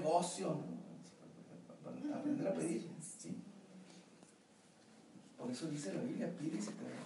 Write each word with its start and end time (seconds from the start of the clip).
negocio, 0.00 0.56
para 1.84 2.18
aprender 2.18 2.48
a 2.48 2.54
pedir. 2.54 2.88
¿sí? 3.18 3.36
Por 5.38 5.50
eso 5.50 5.68
dice 5.68 5.92
la 5.92 6.02
Biblia, 6.02 6.32
pide 6.38 6.58
y 6.58 6.62
se 6.62 6.72
te 6.72 6.84
dará. 6.84 6.96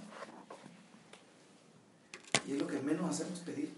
Y 2.46 2.52
es 2.52 2.58
lo 2.58 2.66
que 2.66 2.80
menos 2.80 3.08
hacemos 3.10 3.40
pedir. 3.40 3.72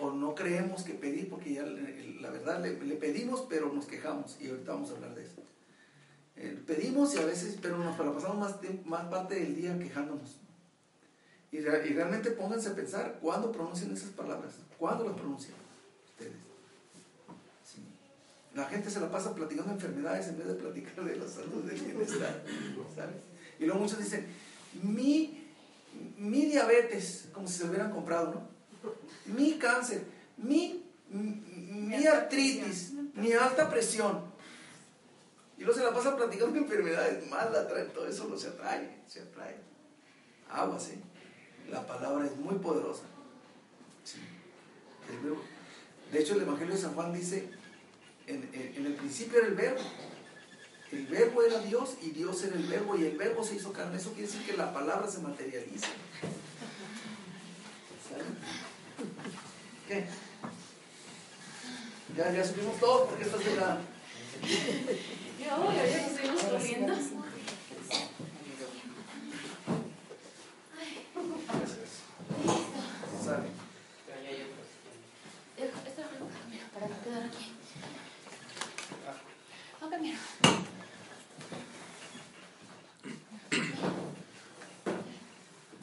O, 0.00 0.10
no 0.10 0.34
creemos 0.34 0.82
que 0.82 0.94
pedir, 0.94 1.30
porque 1.30 1.54
ya 1.54 1.62
la 1.64 2.30
verdad 2.30 2.62
le, 2.62 2.96
pedimos, 2.96 3.46
pero 3.48 3.72
nos 3.72 3.86
quejamos. 3.86 4.36
Y 4.40 4.48
ahorita 4.48 4.72
vamos 4.72 4.90
a 4.90 4.94
hablar 4.94 5.14
de 5.14 5.24
eso. 5.24 5.42
Eh, 6.36 6.62
pedimos 6.66 7.14
y 7.14 7.18
a 7.18 7.24
veces, 7.24 7.58
pero 7.62 7.78
nos 7.78 7.96
pasamos 7.96 8.38
más, 8.38 8.56
más 8.84 9.04
parte 9.06 9.36
del 9.36 9.54
día 9.54 9.78
quejándonos. 9.78 10.39
Y, 11.52 11.58
y, 11.58 11.60
realmente 11.60 12.30
pónganse 12.30 12.68
a 12.68 12.74
pensar 12.74 13.18
cuándo 13.20 13.50
pronuncian 13.50 13.92
esas 13.92 14.10
palabras, 14.10 14.54
cuándo 14.78 15.04
las 15.04 15.14
pronuncian 15.14 15.54
ustedes. 16.12 16.32
La 18.54 18.66
gente 18.66 18.90
se 18.90 19.00
la 19.00 19.10
pasa 19.10 19.34
platicando 19.34 19.72
enfermedades 19.72 20.28
en 20.28 20.38
vez 20.38 20.48
de 20.48 20.54
platicar 20.54 21.04
de 21.04 21.16
la 21.16 21.28
salud, 21.28 21.64
del 21.64 21.80
bienestar. 21.80 22.42
Y 23.58 23.64
luego 23.64 23.80
muchos 23.80 23.98
dicen, 23.98 24.26
mi, 24.82 25.46
mi 26.18 26.46
diabetes, 26.46 27.28
como 27.32 27.46
si 27.46 27.54
se 27.54 27.64
lo 27.64 27.70
hubieran 27.70 27.92
comprado, 27.92 28.32
¿no? 28.32 29.34
Mi 29.34 29.58
cáncer, 29.58 30.02
mi, 30.36 30.84
mi, 31.10 32.06
artritis, 32.06 32.92
mi 33.14 33.32
alta 33.32 33.70
presión. 33.70 34.22
Y 35.58 35.64
luego 35.64 35.78
se 35.78 35.84
la 35.84 35.92
pasa 35.92 36.16
platicando 36.16 36.56
enfermedades 36.56 37.28
malas, 37.28 37.68
todo 37.92 38.06
eso 38.06 38.26
no 38.28 38.36
se 38.36 38.48
atrae, 38.48 39.02
se 39.06 39.20
atrae. 39.20 39.56
Agua, 40.48 40.80
sí. 40.80 41.00
La 41.70 41.86
palabra 41.86 42.26
es 42.26 42.36
muy 42.36 42.56
poderosa. 42.56 43.02
De 46.12 46.20
hecho, 46.20 46.34
el 46.34 46.42
Evangelio 46.42 46.74
de 46.74 46.80
San 46.80 46.94
Juan 46.94 47.12
dice, 47.12 47.48
en, 48.26 48.48
el 48.54 48.94
principio 48.94 49.38
era 49.38 49.48
el 49.48 49.54
verbo. 49.54 49.80
El 50.90 51.06
verbo 51.06 51.42
era 51.42 51.60
Dios 51.60 51.96
y 52.02 52.10
Dios 52.10 52.42
era 52.42 52.56
el 52.56 52.66
verbo 52.66 52.96
y 52.96 53.04
el 53.04 53.16
verbo 53.16 53.44
se 53.44 53.54
hizo 53.54 53.72
carne. 53.72 53.96
Eso 53.96 54.10
quiere 54.12 54.26
decir 54.26 54.44
que 54.44 54.56
la 54.56 54.72
palabra 54.72 55.08
se 55.08 55.20
materializa. 55.20 55.86
¿Qué? 59.86 60.06
Ya, 62.16 62.32
ya 62.32 62.44
subimos 62.44 62.78
todos 62.80 63.08
porque 63.08 63.24
esta 63.24 63.36
es 63.36 63.56
la... 63.56 63.78
Ya, 65.38 65.86
ya 65.86 66.08
seguimos 66.08 66.42
corriendo. 66.42 66.94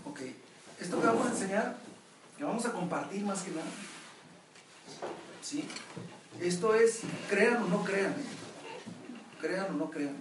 Ok, 0.06 0.22
esto 0.80 1.00
que 1.00 1.08
vamos 1.08 1.28
a 1.28 1.30
enseñar, 1.30 1.78
que 2.38 2.44
vamos 2.44 2.66
a 2.66 2.72
compartir 2.88 3.26
más 3.26 3.42
que 3.42 3.52
nada, 3.52 3.68
¿sí? 5.42 5.68
Esto 6.40 6.74
es, 6.74 7.02
crean 7.30 7.64
o 7.64 7.68
no 7.68 7.84
crean, 7.84 8.16
crean 9.42 9.66
o 9.72 9.78
no 9.78 9.92
crean. 9.92 10.16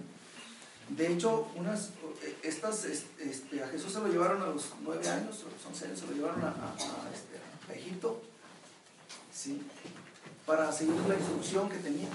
De 0.89 1.13
hecho, 1.13 1.47
unas, 1.55 1.91
estas, 2.43 2.83
este, 2.83 3.63
a 3.63 3.67
Jesús 3.69 3.93
se 3.93 3.99
lo 3.99 4.07
llevaron 4.07 4.41
a 4.41 4.47
los 4.47 4.73
nueve 4.81 5.07
años, 5.07 5.45
a 5.45 5.53
los 5.53 5.65
once 5.65 5.95
se 5.95 6.07
lo 6.07 6.11
llevaron 6.11 6.43
a, 6.43 6.53
este, 7.13 7.71
a 7.71 7.73
Egipto, 7.73 8.21
¿sí? 9.33 9.61
Para 10.45 10.69
seguir 10.69 10.95
la 11.07 11.15
instrucción 11.15 11.69
que 11.69 11.77
tenía. 11.77 12.09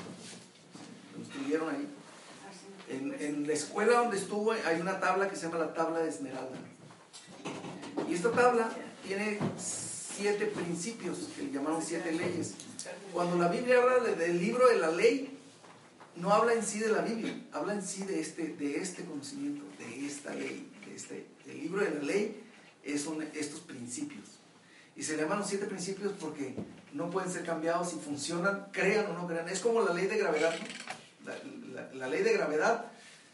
Lo 1.14 1.18
instruyeron 1.18 1.74
ahí. 1.74 1.88
En, 2.90 3.46
la 3.46 3.54
escuela 3.54 4.00
donde 4.00 4.18
estuvo 4.18 4.52
hay 4.52 4.80
una 4.80 5.00
tabla 5.00 5.30
que 5.30 5.36
se 5.36 5.46
llama 5.46 5.64
la 5.64 5.72
tabla 5.72 6.00
de 6.00 6.10
Esmeralda. 6.10 6.58
Y 8.06 8.14
esta 8.14 8.30
tabla 8.32 8.68
tiene 9.02 9.38
siete 10.16 10.46
principios, 10.46 11.18
que 11.36 11.42
le 11.42 11.52
llamaron 11.52 11.82
siete 11.82 12.12
leyes. 12.12 12.54
Cuando 13.12 13.36
la 13.36 13.48
Biblia 13.48 13.80
habla 13.82 14.10
del 14.12 14.38
libro 14.38 14.68
de 14.68 14.78
la 14.78 14.90
ley, 14.90 15.38
no 16.16 16.32
habla 16.32 16.52
en 16.54 16.62
sí 16.62 16.78
de 16.78 16.88
la 16.88 17.00
Biblia, 17.00 17.34
habla 17.52 17.74
en 17.74 17.82
sí 17.82 18.04
de 18.04 18.20
este, 18.20 18.48
de 18.48 18.76
este 18.76 19.04
conocimiento, 19.04 19.64
de 19.78 20.06
esta 20.06 20.34
ley. 20.34 20.70
De 20.86 20.94
este, 20.94 21.26
el 21.46 21.60
libro 21.60 21.82
de 21.82 21.90
la 21.90 22.02
ley 22.02 22.42
son 22.98 23.22
estos 23.34 23.60
principios. 23.60 24.38
Y 24.94 25.02
se 25.02 25.16
llaman 25.16 25.38
los 25.38 25.48
siete 25.48 25.66
principios 25.66 26.12
porque 26.20 26.54
no 26.92 27.10
pueden 27.10 27.30
ser 27.30 27.44
cambiados 27.44 27.94
y 27.94 27.96
funcionan, 27.96 28.68
crean 28.72 29.06
o 29.06 29.14
no 29.14 29.26
crean. 29.26 29.48
Es 29.48 29.60
como 29.60 29.80
la 29.82 29.94
ley 29.94 30.06
de 30.06 30.18
gravedad. 30.18 30.54
La, 31.94 32.08
ley 32.08 32.22
de 32.22 32.32
gravedad, 32.34 32.86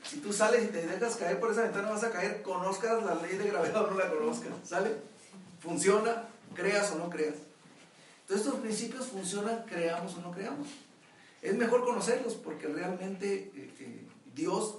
si 0.05 0.19
tú 0.19 0.33
sales 0.33 0.65
y 0.65 0.69
te 0.69 0.87
dejas 0.87 1.17
caer 1.17 1.41
por 1.41 1.51
esa 1.51 1.63
ventana 1.63 1.91
vas 1.91 2.05
a 2.05 2.13
caer, 2.13 2.43
conozcas 2.43 3.03
la 3.03 3.17
ley 3.17 3.37
de 3.37 3.49
gravedad 3.49 3.85
o 3.85 3.91
no 3.91 3.99
la 3.99 4.09
conozcas. 4.09 4.53
¿Sale? 4.65 4.95
Funciona, 5.61 6.25
creas 6.59 6.91
o 6.93 6.99
no 6.99 7.09
creas. 7.09 7.37
Entonces 8.23 8.47
estos 8.47 8.61
principios 8.61 9.07
funcionan, 9.07 9.65
creamos 9.67 10.15
o 10.17 10.21
no 10.21 10.33
creamos. 10.33 10.69
Es 11.41 11.55
mejor 11.55 11.85
conocerlos 11.85 12.35
porque 12.35 12.67
realmente 12.67 13.51
eh, 13.55 13.71
eh, 13.79 14.07
Dios 14.35 14.79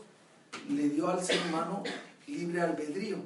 le 0.69 0.89
dio 0.89 1.07
al 1.07 1.23
ser 1.23 1.39
humano 1.47 1.83
libre 2.27 2.61
albedrío. 2.61 3.17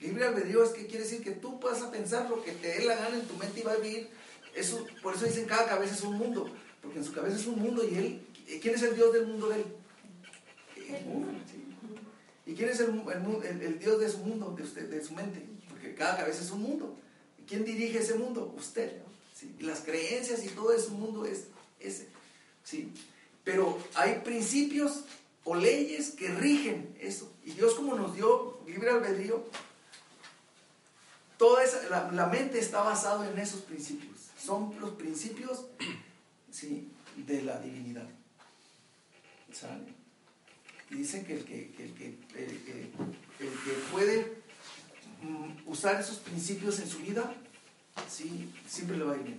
Libre 0.00 0.26
albedrío 0.26 0.64
es 0.64 0.70
que 0.70 0.86
quiere 0.86 1.04
decir 1.04 1.22
que 1.22 1.30
tú 1.30 1.60
puedas 1.60 1.80
pensar 1.84 2.28
lo 2.28 2.42
que 2.42 2.52
te 2.52 2.68
dé 2.68 2.84
la 2.84 2.96
gana 2.96 3.16
en 3.16 3.26
tu 3.26 3.34
mente 3.34 3.60
y 3.60 3.62
va 3.62 3.72
a 3.72 3.76
vivir. 3.76 4.10
Eso, 4.54 4.84
por 5.02 5.14
eso 5.14 5.24
dicen 5.24 5.46
cada 5.46 5.66
cabeza 5.66 5.94
es 5.94 6.02
un 6.02 6.18
mundo, 6.18 6.48
porque 6.82 6.98
en 6.98 7.04
su 7.04 7.12
cabeza 7.12 7.36
es 7.36 7.46
un 7.46 7.60
mundo 7.60 7.82
y 7.84 7.94
él 7.94 8.26
¿Quién 8.60 8.74
es 8.74 8.82
el 8.82 8.94
Dios 8.94 9.12
del 9.12 9.26
mundo 9.26 9.48
de 9.48 9.56
él? 9.56 9.64
¿Y 12.46 12.54
quién 12.54 12.68
es 12.68 12.80
el, 12.80 12.90
el, 13.62 13.78
Dios 13.78 14.00
de 14.00 14.08
su 14.08 14.18
mundo, 14.18 14.54
de, 14.56 14.62
usted, 14.62 14.90
de 14.90 15.02
su 15.02 15.14
mente? 15.14 15.42
Porque 15.68 15.94
cada 15.94 16.18
cabeza 16.18 16.42
es 16.42 16.50
un 16.50 16.62
mundo. 16.62 16.94
¿Quién 17.46 17.64
dirige 17.64 17.98
ese 17.98 18.14
mundo? 18.14 18.54
Usted. 18.56 19.02
las 19.60 19.80
creencias 19.80 20.44
y 20.44 20.48
todo 20.48 20.72
ese 20.72 20.88
mundo 20.90 21.26
es 21.26 21.44
ese. 21.80 22.08
¿sí? 22.64 22.92
Pero 23.44 23.78
hay 23.94 24.20
principios 24.24 25.04
o 25.44 25.54
leyes 25.54 26.10
que 26.10 26.28
rigen 26.28 26.96
eso. 27.00 27.30
Y 27.44 27.52
Dios 27.52 27.74
como 27.74 27.94
nos 27.94 28.14
dio 28.14 28.58
libre 28.66 28.90
albedrío, 28.90 29.44
toda 31.36 31.62
esa, 31.62 32.10
la, 32.12 32.26
mente 32.26 32.58
está 32.58 32.82
basada 32.82 33.30
en 33.30 33.38
esos 33.38 33.60
principios. 33.60 34.30
Son 34.42 34.74
los 34.80 34.92
principios 34.92 35.66
¿sí? 36.50 36.88
de 37.16 37.42
la 37.42 37.60
divinidad. 37.60 38.08
Y 40.90 40.96
dicen 40.96 41.24
que 41.24 41.34
el 41.34 41.44
que, 41.44 41.74
el 41.78 41.94
que, 41.94 42.06
el 42.34 42.60
que, 43.38 43.72
puede 43.92 44.20
mm, 44.22 44.43
usar 45.66 46.00
esos 46.00 46.18
principios 46.18 46.78
en 46.80 46.88
su 46.88 46.98
vida, 46.98 47.32
¿sí? 48.08 48.52
siempre 48.66 48.96
le 48.96 49.04
va 49.04 49.14
a 49.14 49.16
ir 49.16 49.22
bien. 49.22 49.38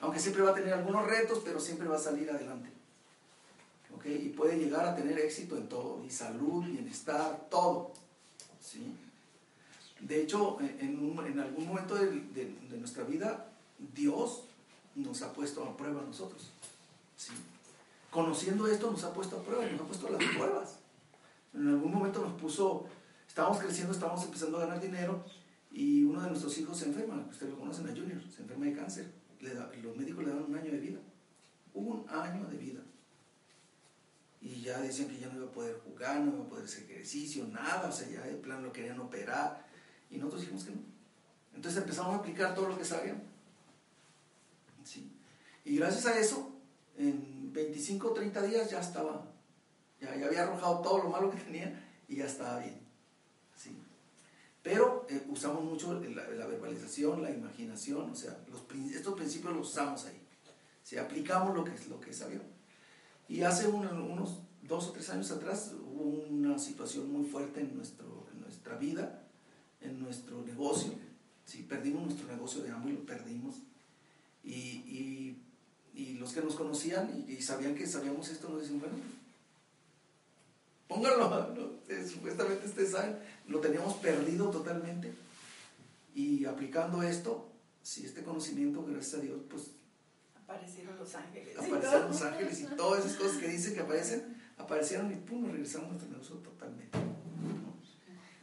Aunque 0.00 0.20
siempre 0.20 0.42
va 0.42 0.50
a 0.50 0.54
tener 0.54 0.74
algunos 0.74 1.06
retos, 1.06 1.40
pero 1.44 1.58
siempre 1.58 1.88
va 1.88 1.96
a 1.96 2.00
salir 2.00 2.30
adelante. 2.30 2.70
Y 4.04 4.28
puede 4.28 4.56
llegar 4.56 4.86
a 4.86 4.94
tener 4.94 5.18
éxito 5.18 5.56
en 5.56 5.68
todo, 5.68 6.00
y 6.06 6.10
salud, 6.10 6.64
bienestar, 6.64 7.48
todo. 7.50 7.92
¿sí? 8.60 8.94
De 9.98 10.22
hecho, 10.22 10.58
en, 10.60 11.18
en 11.26 11.40
algún 11.40 11.66
momento 11.66 11.96
de, 11.96 12.06
de, 12.06 12.76
nuestra 12.78 13.02
vida, 13.02 13.48
Dios 13.96 14.44
nos 14.94 15.22
ha 15.22 15.32
puesto 15.32 15.64
a 15.64 15.76
prueba 15.76 16.02
a 16.02 16.04
nosotros. 16.04 16.52
¿sí? 17.16 17.32
conociendo 18.16 18.66
esto 18.66 18.90
nos 18.90 19.04
ha 19.04 19.12
puesto 19.12 19.36
a 19.36 19.42
prueba, 19.42 19.66
nos 19.66 19.80
ha 19.82 19.84
puesto 19.84 20.08
las 20.08 20.24
pruebas. 20.24 20.78
En 21.52 21.68
algún 21.68 21.92
momento 21.92 22.22
nos 22.22 22.32
puso, 22.40 22.86
estábamos 23.36 23.58
creciendo, 23.58 23.92
estábamos 23.92 24.24
empezando 24.24 24.56
a 24.56 24.60
ganar 24.60 24.80
dinero 24.80 25.22
y 25.70 26.04
uno 26.04 26.22
de 26.22 26.28
nuestros 26.28 26.56
hijos 26.56 26.78
se 26.78 26.86
enferma, 26.86 27.26
ustedes 27.28 27.52
lo 27.52 27.58
conocen 27.58 27.86
a 27.86 27.90
Junior, 27.90 28.18
se 28.34 28.40
enferma 28.40 28.64
de 28.64 28.72
cáncer. 28.72 29.12
Le 29.40 29.52
los 29.82 29.94
médicos 29.94 30.24
le 30.24 30.30
dan 30.30 30.42
un 30.42 30.56
año 30.56 30.72
de 30.72 30.78
vida. 30.78 30.98
Un 31.74 32.06
año 32.08 32.46
de 32.46 32.56
vida. 32.56 32.80
Y 34.40 34.62
ya 34.62 34.78
decían 34.80 35.10
que 35.10 35.18
ya 35.18 35.28
no 35.28 35.36
iba 35.36 35.44
a 35.48 35.52
poder 35.52 35.78
jugar, 35.80 36.20
no 36.20 36.32
iba 36.32 36.44
a 36.44 36.48
poder 36.48 36.64
hacer 36.64 36.84
ejercicio, 36.84 37.46
nada, 37.48 37.90
o 37.90 37.92
sea, 37.92 38.08
ya 38.08 38.22
de 38.22 38.36
plan 38.36 38.62
lo 38.62 38.72
querían 38.72 38.98
operar. 39.00 39.66
Y 40.10 40.16
nosotros 40.16 40.40
dijimos 40.40 40.64
que 40.64 40.70
no. 40.70 40.80
Entonces 41.54 41.82
empezamos 41.82 42.14
a 42.14 42.18
aplicar 42.20 42.54
todo 42.54 42.70
lo 42.70 42.78
que 42.78 42.86
sabíamos. 42.86 43.24
¿Sí? 44.82 45.12
Y 45.62 45.76
gracias 45.76 46.06
a 46.06 46.18
eso, 46.18 46.52
en 46.96 47.52
25 47.52 48.08
o 48.08 48.14
30 48.14 48.42
días 48.44 48.70
ya 48.70 48.80
estaba, 48.80 49.26
ya, 50.00 50.10
había 50.12 50.44
arrojado 50.44 50.80
todo 50.80 51.02
lo 51.02 51.10
malo 51.10 51.30
que 51.30 51.36
tenía 51.36 51.86
y 52.08 52.16
ya 52.16 52.24
estaba 52.24 52.60
bien. 52.60 52.85
Pero 54.66 55.06
eh, 55.08 55.24
usamos 55.28 55.62
mucho 55.62 55.94
la, 55.94 56.46
verbalización, 56.48 57.22
la 57.22 57.30
imaginación, 57.30 58.10
o 58.10 58.16
sea, 58.16 58.36
estos 58.92 59.14
principios 59.14 59.54
los 59.54 59.68
usamos 59.70 60.06
ahí. 60.06 60.20
Si 60.82 60.98
aplicamos 60.98 61.54
lo 61.54 61.62
que, 61.62 61.70
lo 61.88 62.00
que 62.00 62.12
sabíamos. 62.12 62.48
Y 63.28 63.42
hace 63.42 63.68
unos 63.68 64.40
dos 64.62 64.88
o 64.88 64.90
tres 64.90 65.08
años 65.10 65.30
atrás 65.30 65.72
hubo 65.72 66.02
una 66.28 66.58
situación 66.58 67.12
muy 67.12 67.24
fuerte 67.24 67.60
en, 67.60 67.76
nuestro, 67.76 68.26
en 68.34 68.40
nuestra 68.40 68.76
vida, 68.76 69.22
en 69.82 70.00
nuestro 70.00 70.42
negocio, 70.42 70.94
perdimos 71.68 72.02
nuestro 72.02 72.26
negocio 72.26 72.60
de 72.64 72.70
amo 72.70 72.88
y 72.88 72.92
lo 72.94 73.06
perdimos. 73.06 73.62
Y, 74.42 74.50
y, 74.52 75.42
y 75.94 76.14
los 76.14 76.32
que 76.32 76.40
nos 76.40 76.56
conocían 76.56 77.24
y, 77.28 77.40
sabían 77.40 77.76
que 77.76 77.86
sabíamos 77.86 78.28
esto 78.30 78.48
nos 78.48 78.62
decían, 78.62 78.80
bueno, 78.80 78.96
pónganlo, 80.88 81.76
eh, 81.88 82.06
supuestamente 82.06 82.66
ustedes 82.66 82.92
saben, 82.92 83.18
lo 83.48 83.60
teníamos 83.60 83.94
perdido 83.94 84.50
totalmente. 84.50 85.12
Y 86.14 86.44
aplicando 86.44 87.02
esto, 87.02 87.48
si 87.82 88.06
este 88.06 88.22
conocimiento, 88.22 88.84
gracias 88.84 89.20
a 89.20 89.22
Dios, 89.22 89.40
pues... 89.50 89.70
Aparecieron 90.34 90.98
los 90.98 91.14
ángeles. 91.14 91.58
Aparecieron 91.58 92.08
los 92.08 92.22
ángeles 92.30 92.60
y 92.60 92.64
todas 92.76 93.04
esas 93.04 93.16
cosas 93.18 93.36
que 93.38 93.48
dicen 93.48 93.74
que 93.74 93.80
aparecen, 93.80 94.36
aparecieron 94.56 95.12
y 95.12 95.16
pum, 95.16 95.50
regresamos 95.50 95.88
a 95.88 95.92
nuestro 95.92 96.10
negocio 96.10 96.36
totalmente. 96.36 96.98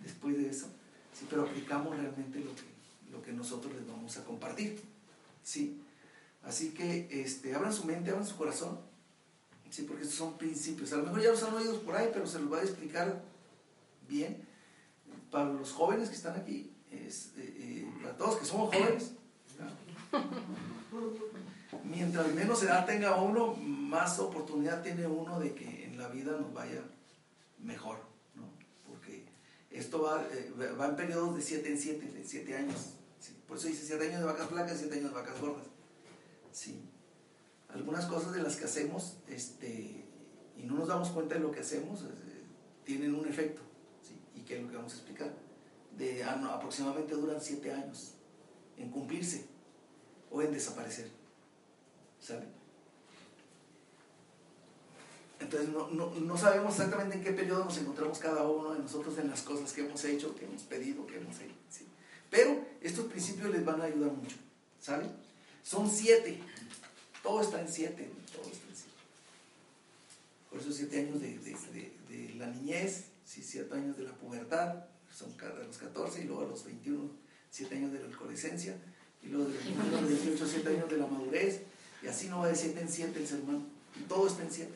Después 0.01 0.38
de 0.38 0.50
eso, 0.50 0.68
sí, 1.18 1.25
pero 1.30 1.44
aplicamos 1.44 1.95
realmente 1.98 2.40
lo 2.40 2.54
que, 2.54 2.63
lo 3.12 3.22
que 3.22 3.31
nosotros 3.31 3.74
les 3.74 3.88
vamos 3.88 4.18
a 4.18 4.24
compartir. 4.24 4.81
¿sí? 5.44 5.81
Así 6.44 6.72
que 6.72 7.07
este, 7.10 7.56
abran 7.56 7.74
su 7.74 7.86
mente, 7.86 8.12
abran 8.12 8.25
su 8.25 8.36
corazón, 8.36 8.80
¿sí? 9.73 9.83
porque 9.83 10.03
estos 10.03 10.17
son 10.17 10.37
principios. 10.37 10.93
A 10.93 10.97
lo 10.97 11.03
mejor 11.03 11.21
ya 11.21 11.31
los 11.31 11.43
han 11.43 11.55
oído 11.55 11.81
por 11.81 11.95
ahí, 11.95 12.09
pero 12.13 12.27
se 12.27 12.39
los 12.39 12.47
voy 12.47 12.59
a 12.59 12.63
explicar 12.63 13.23
bien. 14.07 14.45
Para 15.31 15.45
los 15.45 15.71
jóvenes 15.71 16.09
que 16.09 16.15
están 16.15 16.35
aquí, 16.39 16.71
es, 16.91 17.31
eh, 17.37 17.55
eh, 17.57 17.91
para 18.03 18.15
todos 18.15 18.37
que 18.37 18.45
somos 18.45 18.73
jóvenes, 18.73 19.13
mientras 21.83 22.31
menos 22.35 22.61
edad 22.61 22.85
tenga 22.85 23.19
uno, 23.19 23.55
más 23.55 24.19
oportunidad 24.19 24.83
tiene 24.83 25.07
uno 25.07 25.39
de 25.39 25.55
que 25.55 25.85
en 25.85 25.97
la 25.97 26.07
vida 26.09 26.33
nos 26.33 26.53
vaya 26.53 26.83
mejor, 27.57 27.97
¿no? 28.35 28.43
porque 28.87 29.25
esto 29.71 30.03
va, 30.03 30.23
eh, 30.31 30.51
va 30.79 30.85
en 30.85 30.95
periodos 30.95 31.35
de 31.35 31.41
7 31.41 31.67
en 31.71 31.79
7, 31.79 32.11
de 32.11 32.23
7 32.23 32.57
años. 32.57 32.93
Por 33.47 33.57
eso 33.57 33.67
dice 33.69 33.87
7 33.87 34.07
años 34.07 34.19
de 34.19 34.25
vacas 34.25 34.49
flacas, 34.49 34.77
7 34.77 34.93
años 34.93 35.09
de 35.09 35.15
vacas 35.15 35.41
gordas. 35.41 35.65
Sí. 36.51 36.93
Algunas 37.73 38.05
cosas 38.05 38.33
de 38.33 38.43
las 38.43 38.55
que 38.55 38.65
hacemos 38.65 39.17
este, 39.27 40.05
y 40.57 40.63
no 40.63 40.75
nos 40.75 40.87
damos 40.87 41.09
cuenta 41.09 41.35
de 41.35 41.41
lo 41.41 41.51
que 41.51 41.61
hacemos 41.61 42.01
eh, 42.03 42.05
tienen 42.85 43.15
un 43.15 43.27
efecto. 43.27 43.61
¿sí? 44.01 44.15
¿Y 44.39 44.43
qué 44.43 44.57
es 44.57 44.63
lo 44.63 44.69
que 44.69 44.75
vamos 44.75 44.93
a 44.93 44.97
explicar? 44.97 45.33
De, 45.97 46.23
ah, 46.23 46.39
aproximadamente 46.53 47.15
duran 47.15 47.41
7 47.41 47.71
años 47.73 48.13
en 48.77 48.89
cumplirse 48.91 49.45
o 50.31 50.41
en 50.41 50.51
desaparecer. 50.51 51.09
¿Saben? 52.19 52.49
Entonces 55.39 55.69
no, 55.69 55.89
no, 55.89 56.09
no, 56.11 56.37
sabemos 56.37 56.73
exactamente 56.73 57.17
en 57.17 57.23
qué 57.23 57.31
periodo 57.31 57.65
nos 57.65 57.77
encontramos 57.77 58.17
cada 58.17 58.47
uno 58.47 58.73
de 58.73 58.79
nosotros 58.79 59.17
en 59.17 59.29
las 59.29 59.41
cosas 59.41 59.73
que 59.73 59.81
hemos 59.81 60.03
hecho, 60.05 60.33
que 60.35 60.45
hemos 60.45 60.61
pedido, 60.63 61.05
que 61.05 61.17
hemos 61.17 61.35
hecho. 61.39 61.55
¿sí? 61.69 61.85
Pero 62.29 62.65
estos 62.81 63.05
principios 63.05 63.51
les 63.51 63.65
van 63.65 63.81
a 63.81 63.85
ayudar 63.85 64.11
mucho. 64.11 64.37
¿Saben? 64.79 65.11
Son 65.61 65.89
siete. 65.89 66.39
Todo 67.23 67.41
está 67.41 67.61
en 67.61 67.71
siete. 67.71 68.11
Todo 68.31 68.43
está 68.43 68.67
en 68.67 68.75
siete. 68.75 68.91
Por 70.51 70.59
eso 70.59 70.71
siete 70.71 70.99
años 70.99 71.21
de, 71.21 71.39
de, 71.39 72.35
la 72.35 72.47
niñez, 72.47 73.05
siete 73.25 73.73
años 73.73 73.97
de 73.97 74.03
la 74.03 74.13
pubertad, 74.13 74.85
son 75.11 75.33
a 75.41 75.65
los 75.65 75.77
14 75.77 76.21
y 76.21 76.23
luego 76.25 76.43
a 76.43 76.47
los 76.47 76.65
21, 76.65 77.09
siete 77.49 77.75
años 77.75 77.93
de 77.93 77.99
la 77.99 78.15
adolescencia, 78.15 78.75
y 79.23 79.29
luego 79.29 79.45
de 79.49 79.53
los 79.53 80.09
18, 80.09 80.47
siete 80.47 80.69
años 80.69 80.89
de 80.89 80.97
la 80.97 81.07
madurez, 81.07 81.61
y 82.03 82.07
así 82.07 82.27
no 82.27 82.39
va 82.39 82.49
de 82.49 82.55
siete 82.55 82.81
en 82.81 82.89
siete 82.89 83.19
el 83.19 83.27
ser 83.27 83.39
humano. 83.39 83.65
Y 83.99 84.03
todo 84.03 84.27
está 84.27 84.43
en 84.43 84.51
siete. 84.51 84.73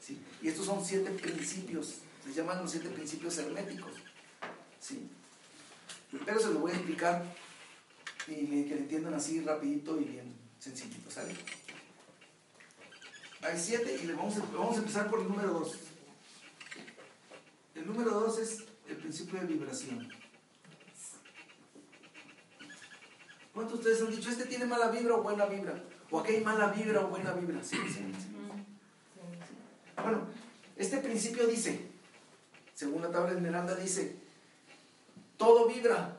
¿sí? 0.00 0.18
Y 0.40 0.48
estos 0.48 0.66
son 0.66 0.84
siete 0.84 1.10
principios, 1.10 1.96
se 2.24 2.32
llaman 2.32 2.62
los 2.62 2.70
siete 2.70 2.88
principios 2.88 3.36
herméticos. 3.38 3.92
¿sí? 4.80 5.08
Pero 6.24 6.38
se 6.38 6.52
lo 6.52 6.60
voy 6.60 6.70
a 6.70 6.76
explicar 6.76 7.24
y 8.28 8.64
que 8.64 8.74
lo 8.74 8.80
entiendan 8.80 9.14
así 9.14 9.40
rapidito 9.40 10.00
y 10.00 10.04
bien 10.04 10.32
sencillito, 10.60 11.10
¿sale? 11.10 11.34
Hay 13.44 13.58
siete 13.58 14.00
y 14.02 14.06
vamos, 14.06 14.36
a, 14.38 14.40
vamos 14.56 14.76
a 14.76 14.78
empezar 14.78 15.10
por 15.10 15.20
el 15.20 15.28
número 15.28 15.52
dos. 15.52 15.74
El 17.74 17.86
número 17.86 18.10
dos 18.10 18.38
es 18.38 18.64
el 18.88 18.96
principio 18.96 19.38
de 19.38 19.46
vibración. 19.46 20.08
¿Cuántos 23.52 23.84
de 23.84 23.90
ustedes 23.90 24.08
han 24.08 24.16
dicho, 24.16 24.30
este 24.30 24.46
tiene 24.46 24.64
mala 24.64 24.90
vibra 24.90 25.16
o 25.16 25.22
buena 25.22 25.44
vibra? 25.44 25.84
O 26.10 26.22
hay 26.22 26.40
mala 26.40 26.68
vibra 26.68 27.02
o 27.02 27.08
buena 27.08 27.32
vibra. 27.32 27.62
Sí, 27.62 27.76
sí, 27.86 27.92
sí. 28.18 28.34
Bueno, 30.02 30.26
este 30.76 30.98
principio 30.98 31.46
dice, 31.46 31.86
según 32.74 33.02
la 33.02 33.10
tabla 33.10 33.30
de 33.30 33.36
Esmeralda, 33.36 33.76
dice, 33.76 34.16
todo 35.36 35.68
vibra, 35.68 36.18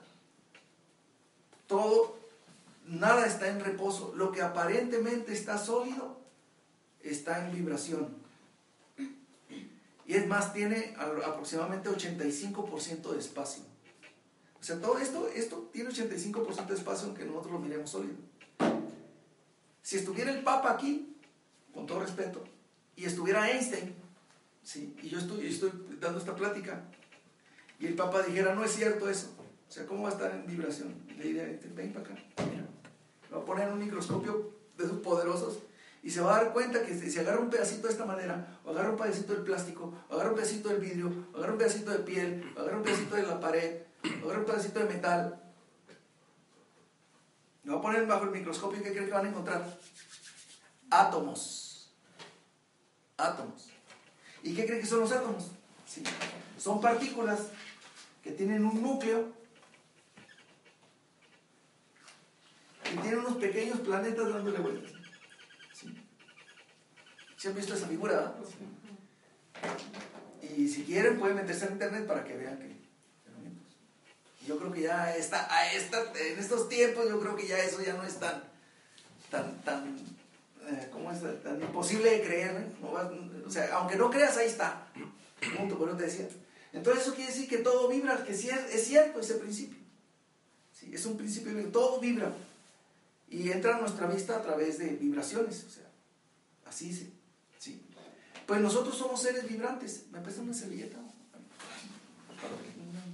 todo, 1.65 2.19
nada 2.85 3.25
está 3.25 3.47
en 3.47 3.61
reposo. 3.61 4.13
Lo 4.15 4.31
que 4.31 4.43
aparentemente 4.43 5.33
está 5.33 5.57
sólido 5.57 6.24
está 7.09 7.45
en 7.45 7.53
vibración. 7.53 8.09
Y 10.07 10.13
es 10.13 10.27
más, 10.27 10.53
tiene 10.53 10.95
aproximadamente 10.97 11.89
85% 11.89 13.11
de 13.11 13.19
espacio. 13.19 13.63
O 14.59 14.63
sea, 14.63 14.79
todo 14.79 14.97
esto, 14.97 15.27
esto 15.29 15.69
tiene 15.71 15.89
85% 15.89 16.67
de 16.67 16.73
espacio 16.75 17.07
aunque 17.07 17.25
nosotros 17.25 17.53
lo 17.53 17.59
miremos 17.59 17.89
sólido. 17.89 18.15
Si 19.81 19.97
estuviera 19.97 20.31
el 20.31 20.43
Papa 20.43 20.71
aquí, 20.71 21.15
con 21.73 21.85
todo 21.85 21.99
respeto, 21.99 22.43
y 22.95 23.05
estuviera 23.05 23.49
Einstein, 23.51 23.93
¿sí? 24.63 24.95
y 25.03 25.09
yo 25.09 25.19
estoy, 25.19 25.45
estoy 25.45 25.71
dando 25.99 26.17
esta 26.17 26.35
plática, 26.35 26.83
y 27.79 27.87
el 27.87 27.93
Papa 27.93 28.23
dijera, 28.23 28.55
no 28.55 28.63
es 28.63 28.71
cierto 28.71 29.09
eso, 29.09 29.35
o 29.67 29.71
sea, 29.71 29.85
¿cómo 29.85 30.03
va 30.03 30.09
a 30.09 30.13
estar 30.13 30.31
en 30.33 30.47
vibración? 30.47 30.95
Le 31.17 31.23
diría, 31.23 31.59
ven 31.75 31.93
para 31.93 32.05
acá, 32.05 32.15
mira. 32.49 32.65
Va 33.33 33.41
a 33.41 33.45
poner 33.45 33.71
un 33.71 33.79
microscopio 33.79 34.51
de 34.77 34.85
esos 34.85 34.99
poderosos 35.01 35.59
y 36.05 36.11
se 36.11 36.21
va 36.21 36.35
a 36.35 36.43
dar 36.43 36.53
cuenta 36.53 36.83
que 36.83 36.93
si 36.93 37.17
agarra 37.17 37.39
un 37.39 37.49
pedacito 37.49 37.87
de 37.87 37.93
esta 37.93 38.05
manera, 38.05 38.59
o 38.63 38.69
agarra 38.69 38.91
un 38.91 38.95
pedacito 38.95 39.33
del 39.33 39.41
plástico, 39.41 39.91
o 40.07 40.13
agarra 40.13 40.29
un 40.29 40.35
pedacito 40.35 40.69
del 40.69 40.77
vidrio, 40.77 41.11
o 41.33 41.37
agarra 41.37 41.53
un 41.53 41.57
pedacito 41.57 41.89
de 41.89 41.99
piel, 41.99 42.53
o 42.55 42.59
agarra 42.59 42.77
un 42.77 42.83
pedacito 42.83 43.15
de 43.15 43.23
la 43.23 43.39
pared, 43.39 43.81
o 44.21 44.25
agarra 44.25 44.39
un 44.39 44.45
pedacito 44.45 44.79
de 44.81 44.85
metal, 44.85 45.41
lo 47.63 47.73
va 47.73 47.79
a 47.79 47.81
poner 47.81 48.05
bajo 48.05 48.25
el 48.25 48.29
microscopio 48.29 48.79
y 48.79 48.83
¿qué 48.83 48.91
creen 48.91 49.07
que 49.07 49.13
van 49.13 49.25
a 49.25 49.29
encontrar? 49.29 49.79
Átomos. 50.91 51.91
Átomos. 53.17 53.71
¿Y 54.43 54.53
qué 54.53 54.67
creen 54.67 54.81
que 54.81 54.87
son 54.87 54.99
los 54.99 55.11
átomos? 55.11 55.49
Sí. 55.87 56.03
Son 56.59 56.79
partículas 56.79 57.47
que 58.21 58.29
tienen 58.29 58.63
un 58.63 58.79
núcleo 58.79 59.33
y 62.93 62.97
tiene 62.97 63.17
unos 63.17 63.37
pequeños 63.37 63.79
planetas 63.79 64.29
dándole 64.31 64.59
vueltas. 64.59 64.94
¿Sí? 67.35 67.41
¿Se 67.41 67.47
han 67.49 67.55
visto 67.55 67.73
esa 67.73 67.87
figura? 67.87 68.35
Y 70.57 70.67
si 70.67 70.83
quieren 70.83 71.19
pueden 71.19 71.35
meterse 71.35 71.65
en 71.65 71.73
internet 71.73 72.07
para 72.07 72.23
que 72.23 72.35
vean 72.37 72.57
que 72.57 72.75
yo 74.45 74.59
creo 74.59 74.71
que 74.71 74.81
ya 74.81 75.15
está, 75.15 75.51
a 75.53 75.73
esta, 75.73 76.03
en 76.13 76.39
estos 76.39 76.69
tiempos 76.69 77.09
yo 77.09 77.19
creo 77.19 77.35
que 77.35 77.47
ya 77.47 77.57
eso 77.57 77.81
ya 77.81 77.93
no 77.93 78.03
es 78.03 78.19
tan, 78.19 78.43
tan, 79.31 79.59
tan, 79.63 79.97
eh, 80.67 80.87
¿cómo 80.91 81.11
es? 81.11 81.19
Tan 81.41 81.61
imposible 81.61 82.11
de 82.11 82.21
creer, 82.21 82.67
o 83.45 83.49
sea, 83.49 83.75
aunque 83.75 83.95
no 83.95 84.09
creas, 84.09 84.37
ahí 84.37 84.47
está. 84.47 84.87
Punto, 85.57 85.77
por 85.77 85.89
eso 85.89 85.97
te 85.97 86.03
decía. 86.05 86.27
Entonces 86.73 87.03
eso 87.03 87.15
quiere 87.15 87.31
decir 87.31 87.49
que 87.49 87.59
todo 87.59 87.87
vibra, 87.87 88.23
que 88.23 88.35
sí 88.35 88.49
es, 88.49 88.85
cierto 88.85 89.19
ese 89.19 89.35
principio. 89.35 89.79
Sí, 90.73 90.91
es 90.93 91.05
un 91.05 91.17
principio, 91.17 91.51
todo 91.69 91.99
vibra 91.99 92.31
y 93.29 93.51
entra 93.51 93.77
a 93.77 93.79
nuestra 93.79 94.07
vista 94.07 94.37
a 94.37 94.43
través 94.43 94.77
de 94.77 94.89
vibraciones, 94.89 95.65
o 95.67 95.69
sea, 95.69 95.89
así 96.65 96.93
sí, 96.93 97.05
sí. 97.05 97.13
Pues 98.45 98.61
nosotros 98.61 98.97
somos 98.97 99.21
seres 99.21 99.47
vibrantes. 99.47 100.05
¿Me 100.11 100.19
prestan 100.19 100.45
una 100.45 100.53
servilleta? 100.53 100.97
Un 100.97 101.13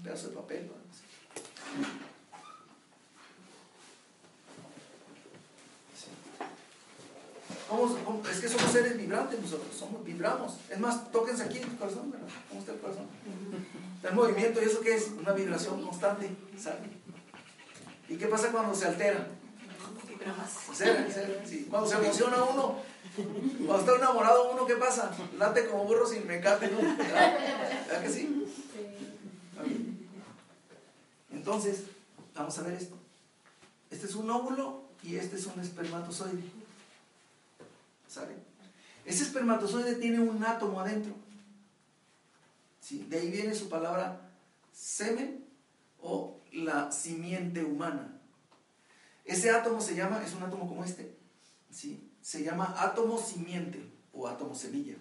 pedazo 0.03 0.29
de 0.29 0.35
papel. 0.35 0.71
es 8.31 8.39
que 8.39 8.49
somos 8.49 8.71
seres 8.71 8.97
vibrantes 8.97 9.39
nosotros, 9.39 9.75
somos, 9.77 10.03
vibramos. 10.03 10.53
Es 10.69 10.79
más, 10.79 11.11
tóquense 11.11 11.43
aquí 11.43 11.57
en 11.57 11.69
el 11.69 11.77
corazón, 11.77 12.11
¿verdad? 12.11 12.27
¿Cómo 12.49 12.61
está 12.61 12.73
el 12.73 12.79
corazón? 12.79 13.05
Está 13.95 14.09
en 14.09 14.15
movimiento, 14.15 14.61
¿y 14.61 14.65
eso 14.65 14.81
qué 14.81 14.95
es? 14.95 15.11
Una 15.19 15.33
vibración 15.33 15.81
constante, 15.81 16.29
¿sabe? 16.57 16.79
¿Y 18.09 18.15
qué 18.15 18.27
pasa 18.27 18.51
cuando 18.51 18.73
se 18.73 18.87
altera? 18.87 19.27
Cuando 21.69 21.89
se 21.89 21.97
emociona 21.97 22.43
uno, 22.43 22.79
cuando 23.15 23.79
está 23.79 23.95
enamorado 23.95 24.51
uno, 24.51 24.65
¿qué 24.65 24.75
pasa? 24.75 25.11
Late 25.37 25.67
como 25.67 25.85
burro 25.85 26.07
sin 26.07 26.25
mecate, 26.25 26.69
¿no? 26.69 26.77
¿Verdad 26.77 28.01
que 28.01 28.09
sí? 28.09 28.45
Entonces, 31.31 31.83
vamos 32.35 32.57
a 32.57 32.63
ver 32.63 32.73
esto. 32.73 32.95
Este 33.89 34.05
es 34.05 34.15
un 34.15 34.29
óvulo 34.29 34.83
y 35.03 35.15
este 35.15 35.35
es 35.35 35.45
un 35.47 35.59
espermatozoide. 35.59 36.43
¿Sabe? 38.07 38.35
Ese 39.05 39.23
espermatozoide 39.23 39.95
tiene 39.95 40.19
un 40.19 40.43
átomo 40.43 40.79
adentro. 40.79 41.13
¿Sí? 42.79 43.05
De 43.09 43.19
ahí 43.19 43.29
viene 43.29 43.53
su 43.55 43.69
palabra 43.69 44.21
semen 44.73 45.45
o 46.01 46.37
la 46.53 46.91
simiente 46.91 47.63
humana. 47.63 48.19
Ese 49.25 49.49
átomo 49.49 49.81
se 49.81 49.95
llama, 49.95 50.23
es 50.25 50.33
un 50.33 50.43
átomo 50.43 50.67
como 50.67 50.83
este, 50.83 51.15
¿sí? 51.71 52.10
Se 52.21 52.43
llama 52.43 52.75
átomo 52.77 53.17
simiente 53.17 53.81
o 54.13 54.27
átomo 54.27 54.55
semilla. 54.55 54.95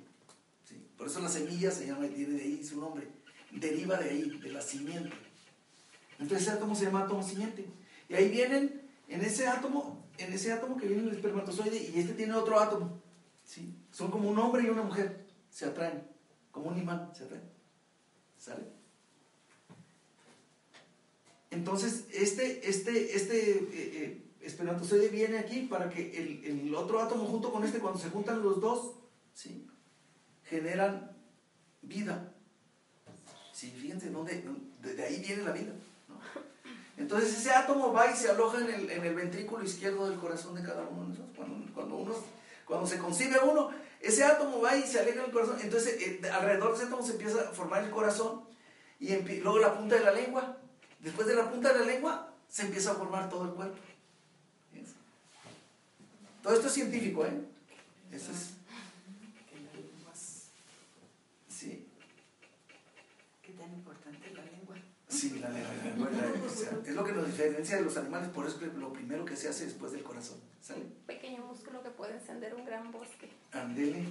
¿sí? 0.68 0.82
Por 0.96 1.06
eso 1.06 1.20
la 1.20 1.28
semilla 1.28 1.70
se 1.70 1.86
llama, 1.86 2.06
tiene 2.08 2.34
de 2.34 2.42
ahí 2.42 2.64
su 2.64 2.80
nombre, 2.80 3.08
deriva 3.52 3.96
de 3.96 4.10
ahí, 4.10 4.38
de 4.38 4.52
la 4.52 4.60
simiente. 4.60 5.10
Entonces 6.18 6.46
ese 6.46 6.56
átomo 6.56 6.74
se 6.74 6.86
llama 6.86 7.04
átomo 7.04 7.22
simiente. 7.22 7.66
Y 8.08 8.14
ahí 8.14 8.28
vienen, 8.28 8.82
en 9.08 9.22
ese 9.22 9.46
átomo, 9.46 10.06
en 10.18 10.32
ese 10.32 10.52
átomo 10.52 10.76
que 10.76 10.86
viene 10.86 11.02
el 11.02 11.16
espermatozoide 11.16 11.90
y 11.94 11.98
este 11.98 12.14
tiene 12.14 12.34
otro 12.34 12.58
átomo. 12.58 13.00
¿sí? 13.44 13.74
Son 13.90 14.10
como 14.10 14.28
un 14.28 14.38
hombre 14.38 14.62
y 14.62 14.68
una 14.68 14.82
mujer, 14.82 15.26
se 15.50 15.66
atraen, 15.66 16.02
como 16.50 16.68
un 16.68 16.78
imán, 16.78 17.10
se 17.14 17.24
atraen. 17.24 17.44
¿Sale? 18.38 18.80
Entonces, 21.50 22.04
este, 22.12 22.68
este, 22.68 23.16
este 23.16 23.50
eh, 23.50 23.68
eh, 23.72 24.22
espermatozoide 24.40 25.08
viene 25.08 25.38
aquí 25.38 25.62
para 25.62 25.90
que 25.90 26.16
el, 26.16 26.44
el, 26.44 26.74
otro 26.74 27.00
átomo 27.00 27.26
junto 27.26 27.52
con 27.52 27.64
este, 27.64 27.78
cuando 27.78 27.98
se 27.98 28.10
juntan 28.10 28.42
los 28.42 28.60
dos, 28.60 28.94
generan 30.44 31.16
vida. 31.82 32.32
Sí, 33.52 33.70
fíjense, 33.70 34.10
¿dónde, 34.10 34.42
de 34.82 35.04
ahí 35.04 35.20
viene 35.20 35.42
la 35.42 35.52
vida. 35.52 35.72
Entonces 36.96 37.38
ese 37.38 37.50
átomo 37.50 37.92
va 37.92 38.10
y 38.10 38.16
se 38.16 38.30
aloja 38.30 38.58
en 38.58 38.70
el, 38.70 38.90
en 38.90 39.04
el, 39.04 39.14
ventrículo 39.14 39.64
izquierdo 39.64 40.08
del 40.08 40.18
corazón 40.18 40.54
de 40.54 40.62
cada 40.62 40.82
uno 40.82 41.02
de 41.02 41.08
nosotros. 41.08 41.36
Cuando, 41.36 41.74
cuando, 41.74 41.96
uno, 41.96 42.14
cuando 42.66 42.86
se 42.86 42.98
concibe 42.98 43.38
uno, 43.38 43.70
ese 44.00 44.24
átomo 44.24 44.60
va 44.60 44.76
y 44.76 44.82
se 44.82 45.00
aleja 45.00 45.22
del 45.22 45.30
corazón. 45.30 45.58
Entonces 45.62 45.96
eh, 46.00 46.20
alrededor 46.30 46.70
de 46.70 46.76
ese 46.76 46.86
átomo 46.86 47.02
se 47.02 47.12
empieza 47.12 47.40
a 47.40 47.52
formar 47.52 47.84
el 47.84 47.90
corazón 47.90 48.44
y 48.98 49.16
luego 49.40 49.58
la 49.58 49.78
punta 49.78 49.96
de 49.96 50.04
la 50.04 50.12
lengua. 50.12 50.58
Después 50.98 51.26
de 51.26 51.36
la 51.36 51.50
punta 51.50 51.72
de 51.72 51.80
la 51.80 51.86
lengua 51.86 52.34
se 52.48 52.62
empieza 52.62 52.92
a 52.92 52.94
formar 52.94 53.30
todo 53.30 53.44
el 53.44 53.50
cuerpo. 53.52 53.78
Todo 56.42 56.54
esto 56.54 56.66
es 56.66 56.72
científico, 56.72 57.26
¿eh? 57.26 57.40
Eso 58.12 58.32
es 58.32 58.50
Sí, 65.10 65.38
la 65.40 65.50
lengua, 65.50 66.08
es 66.86 66.94
lo 66.94 67.04
que 67.04 67.12
nos 67.12 67.26
diferencia 67.26 67.76
de 67.76 67.82
los 67.82 67.96
animales, 67.96 68.28
por 68.28 68.46
eso 68.46 68.64
es 68.64 68.74
lo 68.74 68.92
primero 68.92 69.24
que 69.24 69.36
se 69.36 69.48
hace 69.48 69.66
después 69.66 69.92
del 69.92 70.02
corazón. 70.02 70.38
¿Sale? 70.62 70.82
Un 70.82 70.92
pequeño 71.06 71.44
músculo 71.44 71.82
que 71.82 71.90
puede 71.90 72.14
encender 72.14 72.54
un 72.54 72.64
gran 72.64 72.92
bosque. 72.92 73.28
Andele, 73.52 74.06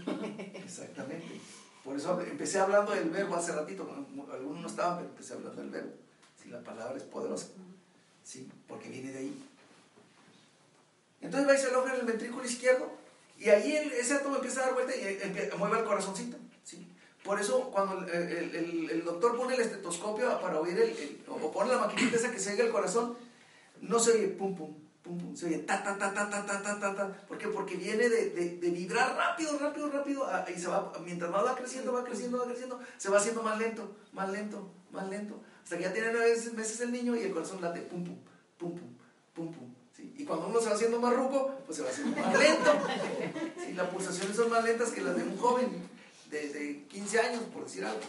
exactamente. 0.54 1.40
Por 1.84 1.96
eso 1.96 2.20
empecé 2.22 2.60
hablando 2.60 2.92
del 2.92 3.10
verbo 3.10 3.36
hace 3.36 3.54
ratito, 3.54 3.90
algunos 4.32 4.62
no 4.62 4.68
estaban, 4.68 4.98
pero 4.98 5.10
empecé 5.10 5.34
hablando 5.34 5.62
del 5.62 5.72
verbo. 5.72 5.94
Si 6.36 6.50
la 6.50 6.62
palabra 6.62 6.98
es 6.98 7.04
poderosa, 7.04 7.48
sí, 8.24 8.48
porque 8.68 8.90
viene 8.90 9.12
de 9.12 9.20
ahí. 9.20 9.49
Entonces 11.22 11.50
va 11.50 11.56
y 11.56 11.58
se 11.58 11.68
aloja 11.68 11.94
en 11.94 12.00
el 12.02 12.06
ventrículo 12.06 12.46
izquierdo, 12.46 12.92
y 13.40 13.50
ahí 13.50 13.74
ese 13.98 14.16
átomo 14.16 14.36
empieza 14.36 14.62
a 14.62 14.66
dar 14.66 14.74
vuelta 14.74 14.94
y 14.96 15.58
mueve 15.58 15.80
el 15.80 15.86
corazoncito. 15.86 16.38
¿sí? 16.64 16.86
Por 17.24 17.40
eso 17.40 17.70
cuando 17.72 18.06
el, 18.12 19.04
doctor 19.06 19.38
pone 19.38 19.56
el 19.56 19.62
estetoscopio 19.62 20.40
para 20.42 20.60
oír 20.60 20.78
el, 20.78 21.24
o 21.28 21.52
pone 21.52 21.72
la 21.72 21.80
maquinita 21.80 22.18
esa 22.18 22.32
que 22.32 22.40
se 22.40 22.60
el 22.60 22.70
corazón, 22.70 23.18
no 23.82 24.00
se 24.00 24.12
oye 24.12 24.28
pum 24.28 24.56
pum, 24.56 24.74
pum 25.02 25.18
pum, 25.18 25.36
se 25.36 25.46
oye 25.46 25.60
ta 25.60 25.82
ta 25.82 25.98
ta 25.98 26.14
ta 26.14 26.30
ta 26.30 26.46
ta 26.46 26.80
ta 26.80 26.96
ta. 26.96 27.26
¿Por 27.28 27.38
qué? 27.38 27.48
Porque 27.48 27.76
viene 27.76 28.10
de, 28.10 28.30
de, 28.32 28.70
vibrar 28.72 29.16
rápido, 29.16 29.58
rápido, 29.58 29.90
rápido, 29.90 30.28
y 30.54 30.60
se 30.60 30.68
va, 30.68 30.92
mientras 31.06 31.34
va 31.34 31.56
creciendo, 31.56 31.94
va 31.94 32.04
creciendo, 32.04 32.40
va 32.40 32.46
creciendo, 32.46 32.80
se 32.98 33.10
va 33.10 33.18
haciendo 33.18 33.42
más 33.42 33.58
lento, 33.58 33.96
más 34.12 34.30
lento, 34.30 34.70
más 34.92 35.08
lento. 35.10 35.42
Hasta 35.64 35.78
que 35.78 35.84
ya 35.84 35.94
tiene 35.94 36.12
nueve 36.12 36.36
meses 36.56 36.82
el 36.82 36.92
niño 36.92 37.16
y 37.16 37.22
el 37.22 37.32
corazón 37.32 37.62
late 37.62 37.82
pum 37.82 38.04
pum, 38.04 38.18
pum 38.58 38.76
pum, 38.76 38.98
pum 39.34 39.54
pum. 39.54 39.79
Y 40.18 40.26
cuando 40.26 40.48
uno 40.48 40.60
se 40.60 40.70
va 40.70 40.76
haciendo 40.76 41.00
más 41.00 41.16
ruco, 41.16 41.56
pues 41.66 41.78
se 41.78 41.84
va 41.84 41.90
haciendo 41.90 42.22
más 42.22 42.38
lento. 42.38 42.74
¿Sí? 43.66 43.74
Las 43.74 43.90
pulsaciones 43.90 44.36
son 44.36 44.50
más 44.50 44.64
lentas 44.64 44.90
que 44.90 45.02
las 45.02 45.16
de 45.16 45.24
un 45.24 45.38
joven 45.38 45.90
de, 46.30 46.86
15 46.90 47.20
años, 47.20 47.42
por 47.54 47.64
decir 47.64 47.86
algo. 47.86 48.02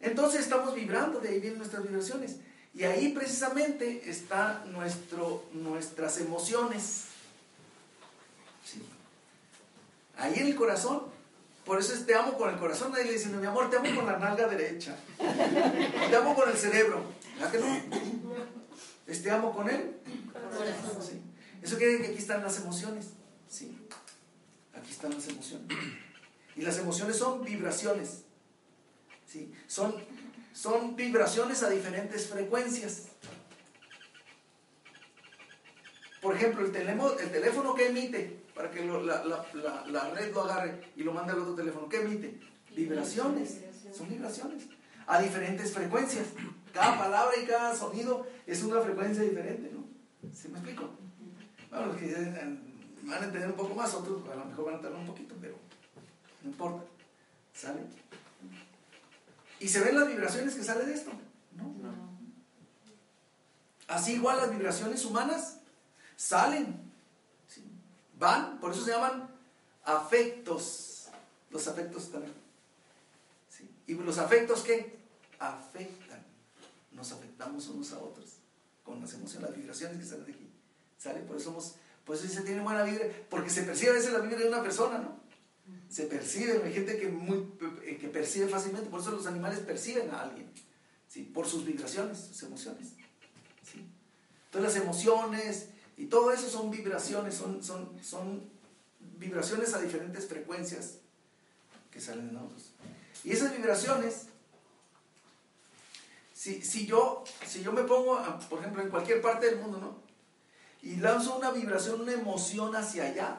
Entonces 0.00 0.42
estamos 0.42 0.74
vibrando, 0.74 1.20
de 1.20 1.30
ahí 1.30 1.40
vienen 1.40 1.58
nuestras 1.58 1.82
vibraciones. 1.82 2.36
Y 2.74 2.84
ahí 2.84 3.08
precisamente 3.08 4.08
están 4.08 4.70
nuestras 4.72 6.18
emociones. 6.18 7.04
Ahí 10.18 10.34
en 10.36 10.46
el 10.48 10.56
corazón. 10.56 11.02
Por 11.64 11.78
eso 11.78 11.92
es 11.92 12.06
te 12.06 12.14
amo 12.14 12.36
con 12.38 12.50
el 12.50 12.58
corazón. 12.58 12.92
Nadie 12.92 13.04
le 13.04 13.12
dice, 13.12 13.28
mi 13.28 13.46
amor, 13.46 13.68
te 13.70 13.76
amo 13.76 13.94
con 13.94 14.06
la 14.06 14.18
nalga 14.18 14.46
derecha. 14.48 14.96
Te 15.18 16.16
amo 16.16 16.34
con 16.34 16.48
el 16.48 16.56
cerebro. 16.56 17.02
¿Verdad 17.34 17.52
que 17.52 17.58
no? 17.58 17.66
Te 19.16 19.30
amo 19.30 19.52
con 19.52 19.68
él. 19.70 19.96
Eso 21.62 21.76
quiere 21.76 21.92
decir 21.92 22.06
que 22.06 22.12
aquí 22.12 22.18
están 22.18 22.42
las 22.42 22.58
emociones. 22.58 23.06
¿sí? 23.48 23.76
Aquí 24.74 24.90
están 24.90 25.12
las 25.14 25.26
emociones. 25.28 25.66
Y 26.54 26.62
las 26.62 26.78
emociones 26.78 27.16
son 27.16 27.42
vibraciones. 27.42 28.24
¿sí? 29.26 29.52
Son, 29.66 29.94
son 30.52 30.94
vibraciones 30.94 31.62
a 31.62 31.70
diferentes 31.70 32.26
frecuencias. 32.26 33.06
Por 36.20 36.36
ejemplo, 36.36 36.66
el, 36.66 36.72
teléfono, 36.72 37.18
el 37.18 37.30
teléfono 37.30 37.74
que 37.74 37.88
emite, 37.88 38.42
para 38.54 38.70
que 38.70 38.84
la, 38.84 39.24
la, 39.86 40.10
red 40.10 40.34
lo 40.34 40.42
agarre 40.42 40.92
y 40.96 41.02
lo 41.02 41.12
mande 41.12 41.32
al 41.32 41.38
otro 41.38 41.54
teléfono, 41.54 41.88
¿qué 41.88 42.02
emite? 42.02 42.40
Vibraciones. 42.74 43.60
Son 43.96 44.08
vibraciones. 44.08 44.64
A 45.06 45.22
diferentes 45.22 45.72
frecuencias. 45.72 46.26
Cada 46.72 46.98
palabra 46.98 47.36
y 47.36 47.46
cada 47.46 47.74
sonido 47.74 48.26
es 48.46 48.62
una 48.62 48.80
frecuencia 48.80 49.22
diferente, 49.22 49.70
¿no? 49.72 49.84
¿Sí 50.34 50.48
me 50.48 50.58
explico? 50.58 50.90
Bueno, 51.70 51.86
los 51.86 51.96
que 51.96 52.14
van 53.02 53.22
a 53.22 53.26
entender 53.26 53.50
un 53.50 53.56
poco 53.56 53.74
más, 53.74 53.94
otros 53.94 54.28
a 54.30 54.34
lo 54.34 54.44
mejor 54.44 54.66
van 54.66 54.74
a 54.76 54.80
tardar 54.80 55.00
un 55.00 55.06
poquito, 55.06 55.34
pero 55.40 55.56
no 56.42 56.50
importa. 56.50 56.84
¿Sale? 57.54 57.80
¿Y 59.60 59.68
se 59.68 59.80
ven 59.80 59.96
las 59.96 60.08
vibraciones 60.08 60.54
que 60.54 60.62
salen 60.62 60.86
de 60.86 60.94
esto? 60.94 61.10
No. 61.56 61.64
no. 61.64 62.08
Así 63.88 64.12
igual 64.14 64.36
las 64.36 64.50
vibraciones 64.50 65.04
humanas 65.04 65.58
salen, 66.16 66.78
van, 68.18 68.60
por 68.60 68.72
eso 68.72 68.84
se 68.84 68.92
llaman 68.92 69.28
afectos. 69.84 71.08
Los 71.50 71.66
afectos 71.66 72.10
también. 72.10 72.34
¿Y 73.86 73.94
los 73.94 74.18
afectos 74.18 74.62
qué? 74.62 74.98
Afectan. 75.38 75.97
Nos 76.98 77.12
afectamos 77.12 77.68
unos 77.68 77.92
a 77.92 77.98
otros 78.00 78.40
con 78.82 79.00
las 79.00 79.14
emociones, 79.14 79.50
las 79.50 79.58
vibraciones 79.58 79.98
que 79.98 80.04
salen 80.04 80.26
de 80.26 80.32
aquí. 80.32 80.50
¿Sale? 80.98 81.20
Por 81.20 81.36
eso 81.36 81.50
somos 81.50 81.76
pues 82.08 82.20
se 82.20 82.40
tiene 82.40 82.62
buena 82.62 82.84
vibra, 82.84 83.04
porque 83.28 83.50
se 83.50 83.64
percibe 83.64 83.90
a 83.90 83.94
veces 83.94 84.14
la 84.14 84.20
vibra 84.20 84.38
de 84.38 84.48
una 84.48 84.62
persona, 84.62 84.96
¿no? 84.96 85.20
Se 85.90 86.04
percibe, 86.04 86.58
hay 86.64 86.72
gente 86.72 86.98
que, 86.98 87.08
muy, 87.08 87.52
eh, 87.84 87.98
que 88.00 88.08
percibe 88.08 88.48
fácilmente, 88.48 88.88
por 88.88 89.02
eso 89.02 89.10
los 89.10 89.26
animales 89.26 89.58
perciben 89.58 90.10
a 90.10 90.22
alguien, 90.22 90.50
¿sí? 91.06 91.24
Por 91.24 91.46
sus 91.46 91.66
vibraciones, 91.66 92.16
sus 92.18 92.44
emociones. 92.44 92.94
¿sí? 93.62 93.86
Entonces 94.46 94.74
las 94.74 94.82
emociones 94.82 95.66
y 95.98 96.06
todo 96.06 96.32
eso 96.32 96.48
son 96.48 96.70
vibraciones, 96.70 97.34
son, 97.34 97.62
son, 97.62 98.02
son 98.02 98.48
vibraciones 99.18 99.74
a 99.74 99.80
diferentes 99.82 100.26
frecuencias 100.26 100.94
que 101.90 102.00
salen 102.00 102.28
de 102.28 102.32
nosotros. 102.32 102.72
Y 103.22 103.32
esas 103.32 103.54
vibraciones, 103.54 104.28
si, 106.62 106.86
yo, 106.86 107.24
si 107.46 107.62
yo 107.62 107.72
me 107.72 107.82
pongo, 107.82 108.20
por 108.48 108.60
ejemplo, 108.60 108.82
en 108.82 108.90
cualquier 108.90 109.20
parte 109.20 109.46
del 109.46 109.58
mundo, 109.58 109.78
¿no? 109.78 110.08
y 110.82 110.96
lanzo 110.96 111.36
una 111.36 111.50
vibración, 111.50 112.00
una 112.00 112.12
emoción 112.12 112.74
hacia 112.76 113.04
allá, 113.04 113.38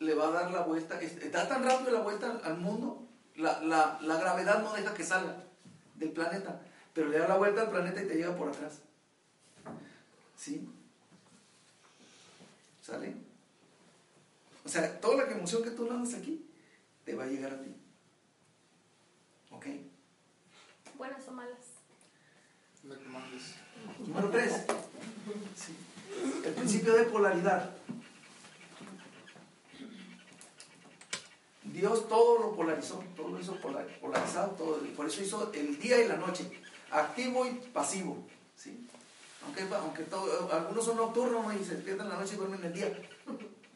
le 0.00 0.14
va 0.14 0.28
a 0.28 0.30
dar 0.32 0.50
la 0.50 0.62
vuelta. 0.62 0.98
Da 1.32 1.48
tan 1.48 1.64
rápido 1.64 1.92
la 1.92 2.00
vuelta 2.00 2.40
al 2.44 2.58
mundo, 2.58 3.06
la, 3.36 3.60
la, 3.62 4.16
gravedad 4.18 4.62
no 4.62 4.72
deja 4.72 4.94
que 4.94 5.04
salga 5.04 5.44
del 5.94 6.10
planeta, 6.10 6.60
pero 6.92 7.08
le 7.08 7.18
da 7.18 7.28
la 7.28 7.36
vuelta 7.36 7.62
al 7.62 7.70
planeta 7.70 8.02
y 8.02 8.06
te 8.06 8.14
llega 8.14 8.36
por 8.36 8.48
atrás. 8.48 8.80
¿Sí? 10.36 10.68
¿Sale? 12.82 13.14
O 14.64 14.68
sea, 14.68 15.00
toda 15.00 15.24
la 15.24 15.32
emoción 15.32 15.62
que 15.62 15.70
tú 15.70 15.86
lanzas 15.86 16.20
aquí, 16.20 16.44
te 17.04 17.14
va 17.14 17.24
a 17.24 17.28
llegar 17.28 17.52
a 17.52 17.62
ti. 17.62 17.74
¿Ok? 19.50 19.66
Buenas 20.98 21.26
o 21.28 21.32
malas. 21.32 21.65
Número 24.06 24.30
tres. 24.30 24.64
Sí. 25.56 25.76
El 26.44 26.52
principio 26.52 26.94
de 26.94 27.04
polaridad. 27.04 27.70
Dios 31.64 32.08
todo 32.08 32.38
lo 32.38 32.56
polarizó, 32.56 33.02
todo 33.16 33.28
lo 33.30 33.40
hizo 33.40 33.56
polarizado, 34.00 34.52
todo, 34.52 34.78
por 34.96 35.06
eso 35.06 35.22
hizo 35.22 35.52
el 35.52 35.78
día 35.78 36.02
y 36.02 36.08
la 36.08 36.16
noche, 36.16 36.50
activo 36.90 37.46
y 37.46 37.50
pasivo. 37.50 38.24
¿sí? 38.56 38.88
Aunque, 39.44 39.62
aunque 39.74 40.06
algunos 40.52 40.84
son 40.84 40.96
nocturnos 40.96 41.54
y 41.54 41.64
se 41.64 41.74
despiertan 41.74 42.08
la 42.08 42.16
noche 42.16 42.34
y 42.34 42.38
duermen 42.38 42.64
el 42.64 42.72
día. 42.72 42.92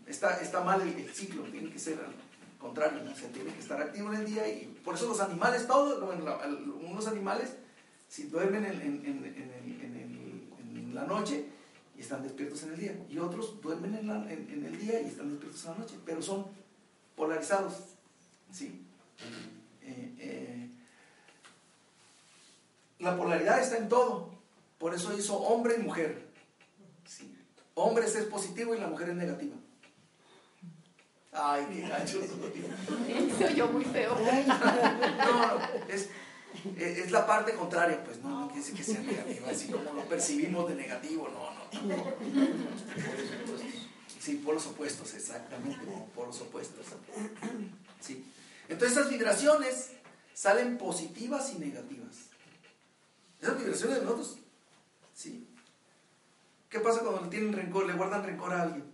Está, 0.07 0.41
está 0.41 0.63
mal 0.63 0.81
el, 0.81 1.13
ciclo, 1.13 1.43
tiene 1.45 1.71
que 1.71 1.79
ser 1.79 1.99
al 1.99 2.15
contrario, 2.59 3.01
se 3.15 3.29
tiene 3.29 3.53
que 3.53 3.61
estar 3.61 3.81
activo 3.81 4.13
en 4.13 4.21
el 4.21 4.27
día 4.27 4.49
y 4.49 4.67
por 4.85 4.95
eso 4.95 5.07
los 5.07 5.21
animales, 5.21 5.67
todos, 5.67 6.01
bueno, 6.05 6.39
unos 6.83 7.07
animales 7.07 7.55
Si 8.11 8.25
duermen 8.25 8.65
en, 8.65 8.73
en- 8.81 9.05
en- 9.07 9.25
en 9.25 9.51
el- 9.53 9.85
en 9.85 9.95
el- 9.97 10.89
en 10.89 10.95
la 10.95 11.05
noche 11.05 11.45
y 11.97 12.01
están 12.01 12.23
despiertos 12.25 12.63
en 12.65 12.73
el 12.73 12.81
día. 12.81 12.95
Y 13.09 13.19
otros 13.19 13.61
duermen 13.63 13.95
en, 13.95 14.07
la- 14.09 14.31
en- 14.33 14.51
en 14.51 14.67
el 14.67 14.79
día 14.81 15.01
y 15.01 15.07
están 15.07 15.31
despiertos 15.31 15.65
en 15.65 15.71
la 15.73 15.79
noche. 15.79 15.95
Pero 16.05 16.21
son 16.21 16.47
polarizados. 17.15 17.75
¿sí? 18.53 18.85
Eh, 19.83 20.15
eh, 20.19 20.71
la 22.99 23.17
polaridad 23.17 23.61
está 23.63 23.77
en 23.79 23.89
todo. 23.89 24.35
Por 24.79 24.93
eso 24.95 25.17
hizo 25.17 25.37
hombre 25.37 25.77
y 25.79 25.83
mujer. 25.83 26.27
¿sí? 27.07 27.33
Hombres 27.75 28.17
es 28.17 28.25
positivo 28.25 28.75
y 28.75 28.81
la 28.81 28.89
mujer 28.89 29.11
es 29.11 29.17
negativa. 29.17 29.55
Ay, 31.33 31.65
qué 31.73 31.83
gacho 31.89 32.19
soy. 32.27 33.31
Se 33.39 33.45
oyó 33.53 33.69
muy 33.69 33.85
feo. 33.85 34.17
No, 35.25 35.59
no, 35.59 35.61
es, 35.89 36.09
es 36.77 36.99
es 36.99 37.11
la 37.11 37.27
parte 37.27 37.55
contraria, 37.55 38.03
pues 38.05 38.19
no, 38.19 38.41
no 38.41 38.47
quiere 38.49 38.61
decir 38.61 38.77
que 38.77 38.85
sea 38.85 39.01
negativa, 39.01 39.51
así 39.51 39.69
como 39.69 39.93
lo 39.93 40.03
percibimos 40.05 40.69
de 40.69 40.75
negativo, 40.75 41.29
no, 41.29 41.51
no. 41.53 42.05
Sí, 44.21 44.35
polos 44.45 44.67
opuestos, 44.67 45.15
exactamente, 45.15 45.79
como 45.85 46.07
polos 46.09 46.41
opuestos. 46.43 46.87
Sí. 48.01 48.25
Entonces 48.69 48.99
esas 48.99 49.11
vibraciones 49.11 49.93
salen 50.35 50.77
positivas 50.77 51.53
y 51.55 51.59
negativas. 51.59 52.29
Esas 53.41 53.59
vibraciones 53.59 53.99
de 53.99 54.05
nosotros, 54.05 54.37
sí. 55.15 55.47
¿Qué 56.69 56.81
pasa 56.81 57.01
cuando 57.01 57.23
le 57.23 57.29
tienen 57.29 57.53
rencor, 57.53 57.87
le 57.87 57.95
guardan 57.95 58.23
rencor 58.23 58.53
a 58.53 58.63
alguien? 58.63 58.85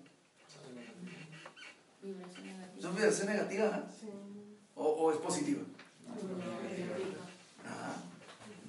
¿Son 2.81 2.95
vibración 2.95 3.27
negativa? 3.27 3.71
¿ah? 3.75 3.91
¿O, 4.77 4.85
o 4.85 5.13
es 5.13 5.19
positiva? 5.19 5.63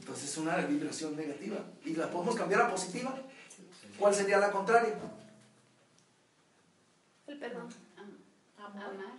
Ah, 0.07 0.11
entonces 0.11 0.29
es 0.31 0.37
una 0.37 0.55
vibración 0.57 1.15
negativa. 1.17 1.57
¿Y 1.83 1.93
la 1.95 2.09
podemos 2.09 2.35
cambiar 2.35 2.61
a 2.61 2.71
positiva? 2.71 3.13
¿Cuál 3.99 4.15
sería 4.15 4.37
la 4.37 4.51
contraria? 4.51 4.93
El 7.27 7.37
perdón. 7.39 7.67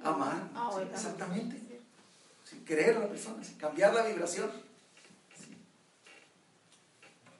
Amar. 0.02 0.48
Ah, 0.54 0.68
sí, 0.70 0.76
bueno. 0.76 0.90
exactamente. 0.94 1.80
Sí, 2.44 2.60
querer 2.66 2.96
a 2.96 3.00
la 3.00 3.08
persona, 3.08 3.44
sí, 3.44 3.54
cambiar 3.58 3.92
la 3.92 4.04
vibración. 4.06 4.50
Sí. 5.38 5.54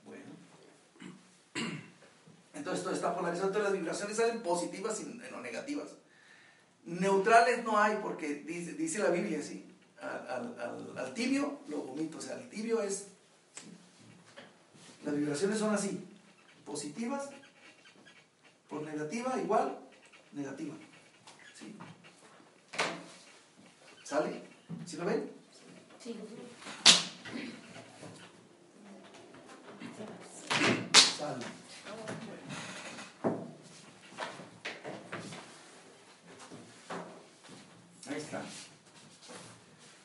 Bueno. 0.05 0.25
Entonces 2.52 2.85
todo 2.85 2.93
está 2.95 3.14
polarizado. 3.17 3.49
Entonces 3.49 3.71
las 3.71 3.81
vibraciones 3.81 4.17
salen 4.19 4.43
positivas 4.43 5.00
y 5.00 5.05
no 5.31 5.40
negativas. 5.40 5.88
Neutrales 6.85 7.64
no 7.64 7.78
hay 7.78 7.97
porque 8.02 8.35
dice, 8.35 8.75
dice 8.75 8.99
la 8.99 9.09
Biblia, 9.11 9.43
¿sí? 9.43 9.64
Al, 10.02 10.28
al- 10.28 10.61
al- 10.61 10.99
al 10.99 11.14
tibio 11.14 11.61
lo 11.69 11.78
vomito. 11.78 12.19
O 12.19 12.21
sea, 12.21 12.37
el 12.37 12.49
tibio 12.50 12.83
es... 12.83 13.07
¿sí? 15.09 15.15
Las 15.15 15.17
vibraciones 15.17 15.59
son 15.59 15.75
así. 15.75 16.05
Positivas, 16.65 17.31
por 18.69 18.83
negativa 18.83 19.41
igual, 19.43 19.79
negativa. 20.33 20.75
¿sí? 21.55 21.75
¿Sale? 24.05 24.43
¿Sí 24.85 24.97
lo 24.97 25.05
ven? 25.07 25.31
Sale. 31.19 31.45
Ahí 38.09 38.17
está. 38.17 38.43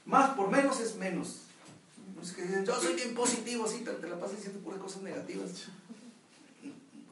Más 0.06 0.32
por 0.32 0.50
menos 0.50 0.80
es 0.80 0.96
menos. 0.96 1.43
Es 2.24 2.32
que 2.32 2.64
yo 2.66 2.80
soy 2.80 2.96
bien 2.96 3.14
positivo, 3.14 3.68
sí, 3.68 3.84
te 3.84 4.08
la 4.08 4.18
pasas 4.18 4.38
diciendo 4.38 4.62
puras 4.62 4.80
cosas 4.80 5.02
negativas. 5.02 5.50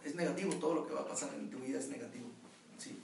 Es 0.05 0.15
negativo, 0.15 0.53
todo 0.55 0.73
lo 0.73 0.87
que 0.87 0.93
va 0.93 1.01
a 1.01 1.07
pasar 1.07 1.33
en 1.33 1.49
tu 1.49 1.59
vida 1.59 1.79
es 1.79 1.89
negativo. 1.89 2.29
Sí. 2.77 2.97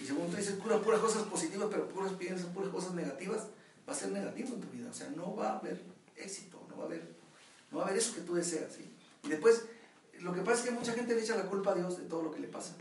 Y 0.00 0.04
según 0.04 0.28
tú 0.30 0.36
dices 0.36 0.54
puras, 0.54 0.80
puras 0.80 1.00
cosas 1.00 1.22
positivas, 1.22 1.68
pero 1.70 1.88
puras 1.88 2.12
piensas 2.14 2.46
puras 2.46 2.70
cosas 2.70 2.94
negativas, 2.94 3.46
va 3.88 3.92
a 3.92 3.96
ser 3.96 4.10
negativo 4.10 4.54
en 4.54 4.60
tu 4.62 4.68
vida. 4.70 4.90
O 4.90 4.94
sea, 4.94 5.10
no 5.10 5.36
va 5.36 5.50
a 5.50 5.58
haber 5.58 5.80
éxito, 6.16 6.60
no 6.68 6.76
va 6.76 6.82
a 6.82 6.86
haber, 6.86 7.08
no 7.70 7.78
va 7.78 7.84
a 7.84 7.86
haber 7.86 7.98
eso 7.98 8.14
que 8.16 8.22
tú 8.22 8.34
deseas. 8.34 8.72
¿sí? 8.72 8.90
Y 9.22 9.28
después, 9.28 9.62
lo 10.18 10.34
que 10.34 10.40
pasa 10.40 10.58
es 10.58 10.70
que 10.70 10.70
mucha 10.72 10.92
gente 10.92 11.14
le 11.14 11.22
echa 11.22 11.36
la 11.36 11.46
culpa 11.46 11.70
a 11.70 11.76
Dios 11.76 11.98
de 11.98 12.04
todo 12.04 12.22
lo 12.24 12.32
que 12.32 12.40
le 12.40 12.48
pasa. 12.48 12.74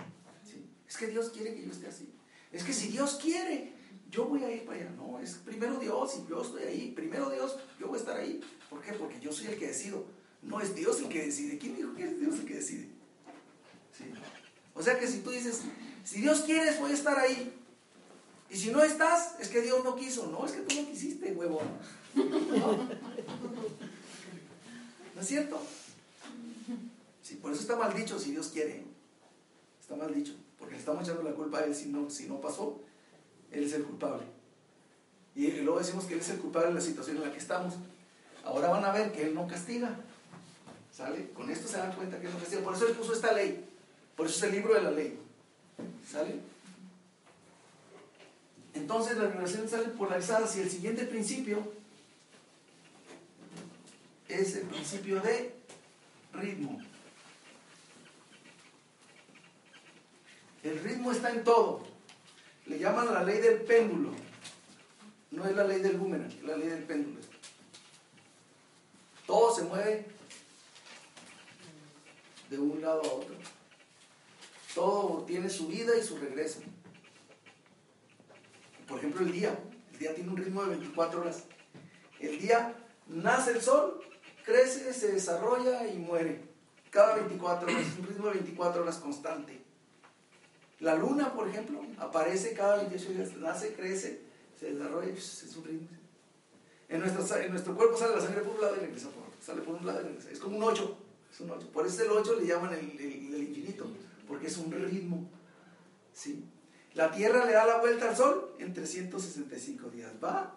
¿sí? 0.43 0.65
Es 0.89 0.97
que 0.97 1.07
Dios 1.07 1.29
quiere 1.29 1.53
que 1.53 1.63
yo 1.63 1.71
esté 1.71 1.87
así. 1.87 2.11
Es 2.51 2.63
que 2.63 2.73
si 2.73 2.87
Dios 2.87 3.19
quiere, 3.21 3.71
yo 4.11 4.25
voy 4.25 4.43
a 4.43 4.51
ir 4.51 4.65
para 4.65 4.79
allá. 4.79 4.91
No, 4.91 5.19
es 5.19 5.35
primero 5.35 5.79
Dios 5.79 6.19
y 6.19 6.29
yo 6.29 6.41
estoy 6.41 6.63
ahí. 6.63 6.91
Primero 6.95 7.29
Dios, 7.29 7.57
yo 7.79 7.87
voy 7.87 7.97
a 7.97 7.99
estar 7.99 8.17
ahí. 8.17 8.41
¿Por 8.69 8.81
qué? 8.81 8.93
Porque 8.93 9.19
yo 9.19 9.31
soy 9.31 9.47
el 9.47 9.57
que 9.57 9.67
decido. 9.67 10.03
No 10.41 10.59
es 10.59 10.75
Dios 10.75 10.99
el 10.99 11.07
que 11.07 11.25
decide. 11.25 11.57
¿Quién 11.57 11.75
dijo 11.75 11.93
que 11.95 12.03
es 12.03 12.19
Dios 12.19 12.35
el 12.39 12.45
que 12.45 12.55
decide? 12.55 12.89
¿Sí? 13.97 14.03
O 14.73 14.83
sea 14.83 14.99
que 14.99 15.07
si 15.07 15.19
tú 15.19 15.29
dices, 15.29 15.61
si 16.03 16.21
Dios 16.21 16.41
quiere, 16.41 16.77
voy 16.77 16.91
a 16.91 16.93
estar 16.93 17.17
ahí. 17.17 17.53
Y 18.49 18.57
si 18.57 18.71
no 18.71 18.83
estás, 18.83 19.39
es 19.39 19.47
que 19.47 19.61
Dios 19.61 19.83
no 19.83 19.95
quiso. 19.95 20.27
No, 20.27 20.45
es 20.45 20.51
que 20.51 20.61
tú 20.61 20.75
no 20.81 20.87
quisiste, 20.89 21.31
huevón. 21.31 21.67
¿No? 22.15 22.77
¿No 25.15 25.21
es 25.21 25.27
cierto? 25.27 25.61
Sí, 27.21 27.35
por 27.35 27.53
eso 27.53 27.61
está 27.61 27.77
mal 27.77 27.93
dicho 27.93 28.19
si 28.19 28.31
Dios 28.31 28.49
quiere. 28.49 28.83
Está 29.79 29.95
mal 29.95 30.13
dicho. 30.13 30.33
Porque 30.59 30.73
le 30.73 30.79
estamos 30.79 31.03
echando 31.03 31.23
la 31.23 31.33
culpa 31.33 31.59
a 31.59 31.63
Él 31.63 31.73
si 31.73 31.87
no, 31.89 32.09
si 32.09 32.27
no 32.27 32.41
pasó. 32.41 32.81
Él 33.51 33.63
es 33.63 33.73
el 33.73 33.83
culpable. 33.83 34.23
Y 35.35 35.51
luego 35.61 35.79
decimos 35.79 36.05
que 36.05 36.13
Él 36.13 36.19
es 36.19 36.29
el 36.29 36.39
culpable 36.39 36.69
de 36.69 36.75
la 36.75 36.81
situación 36.81 37.17
en 37.17 37.23
la 37.23 37.31
que 37.31 37.39
estamos. 37.39 37.75
Ahora 38.43 38.69
van 38.69 38.83
a 38.85 38.91
ver 38.91 39.11
que 39.11 39.23
Él 39.23 39.35
no 39.35 39.47
castiga. 39.47 39.95
¿Sale? 40.91 41.29
Con 41.31 41.49
esto 41.49 41.67
se 41.67 41.77
dan 41.77 41.93
cuenta 41.93 42.19
que 42.19 42.27
Él 42.27 42.33
no 42.33 42.39
castiga. 42.39 42.63
Por 42.63 42.75
eso 42.75 42.87
Él 42.87 42.95
puso 42.95 43.13
esta 43.13 43.31
ley. 43.33 43.65
Por 44.15 44.27
eso 44.27 44.37
es 44.37 44.43
el 44.43 44.51
libro 44.51 44.73
de 44.73 44.81
la 44.81 44.91
ley. 44.91 45.19
¿Sale? 46.09 46.35
Entonces 48.73 49.17
las 49.17 49.31
vibraciones 49.31 49.71
salen 49.71 49.91
polarizadas 49.91 50.55
y 50.55 50.61
el 50.61 50.69
siguiente 50.69 51.03
principio 51.05 51.71
es 54.27 54.55
el 54.55 54.67
principio 54.67 55.19
de 55.21 55.53
ritmo. 56.33 56.81
El 60.63 60.79
ritmo 60.79 61.11
está 61.11 61.31
en 61.31 61.43
todo. 61.43 61.90
Le 62.65 62.79
llaman 62.79 63.13
la 63.13 63.23
ley 63.23 63.39
del 63.39 63.61
péndulo. 63.61 64.11
No 65.31 65.45
es 65.45 65.55
la 65.55 65.63
ley 65.63 65.81
del 65.81 65.97
boomerang, 65.97 66.31
es 66.31 66.43
la 66.43 66.57
ley 66.57 66.67
del 66.67 66.83
péndulo. 66.83 67.19
Todo 69.25 69.55
se 69.55 69.63
mueve 69.63 70.05
de 72.49 72.59
un 72.59 72.81
lado 72.81 73.01
a 73.01 73.13
otro. 73.13 73.35
Todo 74.75 75.23
tiene 75.23 75.49
su 75.49 75.67
vida 75.67 75.97
y 75.97 76.03
su 76.03 76.17
regreso. 76.17 76.59
Por 78.87 78.99
ejemplo, 78.99 79.25
el 79.25 79.31
día. 79.31 79.57
El 79.93 79.99
día 79.99 80.13
tiene 80.13 80.31
un 80.31 80.37
ritmo 80.37 80.63
de 80.63 80.71
24 80.71 81.21
horas. 81.21 81.43
El 82.19 82.39
día 82.39 82.75
nace 83.07 83.51
el 83.51 83.61
sol, 83.61 84.01
crece, 84.43 84.93
se 84.93 85.13
desarrolla 85.13 85.87
y 85.87 85.97
muere. 85.97 86.41
Cada 86.89 87.15
24 87.15 87.67
horas. 87.69 87.85
Un 87.99 88.07
ritmo 88.07 88.27
de 88.27 88.33
24 88.33 88.81
horas 88.81 88.97
constante. 88.97 89.60
La 90.81 90.95
luna, 90.95 91.33
por 91.33 91.47
ejemplo, 91.47 91.81
aparece 91.97 92.53
cada 92.53 92.77
28 92.77 93.09
días. 93.13 93.35
Nace, 93.37 93.73
crece, 93.73 94.21
se 94.59 94.73
desarrolla. 94.73 95.13
Es 95.13 95.55
un 95.55 95.63
ritmo. 95.63 95.87
En 96.89 96.99
nuestro, 96.99 97.25
sa- 97.25 97.43
en 97.43 97.51
nuestro 97.51 97.75
cuerpo 97.75 97.97
sale 97.97 98.15
la 98.15 98.21
sangre 98.21 98.41
por 98.41 98.55
un 98.55 98.61
lado 98.61 98.75
y 98.75 98.79
regresa 98.81 99.09
por 99.11 99.23
otro. 99.23 99.39
Sale 99.41 99.61
por 99.61 99.75
un 99.75 99.85
lado 99.85 100.01
y 100.01 100.03
regresa. 100.09 100.29
Es 100.31 100.39
como 100.39 100.57
un 100.57 100.63
8. 100.63 100.97
Es 101.31 101.39
un 101.39 101.51
8. 101.51 101.69
Por 101.71 101.87
eso 101.87 102.03
el 102.03 102.09
8 102.11 102.35
le 102.39 102.47
llaman 102.47 102.73
el, 102.73 102.99
el- 102.99 103.33
el 103.35 103.43
infinito. 103.43 103.85
Porque 104.27 104.47
es 104.47 104.57
un 104.57 104.71
ritmo. 104.71 105.29
¿Sí? 106.13 106.43
La 106.95 107.11
Tierra 107.11 107.45
le 107.45 107.53
da 107.53 107.65
la 107.65 107.77
vuelta 107.79 108.09
al 108.09 108.17
Sol 108.17 108.55
en 108.59 108.73
365 108.73 109.89
días. 109.91 110.11
Va 110.21 110.55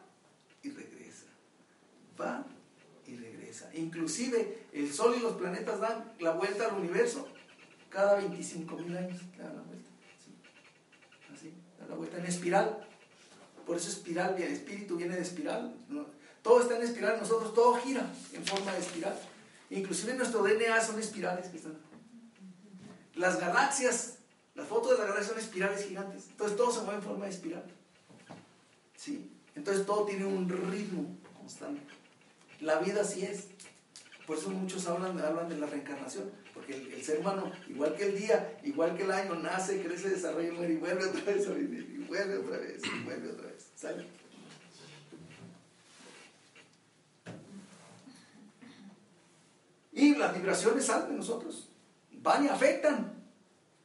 y 0.62 0.70
regresa. 0.70 1.26
Va 2.20 2.44
y 3.06 3.14
regresa. 3.16 3.70
Inclusive 3.74 4.66
el 4.72 4.92
Sol 4.92 5.14
y 5.16 5.20
los 5.20 5.34
planetas 5.34 5.78
dan 5.80 6.12
la 6.18 6.32
vuelta 6.32 6.66
al 6.68 6.80
universo 6.80 7.28
cada 7.90 8.16
25 8.16 8.76
mil 8.78 8.96
años 8.96 9.20
dan 9.38 9.54
la 9.54 9.62
vuelta. 9.62 9.90
¿sí? 11.40 11.52
La 11.88 11.94
vuelta 11.94 12.18
en 12.18 12.26
espiral. 12.26 12.86
Por 13.66 13.76
eso 13.76 13.88
espiral, 13.88 14.34
bien, 14.34 14.52
espíritu 14.52 14.96
viene 14.96 15.16
de 15.16 15.22
espiral. 15.22 15.74
Todo 16.42 16.60
está 16.60 16.76
en 16.76 16.82
espiral, 16.82 17.18
nosotros 17.18 17.54
todo 17.54 17.74
gira 17.76 18.06
en 18.32 18.44
forma 18.44 18.72
de 18.72 18.80
espiral. 18.80 19.18
Inclusive 19.70 20.14
nuestro 20.14 20.42
DNA 20.42 20.80
son 20.82 21.00
espirales 21.00 21.48
que 21.48 21.56
están. 21.56 21.78
Las 23.14 23.40
galaxias, 23.40 24.18
las 24.54 24.68
fotos 24.68 24.92
de 24.92 24.98
las 24.98 25.06
galaxias 25.08 25.32
son 25.32 25.38
espirales 25.38 25.86
gigantes. 25.86 26.26
Entonces 26.30 26.56
todo 26.56 26.70
se 26.70 26.80
mueve 26.80 26.96
en 26.96 27.02
forma 27.02 27.24
de 27.24 27.30
espiral. 27.30 27.64
¿Sí? 28.96 29.30
Entonces 29.54 29.86
todo 29.86 30.04
tiene 30.04 30.26
un 30.26 30.48
ritmo 30.48 31.16
constante. 31.38 31.80
La 32.60 32.78
vida 32.78 33.02
así 33.02 33.24
es. 33.24 33.48
Por 34.26 34.38
eso 34.38 34.50
muchos 34.50 34.86
hablan, 34.86 35.18
hablan 35.20 35.48
de 35.48 35.58
la 35.58 35.66
reencarnación. 35.66 36.30
Porque 36.66 36.94
el, 36.94 37.04
ser 37.04 37.18
humano, 37.18 37.52
igual 37.68 37.94
que 37.94 38.06
el 38.06 38.18
día, 38.18 38.58
igual 38.62 38.96
que 38.96 39.02
el 39.02 39.10
año, 39.10 39.34
nace, 39.34 39.82
crece, 39.82 40.08
desarrolla, 40.08 40.52
muere 40.52 40.72
y 40.72 40.76
vuelve 40.76 41.04
otra 41.04 41.22
vez. 41.24 41.46
Y 41.46 41.98
vuelve 42.08 42.38
otra 42.38 42.56
vez, 42.56 42.82
y 42.84 43.04
vuelve 43.04 43.30
otra 43.30 43.48
vez. 43.48 43.66
¿Sale? 43.76 44.06
sí, 49.92 50.14
las 50.14 50.34
vibraciones 50.34 50.86
salen 50.86 51.10
de 51.10 51.16
nosotros. 51.16 51.68
Van 52.12 52.44
y 52.44 52.48
afectan. 52.48 53.12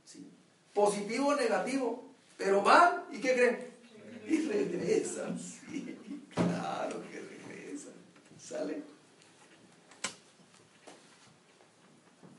¿sí? 0.05 0.25
Positivo 0.73 1.27
o 1.27 1.35
negativo. 1.35 2.13
Pero 2.37 2.61
van 2.61 3.03
y 3.11 3.19
¿qué 3.19 3.33
creen? 3.33 3.67
Y 4.25 4.47
regresan. 4.47 5.37
Sí, 5.37 5.97
claro 6.33 7.01
que 7.11 7.19
regresan. 7.19 7.93
¿Sale? 8.39 8.83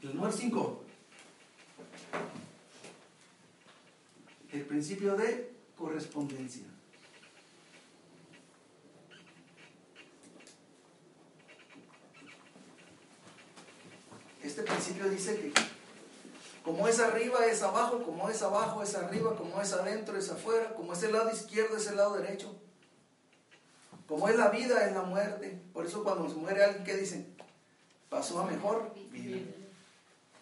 El 0.03 0.15
número 0.15 0.33
5. 0.33 0.83
El 4.53 4.63
principio 4.63 5.15
de 5.15 5.53
correspondencia. 5.77 6.65
Este 14.43 14.63
principio 14.63 15.09
dice 15.11 15.37
que 15.39 15.53
como 16.65 16.89
es 16.89 16.99
arriba 16.99 17.47
es 17.47 17.63
abajo, 17.63 18.03
como 18.03 18.29
es 18.31 18.43
abajo 18.43 18.83
es 18.83 18.95
arriba, 18.95 19.37
como 19.37 19.61
es 19.61 19.73
adentro 19.73 20.17
es 20.17 20.31
afuera, 20.31 20.75
como 20.75 20.95
es 20.95 21.03
el 21.03 21.13
lado 21.13 21.31
izquierdo 21.31 21.77
es 21.77 21.87
el 21.89 21.97
lado 21.97 22.17
derecho. 22.17 22.55
Como 24.07 24.29
es 24.29 24.37
la 24.37 24.49
vida 24.49 24.87
es 24.87 24.95
la 24.95 25.03
muerte. 25.03 25.61
Por 25.73 25.87
eso 25.87 26.03
cuando 26.03 26.29
se 26.29 26.37
muere 26.37 26.65
alguien, 26.65 26.85
¿qué 26.85 26.97
dicen? 26.97 27.37
Pasó 28.09 28.41
a 28.41 28.47
mejor 28.47 28.93
vida. 29.13 29.60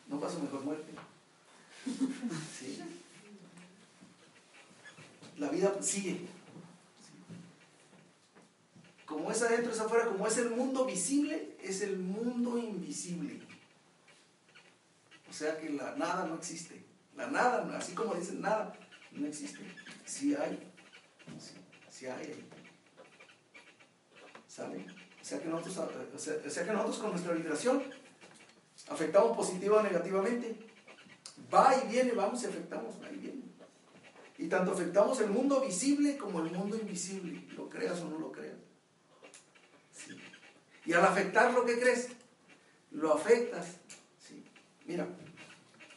No 0.09 0.19
pasó 0.19 0.39
a 0.39 0.43
mejor 0.43 0.65
muerte. 0.65 0.93
¿Sí? 2.59 2.83
La 5.39 5.49
vida 5.51 5.81
sigue. 5.81 6.27
Como 9.07 9.31
es 9.31 9.43
adentro 9.43 9.73
es 9.73 9.81
afuera, 9.81 10.07
como 10.07 10.27
es 10.27 10.37
el 10.39 10.51
mundo 10.51 10.85
visible, 10.85 11.57
es 11.63 11.81
el 11.81 11.99
mundo 11.99 12.59
invisible. 12.59 13.41
O 15.29 15.33
sea 15.33 15.59
que 15.59 15.71
la 15.71 15.97
nada 15.97 16.27
no 16.27 16.35
existe. 16.35 16.83
La 17.17 17.27
nada, 17.29 17.77
así 17.77 17.95
como 17.95 18.15
dicen 18.15 18.41
nada, 18.41 18.75
no 19.13 19.27
existe. 19.27 19.61
Sí 20.05 20.35
hay. 20.35 20.59
Sí, 21.91 22.07
hay. 22.07 22.49
¿Sale? 24.47 24.87
O 25.21 25.25
sea, 25.25 25.41
que 25.41 25.49
nosotros, 25.49 25.77
o 26.15 26.19
sea, 26.19 26.65
que 26.65 26.73
nosotros 26.73 26.99
con 26.99 27.11
nuestra 27.11 27.35
vibración 27.35 27.83
afectamos 28.91 29.37
positiva 29.37 29.79
o 29.79 29.83
negativamente. 29.83 30.57
Va 31.53 31.75
y 31.83 31.89
viene, 31.89 32.13
vamos 32.13 32.43
y 32.43 32.47
afectamos, 32.47 32.95
va 33.03 33.11
y 33.11 33.17
viene. 33.17 33.43
Y 34.39 34.49
tanto 34.49 34.73
afectamos 34.73 35.21
el 35.21 35.31
mundo 35.31 35.61
visible 35.61 36.17
como 36.17 36.41
el 36.41 36.51
mundo 36.53 36.77
invisible, 36.77 37.45
lo 37.57 37.69
creas 37.69 38.01
o 38.01 38.09
no 38.09 38.19
lo 38.19 38.31
creas. 38.31 38.57
Y 40.85 40.93
al 40.93 41.05
afectar 41.05 41.53
lo 41.53 41.65
que 41.65 41.79
crees, 41.79 42.09
lo 42.93 43.13
afectas 43.13 43.79
Mira, 44.89 45.07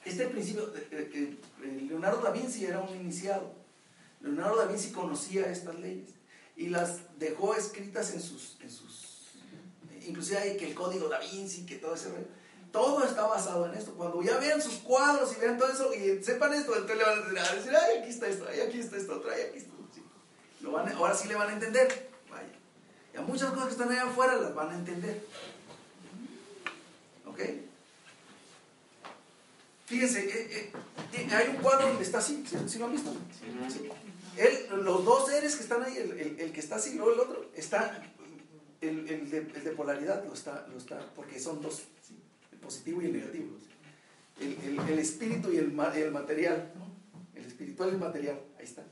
este 0.03 0.25
principio, 0.25 0.69
Leonardo 1.87 2.21
da 2.21 2.31
Vinci 2.31 2.65
era 2.65 2.81
un 2.81 2.93
iniciado. 2.93 3.53
Leonardo 4.19 4.57
da 4.57 4.65
Vinci 4.65 4.91
conocía 4.91 5.49
estas 5.49 5.79
leyes 5.79 6.09
y 6.57 6.67
las 6.67 7.17
dejó 7.17 7.55
escritas 7.55 8.13
en 8.13 8.21
sus, 8.21 8.57
en 8.61 8.69
sus 8.69 9.29
inclusive 10.05 10.39
hay 10.39 10.57
que 10.57 10.67
el 10.67 10.75
código 10.75 11.07
da 11.07 11.19
Vinci, 11.19 11.65
que 11.65 11.77
todo 11.77 11.95
ese 11.95 12.09
todo 12.71 13.03
está 13.03 13.25
basado 13.27 13.65
en 13.67 13.73
esto. 13.73 13.93
Cuando 13.93 14.21
ya 14.21 14.37
vean 14.37 14.61
sus 14.61 14.75
cuadros 14.75 15.35
y 15.35 15.39
vean 15.39 15.57
todo 15.57 15.69
eso 15.69 15.93
y 15.93 16.23
sepan 16.23 16.53
esto, 16.53 16.75
entonces 16.75 16.97
le 16.97 17.03
van 17.03 17.37
a 17.37 17.55
decir, 17.55 17.73
ay, 17.75 17.99
aquí 17.99 18.09
está 18.09 18.27
esto, 18.27 18.45
ay, 18.49 18.61
aquí 18.61 18.79
está 18.79 18.97
esto, 18.97 19.15
otro, 19.17 19.31
ay, 19.31 19.41
aquí 19.41 19.57
está 19.57 19.69
esto. 19.69 19.81
Lo 20.61 20.71
van 20.71 20.91
ahora 20.93 21.15
sí 21.15 21.27
le 21.27 21.35
van 21.35 21.49
a 21.49 21.53
entender. 21.53 22.09
Vaya. 22.29 22.47
Y 23.13 23.17
a 23.17 23.21
muchas 23.21 23.51
cosas 23.51 23.65
que 23.65 23.71
están 23.73 23.89
allá 23.89 24.03
afuera 24.03 24.35
las 24.35 24.53
van 24.53 24.69
a 24.69 24.75
entender. 24.75 25.25
¿Ok? 27.25 27.39
Fíjense, 29.91 30.23
eh, 30.23 30.71
eh, 31.13 31.27
hay 31.33 31.49
un 31.49 31.57
cuadro 31.57 31.87
donde 31.87 32.03
está 32.03 32.19
así, 32.19 32.45
¿sí, 32.65 32.79
lo 32.79 32.85
han 32.85 32.93
visto? 32.93 33.13
los 34.71 35.03
dos 35.03 35.27
seres 35.27 35.57
que 35.57 35.63
están 35.63 35.83
ahí, 35.83 35.97
el, 35.97 36.53
que 36.53 36.59
está 36.61 36.75
así 36.75 36.91
y 36.91 36.95
luego 36.95 37.11
el 37.11 37.19
otro, 37.19 37.51
está, 37.53 38.01
el, 38.79 39.29
de, 39.29 39.41
polaridad 39.71 40.23
lo 40.23 40.33
está, 40.33 40.65
lo 40.71 40.77
está, 40.77 41.05
porque 41.13 41.41
son 41.41 41.61
dos, 41.61 41.81
el 41.81 42.00
positivo 42.71 43.01
y 43.01 43.05
el 43.05 43.13
negativo. 43.13 43.47
El, 44.39 44.97
espíritu 44.97 45.51
y 45.51 45.57
el, 45.57 45.65
el 45.65 46.11
material, 46.11 46.71
el 47.35 47.45
espiritual 47.45 47.89
y 47.89 47.91
el 47.93 47.99
material, 47.99 48.41
ahí 48.57 48.63
está. 48.63 48.83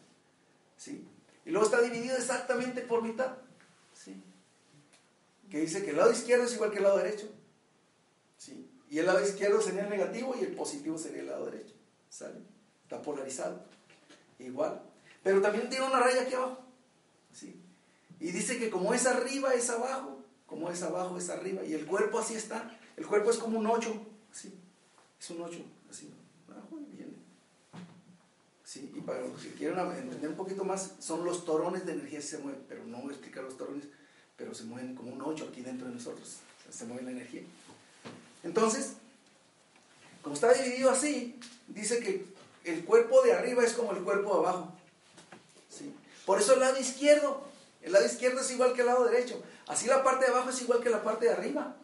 ¿sí? 0.77 1.07
Y 1.45 1.51
luego 1.51 1.65
está 1.65 1.81
dividido 1.81 2.17
exactamente 2.17 2.81
por 2.81 3.01
mitad. 3.01 3.37
¿sí? 3.93 4.21
Que 5.49 5.61
dice 5.61 5.83
que 5.83 5.91
el 5.91 5.97
lado 5.97 6.11
izquierdo 6.11 6.43
es 6.43 6.53
igual 6.53 6.71
que 6.71 6.77
el 6.77 6.83
lado 6.83 6.97
derecho. 6.97 7.29
¿sí? 8.37 8.69
Y 8.89 8.99
el 8.99 9.05
lado 9.05 9.25
izquierdo 9.25 9.61
sería 9.61 9.83
el 9.83 9.89
negativo 9.89 10.35
y 10.39 10.43
el 10.43 10.55
positivo 10.55 10.97
sería 10.97 11.21
el 11.21 11.27
lado 11.27 11.45
derecho. 11.45 11.73
¿Sale? 12.09 12.39
Está 12.83 13.01
polarizado. 13.01 13.63
Igual. 14.39 14.81
Pero 15.23 15.41
también 15.41 15.69
tiene 15.69 15.87
una 15.87 16.01
raya 16.01 16.23
aquí 16.23 16.35
abajo. 16.35 16.59
¿sí? 17.33 17.55
Y 18.19 18.31
dice 18.31 18.59
que 18.59 18.69
como 18.69 18.93
es 18.93 19.07
arriba 19.07 19.53
es 19.53 19.69
abajo, 19.69 20.19
como 20.45 20.69
es 20.69 20.83
abajo 20.83 21.17
es 21.17 21.29
arriba. 21.29 21.63
Y 21.63 21.73
el 21.73 21.85
cuerpo 21.85 22.19
así 22.19 22.35
está. 22.35 22.78
El 22.99 23.07
cuerpo 23.07 23.31
es 23.31 23.37
como 23.37 23.57
un 23.57 23.65
8. 23.65 23.93
¿sí? 24.33 24.53
Es 25.19 25.29
un 25.29 25.41
8. 25.41 25.57
Así. 25.89 26.13
Viene. 26.91 27.13
¿Sí? 28.65 28.91
Y 28.93 28.99
para 28.99 29.21
los 29.21 29.41
que 29.41 29.53
quieran 29.53 29.89
entender 29.97 30.29
un 30.29 30.35
poquito 30.35 30.65
más, 30.65 30.95
son 30.99 31.23
los 31.23 31.45
torones 31.45 31.85
de 31.85 31.93
energía 31.93 32.19
que 32.19 32.25
se 32.25 32.37
mueven. 32.39 32.61
Pero 32.67 32.83
no 32.85 33.09
explicar 33.09 33.45
los 33.45 33.57
torones, 33.57 33.85
pero 34.35 34.53
se 34.53 34.65
mueven 34.65 34.95
como 34.95 35.13
un 35.13 35.21
8 35.21 35.47
aquí 35.49 35.61
dentro 35.61 35.87
de 35.87 35.93
nosotros. 35.93 36.39
se 36.69 36.85
mueve 36.85 37.03
la 37.03 37.11
energía. 37.11 37.43
Entonces, 38.43 38.95
como 40.21 40.35
está 40.35 40.51
dividido 40.51 40.91
así, 40.91 41.39
dice 41.69 42.01
que 42.01 42.25
el 42.65 42.83
cuerpo 42.83 43.21
de 43.21 43.31
arriba 43.31 43.63
es 43.63 43.73
como 43.73 43.93
el 43.93 44.03
cuerpo 44.03 44.33
de 44.33 44.39
abajo. 44.39 44.73
¿sí? 45.69 45.95
Por 46.25 46.41
eso 46.41 46.53
el 46.53 46.59
lado 46.59 46.77
izquierdo, 46.77 47.43
el 47.81 47.93
lado 47.93 48.05
izquierdo 48.05 48.41
es 48.41 48.51
igual 48.51 48.73
que 48.73 48.81
el 48.81 48.87
lado 48.87 49.05
derecho. 49.05 49.41
Así 49.67 49.87
la 49.87 50.03
parte 50.03 50.25
de 50.25 50.31
abajo 50.31 50.49
es 50.49 50.61
igual 50.61 50.81
que 50.81 50.89
la 50.89 51.01
parte 51.01 51.27
de 51.27 51.31
arriba. 51.31 51.77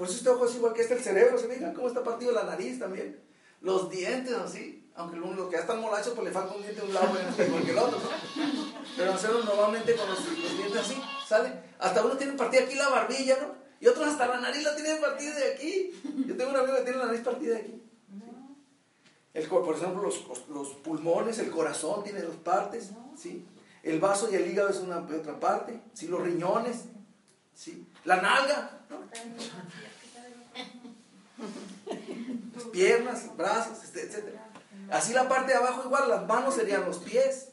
Por 0.00 0.08
eso 0.08 0.16
este 0.16 0.30
ojo 0.30 0.46
es 0.46 0.54
igual 0.54 0.72
que 0.72 0.80
este 0.80 0.94
el 0.94 1.00
cerebro. 1.00 1.36
¿Se 1.36 1.46
fijan 1.46 1.74
cómo 1.74 1.88
está 1.88 2.02
partido 2.02 2.32
la 2.32 2.44
nariz 2.44 2.78
también? 2.78 3.20
Los 3.60 3.90
dientes 3.90 4.32
así. 4.32 4.88
Aunque 4.94 5.18
los 5.18 5.46
que 5.50 5.56
ya 5.56 5.58
están 5.58 5.78
molachos, 5.78 6.14
pues 6.14 6.24
le 6.26 6.32
falta 6.32 6.54
un 6.54 6.62
diente 6.62 6.80
de 6.80 6.86
un 6.86 6.94
lado 6.94 7.08
igual 7.46 7.62
que 7.62 7.70
el 7.70 7.78
otro, 7.78 7.98
¿no? 7.98 8.08
Pero 8.96 9.12
nosotros 9.12 9.44
normalmente 9.44 9.94
con 9.94 10.08
los, 10.08 10.24
los 10.24 10.56
dientes 10.56 10.80
así, 10.80 11.02
¿sale? 11.28 11.52
Hasta 11.78 12.02
uno 12.02 12.16
tiene 12.16 12.32
partida 12.32 12.62
aquí 12.62 12.76
la 12.76 12.88
barbilla, 12.88 13.36
¿no? 13.42 13.54
Y 13.78 13.88
otros 13.88 14.08
hasta 14.08 14.26
la 14.26 14.40
nariz 14.40 14.62
la 14.62 14.74
tienen 14.74 15.02
partida 15.02 15.34
de 15.34 15.52
aquí. 15.52 15.92
Yo 16.26 16.34
tengo 16.34 16.50
un 16.50 16.56
amigo 16.56 16.78
que 16.78 16.84
tiene 16.84 16.98
la 16.98 17.04
nariz 17.04 17.20
partida 17.20 17.56
de 17.56 17.60
aquí. 17.60 17.82
El, 19.34 19.48
por 19.48 19.76
ejemplo, 19.76 20.02
los, 20.02 20.48
los, 20.48 20.68
pulmones, 20.76 21.38
el 21.40 21.50
corazón 21.50 22.02
tiene 22.04 22.22
dos 22.22 22.36
partes. 22.36 22.92
¿sí? 23.18 23.46
El 23.82 24.00
vaso 24.00 24.30
y 24.32 24.36
el 24.36 24.50
hígado 24.50 24.70
es 24.70 24.78
una 24.78 25.00
otra 25.00 25.38
parte. 25.38 25.78
¿sí? 25.92 26.08
Los 26.08 26.22
riñones. 26.22 26.86
¿sí? 27.54 27.86
La 28.06 28.16
nalga. 28.16 28.78
Las 32.54 32.64
piernas, 32.64 33.36
brazos, 33.36 33.78
etc. 33.84 34.24
Así 34.90 35.12
la 35.12 35.28
parte 35.28 35.52
de 35.52 35.58
abajo 35.58 35.84
igual, 35.84 36.08
las 36.08 36.26
manos 36.26 36.54
serían 36.54 36.84
los 36.84 36.98
pies. 36.98 37.48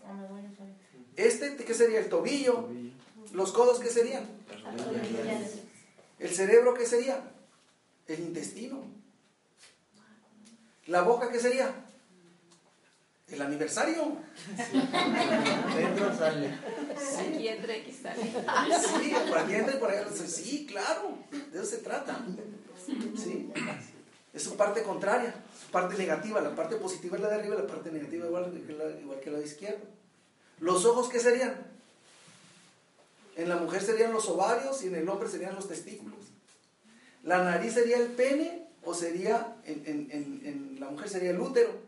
Este, 1.15 1.56
¿qué 1.56 1.73
sería? 1.73 2.00
El 2.00 2.10
tobillo. 2.10 2.69
Los 3.34 3.52
codos, 3.52 3.80
¿qué 3.80 3.89
serían? 3.89 4.26
¿El 6.19 6.30
cerebro 6.30 6.73
qué 6.73 6.86
sería? 6.86 7.21
El 8.08 8.19
intestino. 8.21 8.84
¿La 10.88 11.02
boca 11.02 11.32
qué 11.32 11.39
sería? 11.39 11.73
El 13.30 13.42
aniversario. 13.42 14.18
Dentro 15.76 16.18
sale. 16.18 16.58
Sí. 16.98 17.36
Aquí 17.36 17.48
entra 17.48 17.78
y 17.78 17.92
sale. 17.92 18.24
Sí, 18.24 19.13
por 19.28 19.38
aquí 19.38 19.54
entra 19.54 19.76
y 19.76 19.80
por 19.80 19.92
allá. 19.92 20.08
Sí, 20.28 20.66
claro. 20.66 21.18
De 21.52 21.60
eso 21.60 21.66
se 21.66 21.78
trata. 21.78 22.20
Sí. 22.86 23.52
Es 24.34 24.44
su 24.44 24.56
parte 24.56 24.84
contraria, 24.84 25.34
su 25.60 25.72
parte 25.72 25.98
negativa. 25.98 26.40
La 26.40 26.56
parte 26.56 26.78
positiva 26.78 27.18
es 27.18 27.24
la 27.24 27.30
de 27.30 27.36
arriba, 27.36 27.56
la 27.56 27.68
parte 27.68 27.92
negativa 27.92 28.28
igual 28.28 28.54
que 28.66 28.74
la, 28.74 28.90
igual 29.00 29.20
que 29.20 29.32
la 29.32 29.40
de 29.40 29.46
izquierda. 29.46 29.84
¿Los 30.60 30.86
ojos 30.86 31.10
qué 31.10 31.20
serían? 31.20 31.56
En 33.36 33.50
la 33.50 33.58
mujer 33.58 33.82
serían 33.82 34.13
los 34.13 34.28
ovarios 34.30 34.84
y 34.84 34.88
en 34.88 34.96
el 34.96 35.10
hombre 35.10 35.30
serían 35.30 35.56
los 35.56 35.68
testículos. 35.68 36.20
La 37.24 37.44
nariz 37.44 37.74
sería 37.74 37.98
el 37.98 38.08
pene 38.08 38.68
o 38.84 38.94
sería, 38.94 39.58
en, 39.66 40.78
la 40.80 40.90
mujer 40.90 41.10
sería 41.10 41.32
el 41.32 41.40
útero. 41.40 41.87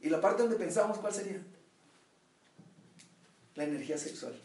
Y 0.00 0.08
la 0.08 0.20
parte 0.20 0.42
donde 0.42 0.56
pensamos, 0.56 0.98
¿cuál 0.98 1.12
sería? 1.12 1.42
La 3.54 3.64
energía 3.64 3.98
sexual. 3.98 4.40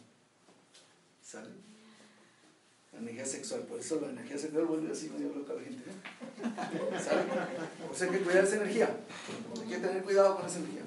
¿Sale? 1.22 1.48
La 2.92 2.98
energía 2.98 3.26
sexual, 3.26 3.62
por 3.62 3.80
eso 3.80 4.00
la 4.00 4.10
energía 4.10 4.38
sexual 4.38 4.66
vuelve 4.66 4.92
así 4.92 5.08
medio 5.10 5.34
loca 5.34 5.54
la 5.54 5.62
gente. 5.62 5.84
¿Sale? 7.02 7.22
Por 7.86 7.94
eso 7.94 8.04
hay 8.04 8.10
que 8.10 8.20
cuidar 8.20 8.44
esa 8.44 8.56
energía. 8.56 8.96
Hay 9.60 9.68
que 9.68 9.78
tener 9.78 10.02
cuidado 10.02 10.36
con 10.36 10.46
esa 10.46 10.58
energía. 10.58 10.82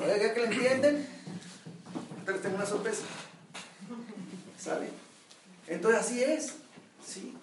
Ahora 0.00 0.18
ya 0.18 0.34
que 0.34 0.40
la 0.40 0.46
entienden, 0.46 1.06
les 2.26 2.42
tengo 2.42 2.56
una 2.56 2.66
sorpresa. 2.66 3.02
¿Sale? 4.58 4.88
Entonces 5.66 6.00
así 6.00 6.22
es. 6.22 6.54
¿sí? 7.04 7.36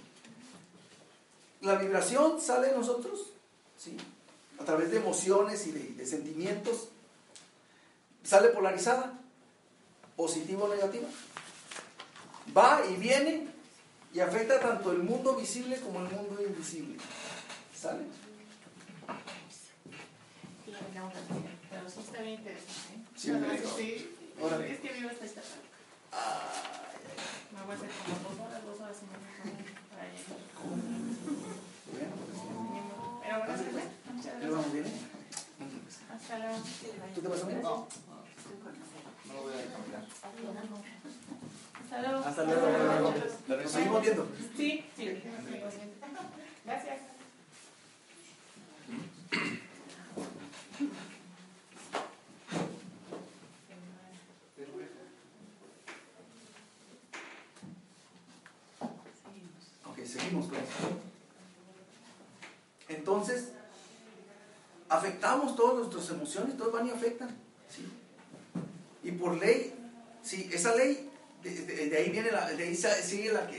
la 1.61 1.75
vibración 1.75 2.39
sale 2.39 2.69
de 2.69 2.75
nosotros, 2.75 3.31
¿sí? 3.77 3.97
A 4.69 4.73
través 4.73 4.91
de 4.91 4.97
emociones 4.97 5.65
y 5.65 5.71
de, 5.71 6.05
sentimientos, 6.05 6.89
sale 8.23 8.49
polarizada, 8.49 9.19
positiva 10.15 10.65
o 10.65 10.69
negativa. 10.69 11.07
Va 12.55 12.83
y 12.87 12.93
viene 12.97 13.47
y 14.13 14.19
afecta 14.19 14.59
tanto 14.59 14.91
el 14.91 14.99
mundo 14.99 15.35
visible 15.35 15.79
como 15.79 16.01
el 16.01 16.11
mundo 16.11 16.39
invisible. 16.45 16.97
¿Sale? 17.75 18.03
Pero 21.71 21.89
sí 21.89 21.99
está 22.01 22.21
bien 22.21 22.35
interesante. 22.35 22.93
¿eh? 22.93 23.01
Sí, 23.15 23.31
sí. 23.75 24.15
Es 24.69 24.79
que 24.81 24.93
vivo 24.93 25.09
hasta 25.09 25.25
esta 25.25 25.41
parte. 25.41 25.67
Me 27.55 27.61
voy 27.63 27.71
a 27.71 27.75
hacer 27.75 27.89
como 28.05 28.29
dos 28.29 28.39
horas, 28.47 28.65
dos 28.65 28.79
horas 28.81 28.97
y 29.01 29.05
media 29.09 29.65
para 29.89 30.05
llegar. 30.13 30.37
Pero 33.23 33.98
bueno, 34.23 34.39
¿Le 34.39 34.49
vamos 34.49 34.73
bien? 34.73 34.85
Hasta 36.13 36.39
luego. 36.39 36.55
¿Tú 37.15 37.21
te 37.21 37.27
vas 37.27 37.43
a 37.43 37.47
ver? 37.47 37.63
No. 37.63 37.87
No 39.27 39.33
lo 39.33 39.41
voy 39.43 39.53
a 39.53 39.71
caminar. 39.71 40.05
Hasta 41.83 42.01
luego. 42.01 42.25
Hasta 42.25 42.43
luego. 42.43 43.13
¿Nos 43.47 43.71
seguimos 43.71 44.01
viendo? 44.01 44.27
Sí, 44.57 44.85
sí. 44.95 45.21
Gracias. 46.65 46.97
Ok, 59.85 60.05
seguimos 60.05 60.47
con 60.47 60.55
esto. 60.55 61.09
Entonces, 62.89 63.51
afectamos 64.99 65.55
todas 65.55 65.77
nuestras 65.77 66.09
emociones, 66.09 66.57
todos 66.57 66.73
van 66.73 66.87
y 66.87 66.91
afectan. 66.91 67.29
¿sí? 67.69 67.87
Y 69.03 69.11
por 69.13 69.37
ley, 69.37 69.73
sí, 70.21 70.49
esa 70.53 70.75
ley, 70.75 71.09
de, 71.41 71.97
ahí 71.97 72.09
viene 72.09 72.31
la, 72.31 72.51
de 72.51 72.63
ahí 72.63 72.75
sigue 72.75 73.31
la, 73.31 73.49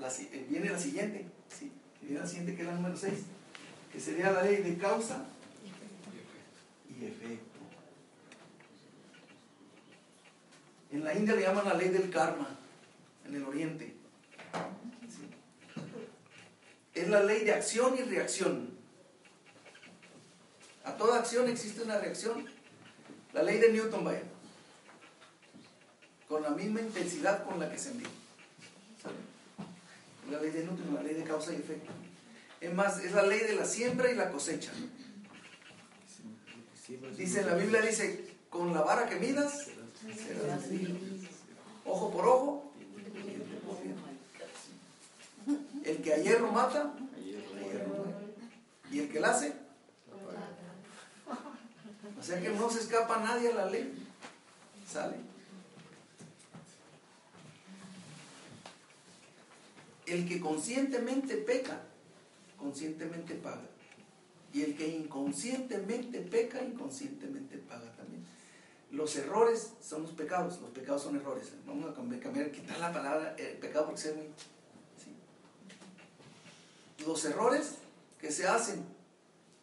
la, 0.00 0.08
eh, 0.08 0.46
viene 0.48 0.70
la 0.70 0.78
siguiente, 0.78 1.26
¿sí? 1.48 1.70
viene 2.00 2.20
la 2.20 2.26
siguiente 2.26 2.54
que 2.54 2.62
es 2.62 2.68
la 2.68 2.74
número 2.74 2.96
6, 2.96 3.12
que 3.92 4.00
sería 4.00 4.30
la 4.30 4.42
ley 4.42 4.62
de 4.62 4.78
causa 4.78 5.24
y 6.88 7.04
efecto. 7.06 7.58
En 10.92 11.02
la 11.02 11.12
India 11.12 11.34
le 11.34 11.42
llaman 11.42 11.64
la 11.64 11.74
ley 11.74 11.88
del 11.88 12.08
karma, 12.08 12.56
en 13.26 13.34
el 13.34 13.42
oriente. 13.42 13.96
Es 16.94 17.08
la 17.08 17.24
ley 17.24 17.44
de 17.44 17.52
acción 17.52 17.96
y 17.98 18.02
reacción. 18.02 18.73
A 20.84 20.96
toda 20.96 21.18
acción 21.18 21.48
existe 21.48 21.82
una 21.82 21.98
reacción. 21.98 22.44
La 23.32 23.42
ley 23.42 23.58
de 23.58 23.72
Newton, 23.72 24.04
vaya. 24.04 24.22
Con 26.28 26.42
la 26.42 26.50
misma 26.50 26.80
intensidad 26.80 27.44
con 27.44 27.58
la 27.58 27.70
que 27.70 27.78
se 27.78 27.90
envía. 27.90 28.08
La 30.30 30.40
ley 30.40 30.50
de 30.50 30.64
Newton, 30.64 30.94
la 30.94 31.02
ley 31.02 31.14
de 31.14 31.24
causa 31.24 31.52
y 31.52 31.56
efecto. 31.56 31.90
Es 32.60 32.72
más, 32.72 32.98
es 33.02 33.12
la 33.12 33.22
ley 33.26 33.40
de 33.40 33.54
la 33.54 33.64
siembra 33.64 34.10
y 34.10 34.14
la 34.14 34.30
cosecha. 34.30 34.72
Dice, 37.16 37.42
la 37.42 37.54
Biblia 37.54 37.80
dice, 37.80 38.36
con 38.50 38.72
la 38.74 38.82
vara 38.82 39.08
que 39.08 39.16
midas, 39.16 39.68
ojo 41.84 42.10
por 42.10 42.26
ojo. 42.26 42.72
El 45.84 45.98
que 46.02 46.14
a 46.14 46.18
hierro 46.18 46.52
mata, 46.52 46.94
y 48.90 48.98
el 48.98 49.08
que 49.10 49.20
la 49.20 49.30
hace, 49.30 49.63
sea 52.24 52.40
que 52.40 52.50
no 52.50 52.70
se 52.70 52.80
escapa 52.80 53.18
nadie 53.18 53.50
a 53.50 53.54
la 53.54 53.66
ley. 53.66 53.92
¿Sale? 54.90 55.16
El 60.06 60.28
que 60.28 60.40
conscientemente 60.40 61.36
peca, 61.36 61.82
conscientemente 62.58 63.34
paga. 63.34 63.66
Y 64.52 64.62
el 64.62 64.76
que 64.76 64.86
inconscientemente 64.86 66.20
peca, 66.20 66.62
inconscientemente 66.62 67.58
paga 67.58 67.90
también. 67.96 68.24
Los 68.90 69.16
errores 69.16 69.72
son 69.82 70.02
los 70.02 70.12
pecados, 70.12 70.60
los 70.60 70.70
pecados 70.70 71.02
son 71.02 71.16
errores. 71.16 71.52
Vamos 71.66 71.90
a 71.90 71.94
cambiar, 71.94 72.50
quitar 72.52 72.78
la 72.78 72.92
palabra 72.92 73.34
eh, 73.38 73.58
pecado 73.60 73.86
porque 73.86 74.00
se 74.00 74.14
muy... 74.14 74.26
Los 77.04 77.24
errores 77.24 77.74
que 78.20 78.30
se 78.30 78.46
hacen 78.46 78.84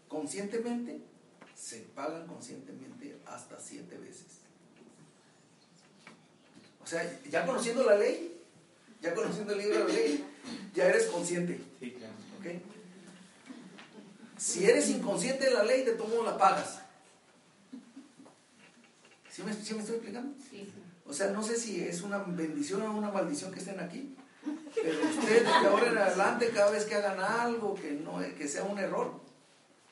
conscientemente 0.10 1.00
se 1.62 1.78
pagan 1.96 2.26
conscientemente 2.26 3.20
hasta 3.28 3.60
siete 3.60 3.96
veces. 4.00 4.26
O 6.84 6.88
sea, 6.88 7.20
ya 7.30 7.46
conociendo 7.46 7.84
la 7.84 7.98
ley, 7.98 8.36
ya 9.00 9.14
conociendo 9.14 9.54
el 9.54 9.60
libro 9.60 9.78
de 9.78 9.84
la 9.84 9.94
ley, 9.94 10.26
ya 10.74 10.88
eres 10.88 11.06
consciente. 11.06 11.62
Si 14.38 14.66
eres 14.66 14.90
inconsciente 14.90 15.46
de 15.46 15.52
la 15.52 15.64
ley, 15.64 15.84
de 15.84 15.92
todo 15.92 16.08
modo 16.08 16.24
la 16.24 16.38
pagas. 16.38 16.80
¿Sí 19.30 19.44
me, 19.44 19.52
estoy 19.52 19.78
explicando? 19.78 20.34
O 21.06 21.14
sea, 21.14 21.30
no 21.30 21.44
sé 21.44 21.58
si 21.58 21.80
es 21.80 22.02
una 22.02 22.18
bendición 22.18 22.82
o 22.82 22.98
una 22.98 23.12
maldición 23.12 23.52
que 23.52 23.60
estén 23.60 23.80
aquí, 23.80 24.16
pero 24.74 25.00
ustedes 25.00 25.44
de 25.44 25.68
ahora 25.68 25.92
en 25.92 25.98
adelante, 26.00 26.50
cada 26.50 26.72
vez 26.72 26.86
que 26.86 26.96
hagan 26.96 27.20
algo 27.20 27.76
que, 27.76 27.92
no, 27.92 28.20
que 28.36 28.48
sea 28.48 28.64
un 28.64 28.80
error, 28.80 29.22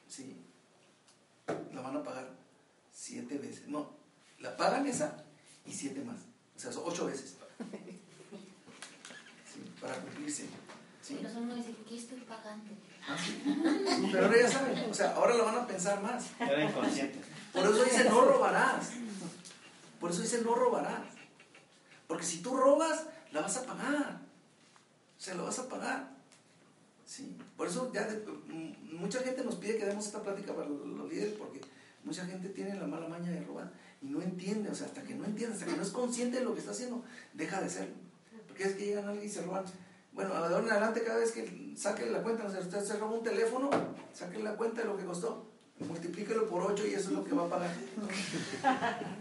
¿sí? 0.08 0.39
La 1.74 1.82
van 1.82 1.98
a 1.98 2.04
pagar 2.04 2.30
siete 2.92 3.38
veces. 3.38 3.68
No, 3.68 3.92
la 4.40 4.56
pagan 4.58 4.88
esa 4.88 5.24
y 5.66 5.74
siete 5.74 6.02
más. 6.02 6.18
O 6.56 6.60
sea, 6.60 6.72
son 6.72 6.84
ocho 6.86 7.06
veces. 7.06 7.38
para 9.82 9.96
cumplirse. 10.02 10.48
Pero 11.08 11.40
uno 11.40 11.56
dice, 11.56 11.74
¿qué 11.88 11.98
estoy 11.98 12.20
pagando? 12.22 12.72
Ah, 13.08 13.18
Pero 14.12 14.26
ahora 14.26 14.40
ya 14.40 14.50
saben, 14.50 14.90
o 14.90 14.94
sea, 14.94 15.16
ahora 15.16 15.34
la 15.36 15.44
van 15.44 15.58
a 15.58 15.68
pensar 15.68 16.02
más. 16.02 16.26
Era 16.40 16.64
inconsciente. 16.64 17.20
Por 17.52 17.64
eso 17.64 17.84
dice, 17.84 18.04
no 18.04 18.26
robarás. 18.26 18.92
Por 20.00 20.12
eso 20.12 20.22
dice, 20.22 20.42
no 20.44 20.54
robarás. 20.54 21.08
Porque 22.08 22.26
si 22.26 22.42
tú 22.42 22.56
robas, 22.56 23.06
la 23.32 23.42
vas 23.42 23.58
a 23.58 23.66
pagar. 23.66 24.22
O 25.18 25.22
sea, 25.22 25.36
la 25.36 25.44
vas 25.44 25.60
a 25.60 25.68
pagar. 25.68 26.12
Sí. 27.06 27.36
Por 27.60 27.68
eso 27.68 27.92
ya 27.94 28.08
mm, 28.48 28.96
mucha 28.96 29.20
gente 29.20 29.44
nos 29.44 29.56
pide 29.56 29.76
que 29.76 29.86
demos 29.86 30.06
esta 30.06 30.24
plática 30.24 30.56
para 30.56 30.70
los, 30.70 31.12
líderes 31.12 31.34
porque 31.34 31.60
mucha 32.06 32.26
gente 32.26 32.48
tiene 32.48 32.80
la 32.80 32.88
mala 32.88 33.10
maña 33.10 33.32
de 33.32 33.44
robar 33.44 33.70
y 34.02 34.06
no 34.06 34.22
entiende, 34.22 34.70
o 34.70 34.74
sea, 34.76 34.88
hasta 34.88 35.04
que 35.04 35.14
no 35.14 35.26
entiende, 35.26 35.56
hasta 35.56 35.66
que 35.66 35.76
no 35.76 35.84
es 35.84 35.90
consciente 35.90 36.38
de 36.38 36.46
lo 36.46 36.54
que 36.54 36.62
está 36.62 36.72
haciendo, 36.72 37.04
deja 37.34 37.60
de 37.60 37.70
serlo. 37.70 37.96
Porque 38.48 38.64
es 38.64 38.76
que 38.76 38.86
llegan 38.86 39.10
alguien 39.10 39.28
y 39.28 39.30
se 39.30 39.42
roban. 39.42 39.66
Bueno, 40.14 40.34
a 40.36 40.48
en 40.58 40.70
adelante 40.70 41.04
cada 41.04 41.20
vez 41.20 41.34
que 41.34 41.74
saque 41.76 42.06
la 42.06 42.24
cuenta, 42.24 42.46
o 42.46 42.50
sea, 42.50 42.62
usted 42.62 42.82
se 42.82 42.96
roba 42.96 43.18
un 43.18 43.24
teléfono, 43.24 43.70
saque 44.14 44.42
la 44.42 44.56
cuenta 44.56 44.80
de 44.84 44.88
lo 44.88 44.96
que 44.96 45.04
costó, 45.04 45.52
multiplíquelo 45.80 46.48
por 46.48 46.62
8 46.62 46.88
y 46.88 46.94
eso 46.94 47.10
es 47.10 47.12
lo 47.12 47.26
que 47.26 47.36
va 47.36 47.46
a 47.46 47.50
pagar. 47.50 47.72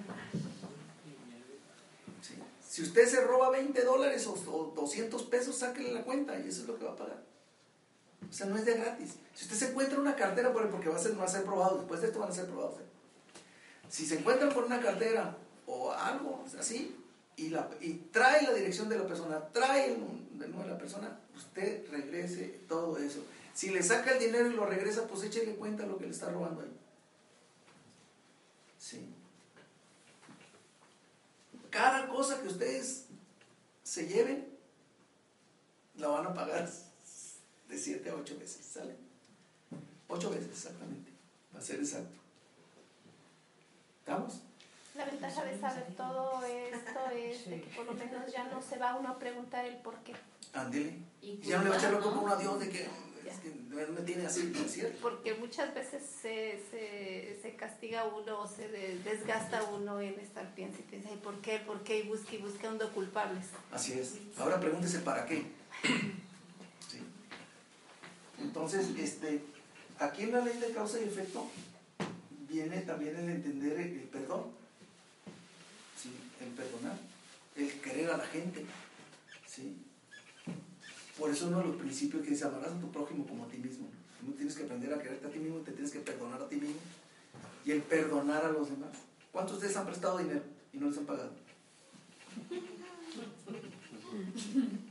Si 2.69 2.83
usted 2.83 3.09
se 3.09 3.21
roba 3.23 3.51
20 3.51 3.83
dólares 3.83 4.25
o, 4.29 4.73
200 4.77 5.25
pesos, 5.25 5.57
sáquele 5.57 5.91
la 5.91 6.05
cuenta 6.05 6.39
y 6.39 6.47
eso 6.47 6.63
es 6.63 6.69
lo 6.69 6.79
que 6.79 6.85
va 6.85 6.93
a 6.93 6.97
pagar. 6.97 7.25
O 8.29 8.33
sea, 8.33 8.47
no 8.47 8.57
es 8.57 8.65
de 8.65 8.75
gratis. 8.75 9.15
Si 9.35 9.45
usted 9.45 9.57
se 9.57 9.71
encuentra 9.71 9.99
una 9.99 10.17
cartera, 10.17 10.53
porque 10.53 10.89
va 10.89 10.97
a 10.97 10.99
ser, 10.99 11.19
va 11.19 11.25
a 11.25 11.29
ser 11.29 11.45
probado, 11.45 11.79
después 11.79 12.01
de 12.01 12.09
esto 12.09 12.19
van 12.19 12.31
a 12.31 12.35
ser 12.35 12.47
probados. 12.47 12.81
¿eh? 12.81 12.85
Si 13.89 14.07
se 14.07 14.19
encuentran 14.19 14.53
por 14.53 14.65
una 14.65 14.81
cartera 14.81 15.37
o 15.67 15.93
algo 15.93 16.45
así, 16.59 16.97
y, 17.37 17.51
la, 17.51 17.71
y 17.81 17.95
trae 18.13 18.43
la 18.43 18.53
dirección 18.53 18.89
de 18.89 18.99
la 18.99 19.07
persona, 19.07 19.41
trae 19.53 19.95
el 19.95 20.01
número 20.01 20.65
de 20.65 20.71
la 20.71 20.79
persona, 20.79 21.21
usted 21.37 21.89
regrese 21.91 22.61
todo 22.69 22.99
eso. 22.99 23.25
Si 23.55 23.71
le 23.71 23.83
saca 23.83 24.13
el 24.13 24.19
dinero 24.19 24.49
y 24.49 24.55
lo 24.55 24.67
regresa, 24.67 25.07
pues 25.07 25.23
échele 25.23 25.55
cuenta 25.55 25.87
lo 25.87 25.99
que 25.99 26.07
le 26.07 26.11
está 26.11 26.31
robando 26.31 26.63
ahí. 26.63 26.77
Sí. 28.79 29.15
Cada 31.71 32.09
cosa 32.09 32.41
que 32.41 32.49
ustedes 32.49 33.05
se 33.83 34.07
lleven, 34.07 34.49
la 35.97 36.09
van 36.09 36.27
a 36.27 36.35
pagar 36.35 36.69
de 37.69 37.79
7 37.79 38.11
a 38.11 38.15
8 38.15 38.39
veces, 38.39 38.65
¿sale? 38.65 38.95
8 40.09 40.31
veces 40.31 40.49
exactamente, 40.49 41.13
va 41.55 41.59
a 41.59 41.63
ser 41.63 41.81
exacto. 41.81 42.17
¿Estamos? 44.01 44.41
La 44.95 45.05
ventaja 45.05 45.45
de 45.45 45.61
saber 45.61 45.85
todo 45.97 46.43
esto 46.45 47.11
es 47.15 47.43
que 47.43 47.73
por 47.77 47.85
lo 47.87 47.93
menos 47.93 48.33
ya 48.33 48.45
no 48.49 48.61
se 48.61 48.79
va 48.79 48.97
uno 48.97 49.11
a 49.11 49.19
preguntar 49.19 49.65
el 49.65 49.77
por 49.77 49.97
qué. 49.99 50.15
Ándele. 50.53 50.99
Ya 51.43 51.59
no 51.59 51.65
le 51.65 51.71
va 51.71 51.77
a 51.77 51.79
echar 51.79 51.93
la 51.93 52.01
culpa 52.01 52.33
a 52.33 52.37
Dios 52.37 52.59
de 52.59 52.71
que, 52.71 52.83
es 52.83 53.39
que 53.43 53.51
me 53.51 54.01
tiene 54.03 54.27
así, 54.27 54.51
¿no 54.53 54.65
es 54.65 54.73
cierto? 54.73 54.99
Porque 55.03 55.35
muchas 55.35 55.75
veces 55.75 56.03
se, 56.03 56.61
se, 56.71 57.39
se, 57.41 57.55
castiga 57.55 58.07
uno 58.07 58.41
o 58.41 58.49
se 58.49 58.69
desgasta 59.05 59.63
uno 59.65 60.01
en 60.01 60.19
estar 60.19 60.53
piensa 60.55 60.81
y 60.81 60.83
piensa, 60.83 61.13
¿y 61.13 61.17
por 61.17 61.41
qué? 61.43 61.59
¿Por 61.59 61.85
qué? 61.85 62.01
Y 62.01 62.09
busca 62.09 62.35
y 62.35 62.39
buscando 62.39 62.91
culpables. 62.93 63.47
Así 63.71 63.93
es. 63.93 64.15
Ahora 64.39 64.59
pregúntese 64.59 65.01
para 65.01 65.27
qué. 65.27 65.47
Entonces, 68.41 68.89
este, 68.99 69.43
aquí 69.99 70.25
en 70.25 70.33
la 70.33 70.41
ley 70.41 70.59
de 70.59 70.73
causa 70.73 71.01
y 71.01 71.05
efecto 71.05 71.49
viene 72.49 72.81
también 72.83 73.17
el 73.17 73.29
entender 73.29 73.79
el, 73.79 73.93
perdón, 74.05 74.47
el 76.41 76.49
perdonar, 76.49 76.99
el 77.57 77.73
querer 77.81 78.11
a 78.11 78.17
la 78.17 78.27
gente. 78.27 78.65
¿sí? 79.47 79.77
Por 81.19 81.31
eso 81.31 81.49
uno 81.49 81.59
de 81.59 81.69
los 81.69 81.77
principios 81.77 82.23
que 82.23 82.31
dice, 82.31 82.45
amarás 82.45 82.73
a 82.73 82.81
tu 82.81 82.91
prójimo 82.91 83.27
como 83.27 83.45
a 83.45 83.49
ti 83.49 83.59
mismo. 83.59 83.89
Tú 84.25 84.33
tienes 84.33 84.55
que 84.55 84.65
aprender 84.65 84.93
a 84.93 85.03
quererte 85.03 85.27
a 85.27 85.31
ti 85.31 85.39
mismo, 85.39 85.59
te 85.61 85.73
tienes 85.73 85.91
que 85.91 86.01
perdonar 86.01 86.43
a 86.43 86.49
ti 86.49 86.57
mismo 86.57 86.77
y 87.65 87.73
el 87.73 87.83
perdonar 87.83 88.45
a 88.45 88.53
los 88.53 88.71
demás. 88.71 88.91
¿Cuántos 89.33 89.53
de 89.53 89.57
ustedes 89.59 89.77
han 89.77 89.87
prestado 89.87 90.19
dinero 90.19 90.43
y 90.73 90.79
no 90.79 90.89
les 90.89 90.99
han 90.99 91.07
pagado? 91.07 91.33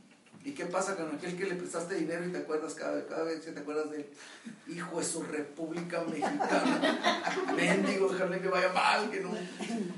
¿Y 0.47 0.53
qué 0.53 0.65
pasa 0.65 0.95
con 0.95 1.13
aquel 1.13 1.35
que 1.35 1.45
le 1.45 1.55
prestaste 1.55 1.95
dinero 1.95 2.25
y 2.25 2.31
te 2.31 2.37
acuerdas 2.37 2.73
cada, 2.73 3.23
vez 3.23 3.43
que 3.43 3.51
te 3.51 3.59
acuerdas 3.59 3.91
de 3.91 4.09
hijo 4.69 4.97
de 4.97 5.05
su 5.05 5.21
República 5.23 6.01
Mexicana? 6.03 7.51
Mendigo, 7.57 8.07
dejarle 8.07 8.39
que 8.39 8.47
vaya 8.47 8.71
mal, 8.71 9.11
que 9.11 9.19
no. 9.19 9.31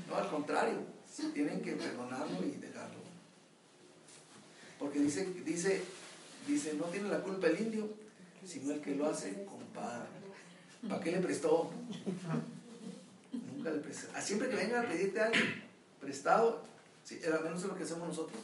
No, 0.08 0.16
al 0.16 0.28
contrario, 0.28 0.74
tienen 1.32 1.62
que 1.62 1.74
perdonarlo 1.74 2.44
y 2.44 2.50
dejarlo. 2.56 2.98
Porque 4.80 4.98
dice, 4.98 5.28
dice, 5.44 5.84
dice, 6.48 6.74
no 6.74 6.86
tiene 6.86 7.10
la 7.10 7.20
culpa 7.20 7.46
el 7.46 7.60
indio, 7.60 7.88
sino 8.44 8.72
el 8.72 8.80
que 8.80 8.96
lo 8.96 9.08
hace, 9.08 9.44
compadre. 9.44 10.08
¿Para 10.88 11.00
qué 11.00 11.12
le 11.12 11.18
prestó? 11.18 11.70
Nunca 13.54 13.70
le 13.70 13.78
prestó. 13.78 14.08
Ah, 14.16 14.20
siempre 14.20 14.48
que 14.48 14.56
venga 14.56 14.80
a 14.80 14.88
pedirte 14.88 15.20
algo 15.20 15.38
prestado, 16.00 16.64
al 17.24 17.44
menos 17.44 17.62
es 17.62 17.68
lo 17.68 17.76
que 17.76 17.84
hacemos 17.84 18.08
nosotros 18.08 18.40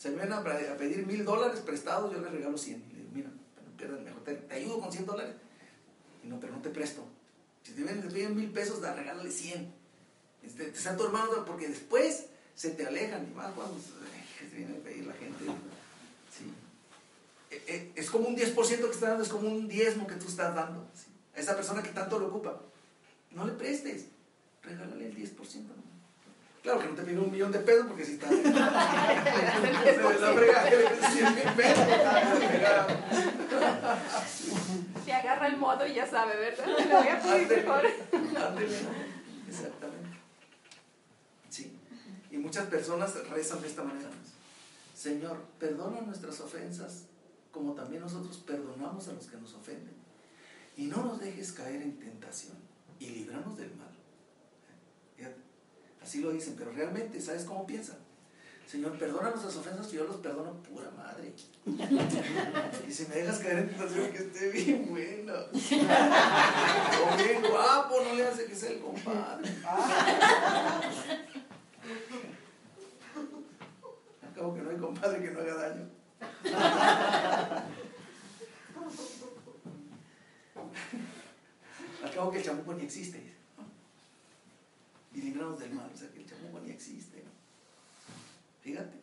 se 0.00 0.08
vienen 0.08 0.32
a 0.32 0.42
pedir 0.42 1.06
mil 1.06 1.26
dólares 1.26 1.60
prestados, 1.60 2.10
yo 2.10 2.22
les 2.22 2.32
regalo 2.32 2.56
cien. 2.56 2.82
Y 2.88 2.94
le 2.94 2.98
digo, 3.00 3.10
mira, 3.12 3.30
pero 3.76 4.00
mejor 4.00 4.24
te, 4.24 4.46
ayudo 4.50 4.80
con 4.80 4.90
cien 4.90 5.04
dólares. 5.04 5.34
Y 6.24 6.28
no, 6.28 6.40
pero 6.40 6.54
no 6.54 6.62
te 6.62 6.70
presto. 6.70 7.04
Si 7.62 7.72
te 7.72 7.82
vienen, 7.82 8.08
piden 8.08 8.34
mil 8.34 8.50
pesos, 8.50 8.80
da, 8.80 8.94
regálale 8.94 9.30
cien. 9.30 9.70
Este, 10.42 10.64
te 10.64 10.78
están 10.78 10.96
tu 10.96 11.04
hermano 11.04 11.44
porque 11.44 11.68
después 11.68 12.28
se 12.54 12.70
te 12.70 12.86
alejan. 12.86 13.28
Y 13.30 13.34
más 13.34 13.52
cuando 13.52 13.76
se 13.78 14.56
viene 14.56 14.78
a 14.78 14.80
pedir 14.80 15.06
la 15.06 15.12
gente. 15.12 15.44
E, 17.50 17.56
e, 17.66 17.92
es 17.94 18.10
como 18.10 18.26
un 18.26 18.36
10% 18.38 18.54
que 18.54 18.90
está 18.90 19.08
dando, 19.10 19.22
es 19.22 19.28
como 19.28 19.50
un 19.50 19.68
diezmo 19.68 20.06
que 20.06 20.14
tú 20.14 20.28
estás 20.28 20.54
dando. 20.54 20.88
A 21.36 21.40
esa 21.40 21.54
persona 21.54 21.82
que 21.82 21.90
tanto 21.90 22.18
lo 22.18 22.28
ocupa. 22.28 22.58
No 23.32 23.44
le 23.44 23.52
prestes, 23.52 24.06
regálale 24.62 25.08
el 25.08 25.14
10%. 25.14 25.36
¿no? 25.36 25.89
Claro 26.62 26.80
que 26.80 26.88
no 26.88 26.94
te 26.94 27.02
pido 27.02 27.22
un 27.22 27.30
millón 27.30 27.52
de 27.52 27.58
pesos 27.60 27.86
porque 27.86 28.04
si 28.04 28.12
está. 28.12 28.28
se 28.28 28.42
Se 35.04 35.12
agarra 35.12 35.46
el 35.46 35.56
modo 35.56 35.86
y 35.86 35.94
ya 35.94 36.06
sabe, 36.06 36.36
¿verdad? 36.36 36.66
Lo 36.90 36.98
voy 36.98 37.08
a 37.08 37.18
pedir 37.20 37.48
mejor. 37.48 37.86
Exactamente. 39.48 40.18
Sí. 41.48 41.78
Y 42.30 42.36
muchas 42.36 42.66
personas 42.66 43.14
rezan 43.30 43.62
de 43.62 43.68
esta 43.68 43.82
manera. 43.82 44.10
Señor, 44.94 45.42
perdona 45.58 46.02
nuestras 46.02 46.38
ofensas 46.40 47.04
como 47.50 47.74
también 47.74 48.02
nosotros 48.02 48.38
perdonamos 48.38 49.08
a 49.08 49.12
los 49.12 49.26
que 49.26 49.36
nos 49.36 49.54
ofenden. 49.54 49.94
Y 50.76 50.86
no 50.86 51.02
nos 51.02 51.20
dejes 51.20 51.52
caer 51.52 51.82
en 51.82 51.98
tentación 51.98 52.56
y 52.98 53.10
librarnos 53.10 53.56
del 53.56 53.74
mal. 53.74 53.89
Así 56.10 56.20
lo 56.20 56.32
dicen, 56.32 56.56
pero 56.58 56.72
realmente, 56.72 57.20
¿sabes 57.20 57.44
cómo 57.44 57.64
piensan? 57.64 57.98
Señor, 58.66 58.98
perdona 58.98 59.30
nuestras 59.30 59.54
ofensas, 59.54 59.86
que 59.86 59.98
yo 59.98 60.02
los 60.02 60.16
perdono 60.16 60.54
pura 60.54 60.90
madre. 60.90 61.32
y 62.88 62.92
si 62.92 63.06
me 63.06 63.14
dejas 63.14 63.38
caer 63.38 63.58
en 63.58 63.68
tentación, 63.68 64.10
que 64.10 64.18
esté 64.18 64.48
bien 64.48 64.88
bueno. 64.90 65.34
o 65.34 67.16
bien 67.16 67.42
guapo, 67.48 68.02
no 68.02 68.14
le 68.14 68.26
hace 68.26 68.46
que 68.46 68.56
sea 68.56 68.70
el 68.70 68.80
compadre. 68.80 69.48
Acabo 74.32 74.52
que 74.52 74.62
no 74.62 74.70
hay 74.70 74.78
compadre 74.78 75.22
que 75.22 75.30
no 75.30 75.38
haga 75.38 75.54
daño. 75.54 75.88
Acabo 82.04 82.32
que 82.32 82.38
el 82.38 82.44
chamuco 82.44 82.74
ni 82.74 82.82
existe 82.82 83.39
y 85.14 85.22
librarnos 85.22 85.58
del 85.58 85.72
mal. 85.72 85.90
O 85.92 85.96
sea, 85.96 86.10
que 86.10 86.20
el 86.20 86.26
chamuco 86.26 86.60
ni 86.60 86.70
existe. 86.70 87.22
Fíjate. 88.62 88.98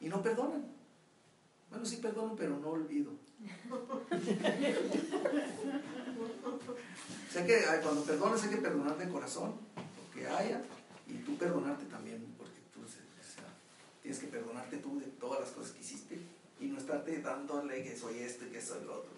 Y 0.00 0.08
no 0.08 0.22
perdonan. 0.22 0.64
Bueno, 1.70 1.86
sí 1.86 1.96
perdono, 1.96 2.36
pero 2.36 2.58
no 2.58 2.68
olvido. 2.68 3.12
o 3.72 4.12
sea 7.32 7.46
que 7.46 7.64
cuando 7.82 8.04
perdonas 8.04 8.42
hay 8.42 8.50
que 8.50 8.58
perdonar 8.58 8.98
de 8.98 9.08
corazón, 9.08 9.56
lo 9.76 10.14
que 10.14 10.26
haya, 10.26 10.60
y 11.08 11.14
tú 11.24 11.36
perdonarte 11.36 11.86
también, 11.86 12.22
porque 12.36 12.60
tú 12.72 12.80
tienes 14.02 14.18
que 14.18 14.26
perdonarte 14.26 14.76
tú 14.78 15.00
de 15.00 15.06
todas 15.06 15.40
las 15.40 15.50
cosas 15.50 15.72
que 15.72 15.80
hiciste 15.80 16.18
y 16.60 16.66
no 16.66 16.78
estarte 16.78 17.20
dándole 17.20 17.82
que 17.82 17.96
soy 17.96 18.18
esto 18.18 18.44
y 18.46 18.50
que 18.50 18.60
soy 18.60 18.84
lo 18.84 18.98
otro. 18.98 19.12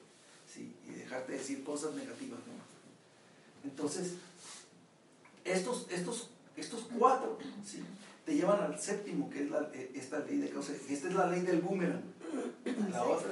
¿sí? 0.52 0.74
Y 0.86 0.92
dejarte 0.92 1.32
decir 1.32 1.64
cosas 1.64 1.94
negativas. 1.94 2.38
¿no? 2.40 3.68
Entonces, 3.68 4.14
estos, 5.44 5.86
estos, 5.90 6.30
estos 6.56 6.88
cuatro 6.98 7.38
te 8.24 8.34
llevan 8.34 8.60
al 8.60 8.78
séptimo, 8.78 9.28
que 9.28 9.44
es 9.44 9.50
la, 9.50 9.70
eh, 9.74 9.90
esta 9.94 10.20
ley 10.20 10.38
de 10.38 10.50
causa. 10.50 10.72
Esta 10.72 11.08
es 11.08 11.14
la 11.14 11.26
ley 11.26 11.42
del 11.42 11.60
boomerang. 11.60 12.02
La 12.90 13.04
otra, 13.04 13.30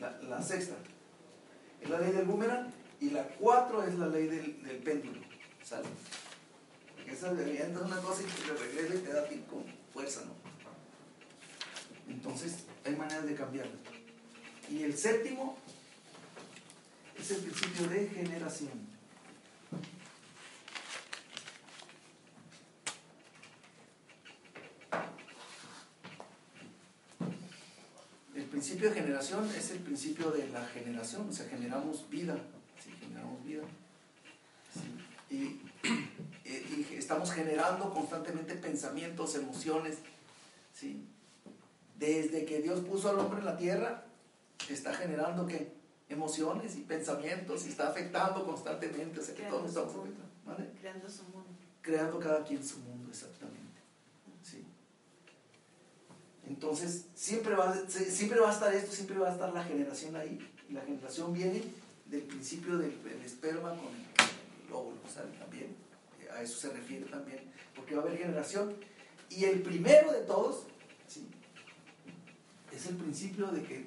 la, 0.00 0.42
sexta, 0.42 0.74
es 1.80 1.90
la 1.90 2.00
ley 2.00 2.12
del 2.12 2.24
boomerang. 2.24 2.72
Y 3.00 3.10
la 3.10 3.24
cuatro 3.28 3.82
es 3.82 3.94
la 3.96 4.06
ley 4.06 4.26
del, 4.26 4.62
del 4.62 4.78
péndulo. 4.78 5.20
¿Sale? 5.62 5.86
Esa 7.06 7.30
entra 7.32 7.82
una 7.82 8.00
cosa 8.00 8.22
y 8.22 8.24
te 8.24 8.52
regresa 8.54 8.94
y 8.94 8.98
te 8.98 9.12
da 9.12 9.26
con 9.50 9.64
fuerza, 9.92 10.22
¿no? 10.24 10.32
Entonces, 12.10 12.64
hay 12.84 12.96
maneras 12.96 13.26
de 13.26 13.34
cambiarlo. 13.34 13.72
Y 14.70 14.82
el 14.82 14.96
séptimo 14.96 15.58
es 17.18 17.30
el 17.30 17.38
principio 17.38 17.88
de 17.88 18.08
generación. 18.08 18.93
Principio 28.74 28.90
de 28.90 29.00
generación 29.02 29.48
es 29.56 29.70
el 29.70 29.78
principio 29.78 30.30
de 30.32 30.48
la 30.48 30.66
generación, 30.66 31.28
o 31.28 31.32
sea, 31.32 31.46
generamos 31.46 32.10
vida, 32.10 32.36
¿sí? 32.82 32.90
generamos 32.98 33.44
vida. 33.44 33.62
Y, 35.30 35.60
estamos 36.96 37.32
generando 37.32 37.92
constantemente 37.92 38.54
pensamientos, 38.54 39.34
emociones. 39.34 39.98
¿sí? 40.72 41.04
Desde 41.98 42.44
que 42.44 42.62
Dios 42.62 42.80
puso 42.80 43.10
al 43.10 43.18
hombre 43.18 43.40
en 43.40 43.46
la 43.46 43.56
tierra, 43.56 44.04
está 44.68 44.94
generando 44.94 45.46
¿qué? 45.46 45.72
emociones 46.08 46.76
y 46.76 46.82
pensamientos 46.82 47.66
y 47.66 47.70
está 47.70 47.88
afectando 47.88 48.44
constantemente, 48.44 49.20
o 49.20 49.22
sea, 49.22 49.34
que 49.34 49.44
todos 49.44 49.68
estamos 49.68 49.94
afectando. 49.94 50.72
Creando 50.80 51.08
su 51.08 51.22
mundo. 51.24 51.48
Creando 51.80 52.20
cada 52.20 52.44
quien 52.44 52.64
su 52.64 52.78
mundo, 52.80 53.10
exactamente. 53.10 53.63
Entonces, 56.48 57.06
siempre 57.14 57.54
va, 57.54 57.74
siempre 57.88 58.38
va 58.38 58.50
a 58.50 58.52
estar 58.52 58.74
esto, 58.74 58.92
siempre 58.92 59.18
va 59.18 59.28
a 59.28 59.32
estar 59.32 59.52
la 59.52 59.64
generación 59.64 60.14
ahí. 60.16 60.38
Y 60.68 60.72
la 60.72 60.82
generación 60.82 61.32
viene 61.32 61.62
del 62.06 62.22
principio 62.22 62.76
del, 62.78 62.92
esperma 63.24 63.70
con 63.70 63.88
el, 63.88 64.72
óvulo, 64.72 64.98
También, 65.38 65.76
a 66.32 66.42
eso 66.42 66.58
se 66.58 66.70
refiere 66.70 67.06
también, 67.06 67.40
porque 67.74 67.94
va 67.94 68.02
a 68.02 68.04
haber 68.06 68.18
generación. 68.18 68.74
Y 69.30 69.44
el 69.44 69.62
primero 69.62 70.12
de 70.12 70.20
todos, 70.20 70.64
¿sí? 71.08 71.26
es 72.72 72.86
el 72.86 72.96
principio 72.96 73.46
de 73.48 73.62
que 73.62 73.86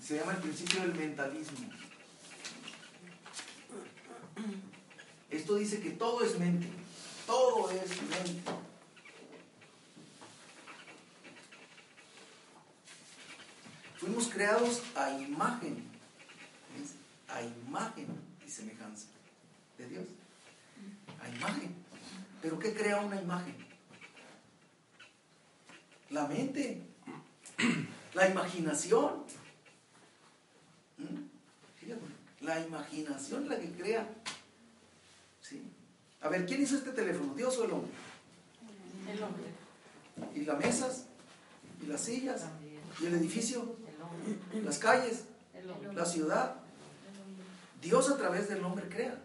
se 0.00 0.18
llama 0.18 0.32
el 0.32 0.38
principio 0.38 0.80
del 0.82 0.94
mentalismo. 0.94 1.58
Esto 5.30 5.56
dice 5.56 5.80
que 5.80 5.90
todo 5.90 6.22
es 6.22 6.38
mente, 6.38 6.66
todo 7.26 7.70
es 7.70 7.90
mente. 8.02 8.63
Fuimos 14.04 14.28
creados 14.28 14.82
a 14.96 15.18
imagen, 15.18 15.82
a 17.26 17.40
imagen 17.40 18.06
y 18.46 18.50
semejanza 18.50 19.06
de 19.78 19.88
Dios. 19.88 20.04
A 21.22 21.28
imagen. 21.30 21.74
¿Pero 22.42 22.58
qué 22.58 22.74
crea 22.74 23.00
una 23.00 23.18
imagen? 23.18 23.56
La 26.10 26.26
mente, 26.26 26.82
la 28.14 28.28
imaginación. 28.28 29.24
¿Mm? 30.98 32.44
La 32.44 32.60
imaginación 32.60 33.44
es 33.44 33.48
la 33.48 33.58
que 33.58 33.72
crea. 33.72 34.06
¿Sí? 35.40 35.62
A 36.20 36.28
ver, 36.28 36.44
¿quién 36.44 36.60
hizo 36.60 36.76
este 36.76 36.92
teléfono? 36.92 37.34
¿Dios 37.34 37.56
o 37.56 37.64
el 37.64 37.70
hombre? 37.70 37.92
El 39.10 39.22
hombre. 39.22 39.44
¿Y 40.34 40.44
las 40.44 40.58
mesas? 40.58 41.06
¿Y 41.82 41.86
las 41.86 42.02
sillas? 42.02 42.44
¿Y 43.00 43.06
el 43.06 43.14
edificio? 43.14 43.83
Las 44.62 44.78
calles, 44.78 45.24
la 45.94 46.04
ciudad, 46.04 46.56
Dios 47.80 48.10
a 48.10 48.16
través 48.16 48.48
del 48.48 48.64
hombre 48.64 48.88
crea. 48.88 49.18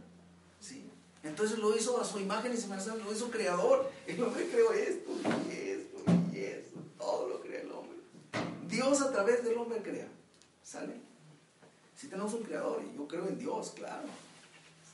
¿sí? 0.60 0.90
Entonces 1.24 1.58
lo 1.60 1.76
hizo 1.76 2.00
a 2.00 2.06
su 2.06 2.20
imagen 2.20 2.54
y 2.54 2.58
semejanza, 2.58 2.96
lo 2.96 3.12
hizo 3.12 3.32
creador. 3.32 3.90
El 4.08 4.22
hombre 4.22 4.48
creó 4.48 4.74
esto, 4.74 5.12
y 5.50 5.70
esto, 5.70 5.98
y 6.34 6.40
esto, 6.40 6.80
todo 6.98 7.30
lo 7.30 7.42
crea 7.42 7.62
el 7.62 7.72
hombre. 7.72 7.98
Dios 8.68 9.02
a 9.02 9.12
través 9.12 9.44
del 9.44 9.58
hombre 9.58 9.82
crea. 9.82 10.08
¿Sale? 10.64 10.94
Si 11.96 12.08
tenemos 12.08 12.34
un 12.34 12.44
creador, 12.44 12.84
y 12.84 12.96
yo 12.96 13.08
creo 13.08 13.28
en 13.28 13.38
Dios, 13.38 13.74
claro. 13.76 14.08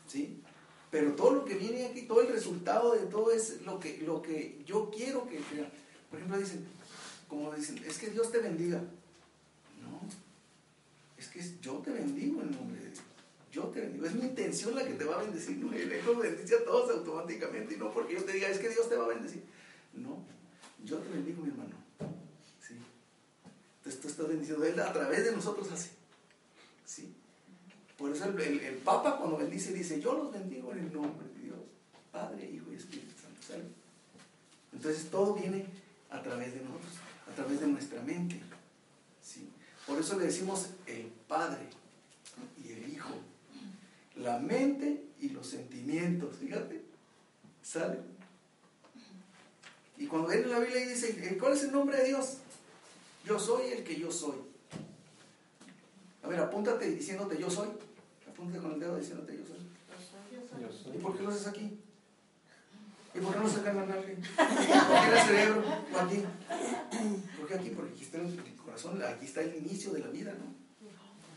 ¿Sí? 0.07 0.41
Pero 0.89 1.13
todo 1.13 1.31
lo 1.31 1.45
que 1.45 1.55
viene 1.55 1.87
aquí, 1.87 2.03
todo 2.03 2.21
el 2.21 2.29
resultado 2.29 2.93
de 2.93 3.05
todo 3.07 3.31
es 3.31 3.61
lo 3.63 3.79
que, 3.79 3.97
lo 3.99 4.21
que 4.21 4.63
yo 4.65 4.89
quiero 4.89 5.27
que 5.27 5.37
crea. 5.39 5.69
Por 6.09 6.19
ejemplo, 6.19 6.37
dicen, 6.37 6.65
como 7.27 7.53
dicen, 7.53 7.83
es 7.85 7.97
que 7.97 8.09
Dios 8.09 8.31
te 8.31 8.39
bendiga. 8.39 8.81
Que 11.35 11.41
yo 11.61 11.73
te 11.79 11.91
bendigo 11.91 12.41
en 12.41 12.51
nombre 12.51 12.79
de 12.79 12.91
Dios. 12.91 13.01
Yo 13.51 13.63
te 13.63 13.81
bendigo. 13.81 14.05
Es 14.05 14.15
mi 14.15 14.21
intención 14.21 14.73
la 14.73 14.85
que 14.85 14.93
te 14.93 15.03
va 15.03 15.19
a 15.19 15.23
bendecir. 15.23 15.57
No, 15.57 15.73
Él 15.73 15.91
nos 16.05 16.17
bendice 16.17 16.55
a 16.55 16.63
todos 16.63 16.89
automáticamente. 16.91 17.73
Y 17.73 17.77
no 17.77 17.91
porque 17.91 18.13
yo 18.13 18.23
te 18.23 18.31
diga, 18.31 18.47
es 18.47 18.57
que 18.57 18.69
Dios 18.69 18.87
te 18.87 18.95
va 18.95 19.03
a 19.03 19.09
bendecir. 19.09 19.43
No, 19.95 20.23
yo 20.85 20.97
te 20.99 21.09
bendigo, 21.09 21.43
mi 21.43 21.49
hermano. 21.49 21.75
Sí. 22.65 22.75
Entonces 23.79 24.01
tú 24.01 24.07
estás 24.07 24.29
bendiciendo. 24.29 24.63
Él 24.63 24.79
a 24.79 24.93
través 24.93 25.25
de 25.25 25.33
nosotros 25.33 25.69
así. 25.73 25.89
Sí. 26.85 27.13
Por 27.97 28.11
eso 28.11 28.23
el, 28.29 28.39
el, 28.39 28.75
Papa 28.75 29.17
cuando 29.17 29.35
bendice 29.35 29.73
dice, 29.73 29.99
yo 29.99 30.13
los 30.13 30.31
bendigo 30.31 30.71
en 30.71 30.79
el 30.79 30.93
nombre 30.93 31.27
de 31.35 31.41
Dios, 31.47 31.59
Padre, 32.13 32.49
Hijo 32.49 32.71
y 32.71 32.75
Espíritu 32.75 33.11
Santo. 33.45 33.67
Entonces 34.71 35.09
todo 35.09 35.33
viene 35.33 35.65
a 36.09 36.21
través 36.21 36.53
de 36.53 36.61
nosotros, 36.61 36.93
a 37.29 37.35
través 37.35 37.59
de 37.59 37.67
nuestra 37.67 38.01
mente. 38.03 38.41
¿sí? 39.21 39.49
Por 39.85 39.99
eso 39.99 40.17
le 40.17 40.27
decimos 40.27 40.69
el 40.87 41.11
Padre 41.27 41.69
y 42.63 42.71
el 42.71 42.89
Hijo. 42.89 43.13
La 44.17 44.39
mente 44.39 45.03
y 45.19 45.29
los 45.29 45.47
sentimientos, 45.47 46.37
fíjate, 46.37 46.83
¿sale? 47.61 47.99
Y 49.97 50.07
cuando 50.07 50.29
viene 50.29 50.47
la 50.47 50.59
Biblia 50.59 50.83
y 50.83 50.89
dice, 50.89 51.37
¿cuál 51.37 51.53
es 51.53 51.63
el 51.63 51.71
nombre 51.71 51.97
de 51.97 52.05
Dios? 52.05 52.37
Yo 53.25 53.39
soy 53.39 53.71
el 53.71 53.83
que 53.83 53.99
yo 53.99 54.11
soy. 54.11 54.37
A 56.23 56.27
ver, 56.27 56.39
apúntate 56.39 56.89
diciéndote 56.89 57.37
yo 57.37 57.49
soy. 57.49 57.69
Apúntate 58.27 58.61
con 58.61 58.73
el 58.73 58.79
dedo 58.79 58.97
diciéndote 58.97 59.37
yo 59.37 59.45
soy. 59.45 60.95
¿Y 60.95 60.97
por 60.99 61.17
qué 61.17 61.23
lo 61.23 61.29
haces 61.29 61.47
aquí? 61.47 61.79
¿Y 63.13 63.19
por 63.19 63.33
qué 63.33 63.39
no 63.39 63.49
sacan 63.49 63.77
la 63.77 63.85
nalga? 63.85 64.01
¿Por 64.01 64.15
qué 64.15 65.07
en 65.07 65.13
el 65.13 65.25
cerebro? 65.25 65.63
¿O 65.93 65.97
aquí? 65.99 66.23
¿Por 67.37 67.47
qué 67.47 67.53
aquí? 67.53 67.69
Porque 67.69 67.93
aquí 67.93 68.03
está 68.03 68.17
el 68.17 68.55
corazón, 68.55 69.01
aquí 69.01 69.25
está 69.25 69.41
el 69.41 69.55
inicio 69.55 69.91
de 69.91 69.99
la 69.99 70.07
vida, 70.07 70.33
¿no? 70.33 70.64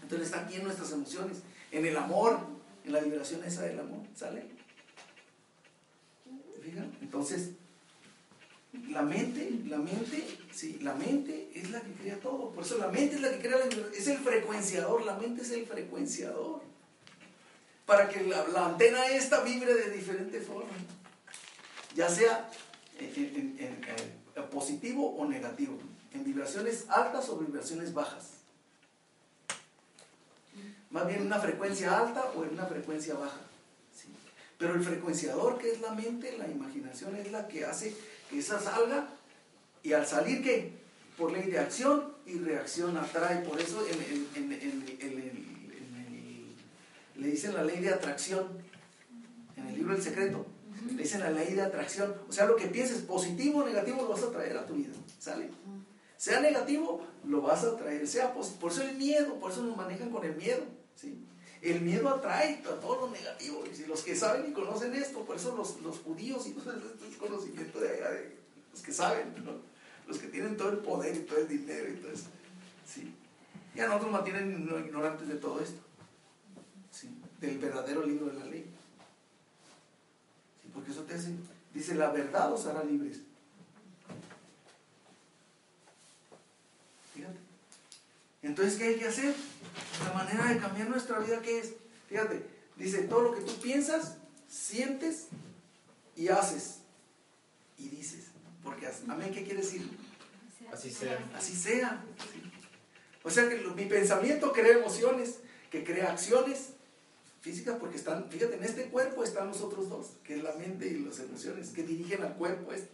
Entonces 0.08 0.28
está 0.28 0.40
aquí 0.46 0.54
en 0.54 0.64
nuestras 0.64 0.90
emociones, 0.92 1.42
en 1.70 1.84
el 1.84 1.94
amor, 1.94 2.38
en 2.82 2.92
la 2.94 3.00
vibración 3.00 3.44
esa 3.44 3.60
del 3.64 3.78
amor, 3.78 4.00
¿sale? 4.14 4.40
¿Te? 6.62 6.78
Entonces, 7.02 7.50
la 8.88 9.02
mente, 9.02 9.50
la 9.66 9.76
mente, 9.76 10.24
sí, 10.50 10.78
la 10.80 10.94
mente 10.94 11.50
es 11.54 11.70
la 11.70 11.82
que 11.82 11.92
crea 11.92 12.18
todo. 12.20 12.52
Por 12.52 12.64
eso 12.64 12.78
la 12.78 12.88
mente 12.88 13.16
es 13.16 13.20
la 13.20 13.32
que 13.32 13.38
crea, 13.38 13.58
la, 13.58 13.66
es 13.94 14.06
el 14.06 14.16
frecuenciador, 14.16 15.04
la 15.04 15.18
mente 15.18 15.42
es 15.42 15.50
el 15.50 15.66
frecuenciador. 15.66 16.62
Para 17.84 18.08
que 18.08 18.22
la, 18.22 18.64
antena 18.64 19.08
esta 19.08 19.42
vibre 19.42 19.74
de 19.74 19.90
diferente 19.90 20.40
forma. 20.40 20.72
Ya 21.94 22.08
sea 22.08 22.48
positivo 24.50 25.16
o 25.18 25.26
negativo. 25.26 25.78
En 26.14 26.24
vibraciones 26.24 26.86
altas 26.88 27.28
o 27.28 27.36
vibraciones 27.36 27.92
bajas. 27.92 28.37
Más 30.90 31.06
bien 31.06 31.20
en 31.20 31.26
una 31.26 31.38
frecuencia 31.38 31.98
alta 31.98 32.32
o 32.34 32.44
en 32.44 32.50
una 32.50 32.66
frecuencia 32.66 33.14
baja. 33.14 33.40
¿sí? 33.94 34.08
Pero 34.56 34.74
el 34.74 34.82
frecuenciador 34.82 35.58
que 35.58 35.72
es 35.72 35.80
la 35.80 35.92
mente, 35.92 36.36
la 36.38 36.48
imaginación, 36.48 37.16
es 37.16 37.30
la 37.30 37.46
que 37.46 37.64
hace 37.64 37.94
que 38.30 38.38
esa 38.38 38.58
salga 38.60 39.08
y 39.82 39.92
al 39.92 40.06
salir 40.06 40.42
que 40.42 40.72
por 41.16 41.32
ley 41.32 41.50
de 41.50 41.58
acción 41.58 42.12
y 42.26 42.38
reacción 42.38 42.96
atrae. 42.96 43.44
Por 43.44 43.60
eso 43.60 43.84
en, 43.86 44.28
en, 44.34 44.52
en, 44.52 45.48
le 47.16 47.28
dicen 47.28 47.54
la 47.54 47.64
ley 47.64 47.80
de 47.80 47.90
atracción 47.90 48.46
en 49.56 49.66
el 49.66 49.74
libro 49.74 49.94
El 49.94 50.02
Secreto. 50.02 50.46
Le 50.94 51.02
dicen 51.02 51.20
la 51.20 51.30
ley 51.30 51.54
de 51.54 51.62
atracción. 51.62 52.14
O 52.28 52.32
sea, 52.32 52.46
lo 52.46 52.56
que 52.56 52.68
pienses 52.68 53.02
positivo 53.02 53.60
o 53.60 53.66
negativo 53.66 54.02
lo 54.02 54.08
vas 54.08 54.22
a 54.22 54.30
traer 54.30 54.56
a 54.56 54.66
tu 54.66 54.74
vida. 54.74 54.94
¿Sale? 55.18 55.50
Sea 56.16 56.40
negativo, 56.40 57.04
lo 57.24 57.42
vas 57.42 57.64
a 57.64 57.76
traer. 57.76 58.06
Sea 58.06 58.32
por 58.32 58.70
eso 58.70 58.82
el 58.82 58.96
miedo, 58.96 59.34
por 59.34 59.50
eso 59.50 59.62
nos 59.62 59.76
manejan 59.76 60.10
con 60.10 60.24
el 60.24 60.36
miedo. 60.36 60.62
El 61.60 61.80
miedo 61.80 62.08
atrae 62.08 62.62
a 62.64 62.80
todo 62.80 63.06
lo 63.06 63.10
negativo. 63.10 63.64
Y 63.66 63.86
los 63.86 64.02
que 64.02 64.14
saben 64.14 64.50
y 64.50 64.52
conocen 64.52 64.94
esto, 64.94 65.24
por 65.24 65.36
eso 65.36 65.56
los, 65.56 65.98
judíos 65.98 66.46
y 66.46 66.52
todo 66.52 66.72
este 66.72 67.18
conocimiento 67.18 67.80
de, 67.80 68.36
los 68.72 68.82
que 68.82 68.92
saben, 68.92 69.34
los 70.06 70.18
que 70.18 70.28
tienen 70.28 70.56
todo 70.56 70.70
el 70.70 70.78
poder 70.78 71.16
y 71.16 71.20
todo 71.20 71.38
el 71.38 71.48
dinero 71.48 71.88
y. 71.88 72.00
¿sí? 72.86 73.14
Y 73.74 73.80
a 73.80 73.86
nosotros 73.86 74.12
mantienen 74.12 74.68
ignorantes 74.86 75.28
de 75.28 75.34
todo 75.34 75.60
esto. 75.60 75.80
Del 77.40 77.58
verdadero 77.58 78.04
libro 78.04 78.26
de 78.26 78.34
la 78.34 78.46
ley. 78.46 78.66
¿Sí? 80.62 80.70
Porque 80.74 80.90
eso 80.90 81.02
te 81.02 81.14
hace, 81.14 81.32
dice, 81.72 81.94
la 81.94 82.10
verdad 82.10 82.52
os 82.52 82.66
hará 82.66 82.82
libres. 82.82 83.20
Fíjate. 87.14 87.38
Entonces, 88.42 88.78
¿qué 88.78 88.84
hay 88.84 88.96
que 88.96 89.08
hacer? 89.08 89.34
La 90.04 90.12
manera 90.12 90.46
de 90.46 90.58
cambiar 90.58 90.88
nuestra 90.88 91.18
vida, 91.18 91.40
¿qué 91.42 91.58
es? 91.58 91.72
Fíjate, 92.08 92.46
dice, 92.76 93.02
todo 93.02 93.22
lo 93.22 93.34
que 93.34 93.42
tú 93.42 93.52
piensas, 93.60 94.16
sientes 94.48 95.26
y 96.16 96.28
haces. 96.28 96.78
Y 97.76 97.88
dices. 97.88 98.26
Porque 98.62 98.88
amén, 99.08 99.32
¿qué 99.32 99.44
quiere 99.44 99.60
decir? 99.60 99.88
Así 100.72 100.90
sea. 100.90 101.18
Así 101.34 101.56
sea. 101.56 102.04
O 103.22 103.30
sea 103.30 103.48
que 103.48 103.56
mi 103.56 103.86
pensamiento 103.86 104.52
crea 104.52 104.78
emociones, 104.78 105.40
que 105.70 105.84
crea 105.84 106.12
acciones 106.12 106.70
físicas, 107.40 107.76
porque 107.78 107.96
están, 107.96 108.30
fíjate, 108.30 108.56
en 108.56 108.64
este 108.64 108.84
cuerpo 108.84 109.22
están 109.24 109.48
los 109.48 109.60
otros 109.60 109.88
dos, 109.88 110.12
que 110.24 110.36
es 110.36 110.42
la 110.42 110.54
mente 110.54 110.88
y 110.88 110.98
las 110.98 111.18
emociones, 111.20 111.70
que 111.70 111.82
dirigen 111.82 112.22
al 112.22 112.34
cuerpo. 112.34 112.72
Este. 112.72 112.90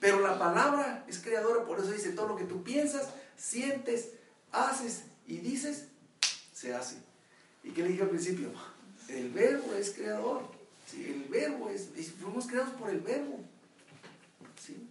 Pero 0.00 0.20
la 0.20 0.38
palabra 0.38 1.04
es 1.08 1.18
creadora, 1.18 1.64
por 1.64 1.78
eso 1.78 1.90
dice, 1.90 2.12
todo 2.12 2.28
lo 2.28 2.36
que 2.36 2.44
tú 2.44 2.62
piensas, 2.62 3.08
sientes, 3.36 4.10
haces 4.52 5.02
y 5.26 5.38
dices, 5.38 5.86
se 6.54 6.74
hace. 6.74 6.96
¿Y 7.62 7.70
qué 7.70 7.82
le 7.82 7.88
dije 7.88 8.02
al 8.02 8.10
principio? 8.10 8.50
El 9.08 9.30
verbo 9.30 9.74
es 9.74 9.90
creador. 9.90 10.42
El 10.94 11.24
verbo 11.28 11.68
es, 11.70 11.88
fuimos 12.20 12.46
creados 12.46 12.70
por 12.74 12.90
el 12.90 13.00
verbo. 13.00 13.40
¿sí? 14.64 14.88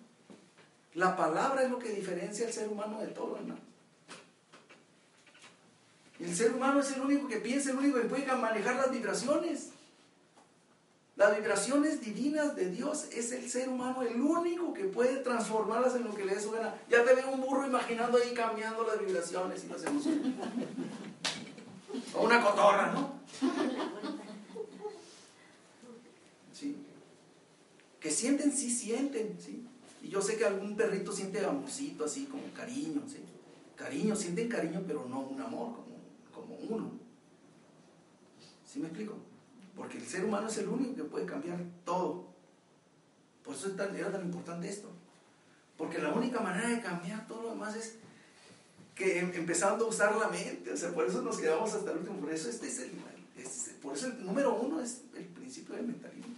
La 0.93 1.15
palabra 1.15 1.63
es 1.63 1.71
lo 1.71 1.79
que 1.79 1.89
diferencia 1.89 2.45
al 2.45 2.53
ser 2.53 2.67
humano 2.67 2.99
de 3.01 3.07
todo, 3.07 3.37
hermano. 3.37 3.59
El 6.19 6.33
ser 6.33 6.53
humano 6.53 6.79
es 6.79 6.91
el 6.91 7.01
único 7.01 7.27
que 7.27 7.37
piensa, 7.37 7.71
el 7.71 7.77
único 7.77 8.01
que 8.01 8.07
puede 8.07 8.25
manejar 8.35 8.75
las 8.75 8.91
vibraciones. 8.91 9.69
Las 11.15 11.33
vibraciones 11.37 12.01
divinas 12.01 12.57
de 12.57 12.69
Dios 12.69 13.05
es 13.13 13.31
el 13.31 13.49
ser 13.49 13.69
humano 13.69 14.01
el 14.01 14.19
único 14.19 14.73
que 14.73 14.83
puede 14.83 15.17
transformarlas 15.17 15.95
en 15.95 16.03
lo 16.03 16.13
que 16.13 16.25
le 16.25 16.35
dé 16.35 16.41
su 16.41 16.51
gana. 16.51 16.75
Ya 16.89 17.05
te 17.05 17.15
veo 17.15 17.31
un 17.31 17.39
burro 17.39 17.65
imaginando 17.65 18.17
ahí 18.17 18.33
cambiando 18.33 18.85
las 18.85 18.99
vibraciones 18.99 19.63
y 19.63 19.67
las 19.69 19.83
emociones. 19.85 20.33
O 22.13 22.25
una 22.25 22.43
cotorra, 22.43 22.91
¿no? 22.91 23.13
Sí. 26.51 26.75
Que 28.01 28.11
sienten, 28.11 28.51
sí 28.51 28.69
sienten, 28.69 29.37
¿sí? 29.39 29.65
Y 30.03 30.09
yo 30.09 30.21
sé 30.21 30.35
que 30.35 30.43
algún 30.43 30.75
perrito 30.75 31.13
siente 31.13 31.43
amorcito, 31.45 32.03
así 32.03 32.25
como 32.25 32.43
cariño, 32.53 33.03
¿sí? 33.07 33.23
Cariño, 33.77 34.17
sienten 34.17 34.49
cariño, 34.49 34.83
pero 34.85 35.05
no 35.07 35.21
un 35.21 35.39
amor 35.41 35.75
como, 35.75 35.97
como 36.33 36.55
uno. 36.75 36.91
¿Sí 38.65 38.79
me 38.79 38.87
explico? 38.87 39.15
Porque 39.75 39.97
el 39.97 40.05
ser 40.05 40.23
humano 40.23 40.47
es 40.47 40.57
el 40.57 40.67
único 40.67 40.95
que 40.95 41.03
puede 41.03 41.25
cambiar 41.25 41.59
todo. 41.83 42.25
Por 43.43 43.55
eso 43.55 43.67
es 43.67 43.75
tan, 43.75 43.95
era 43.95 44.11
tan 44.11 44.23
importante 44.25 44.69
esto. 44.69 44.89
Porque 45.77 45.99
la 45.99 46.13
única 46.13 46.39
manera 46.39 46.69
de 46.69 46.81
cambiar 46.81 47.27
todo 47.27 47.43
lo 47.43 47.49
demás 47.51 47.75
es 47.75 47.95
que 48.95 49.19
em, 49.19 49.31
empezando 49.35 49.85
a 49.85 49.89
usar 49.89 50.15
la 50.15 50.29
mente. 50.29 50.71
O 50.71 50.77
sea, 50.77 50.93
por 50.93 51.05
eso 51.05 51.21
nos 51.21 51.37
quedamos 51.37 51.73
hasta 51.73 51.91
el 51.91 51.97
último. 51.97 52.19
Por 52.19 52.31
eso 52.31 52.49
este 52.49 52.67
es 52.67 52.79
el, 52.79 52.91
es, 53.37 53.71
por 53.81 53.93
eso 53.95 54.07
el 54.07 54.25
número 54.25 54.55
uno 54.55 54.81
es 54.81 55.01
el 55.15 55.25
principio 55.25 55.75
del 55.75 55.87
mentalismo. 55.87 56.35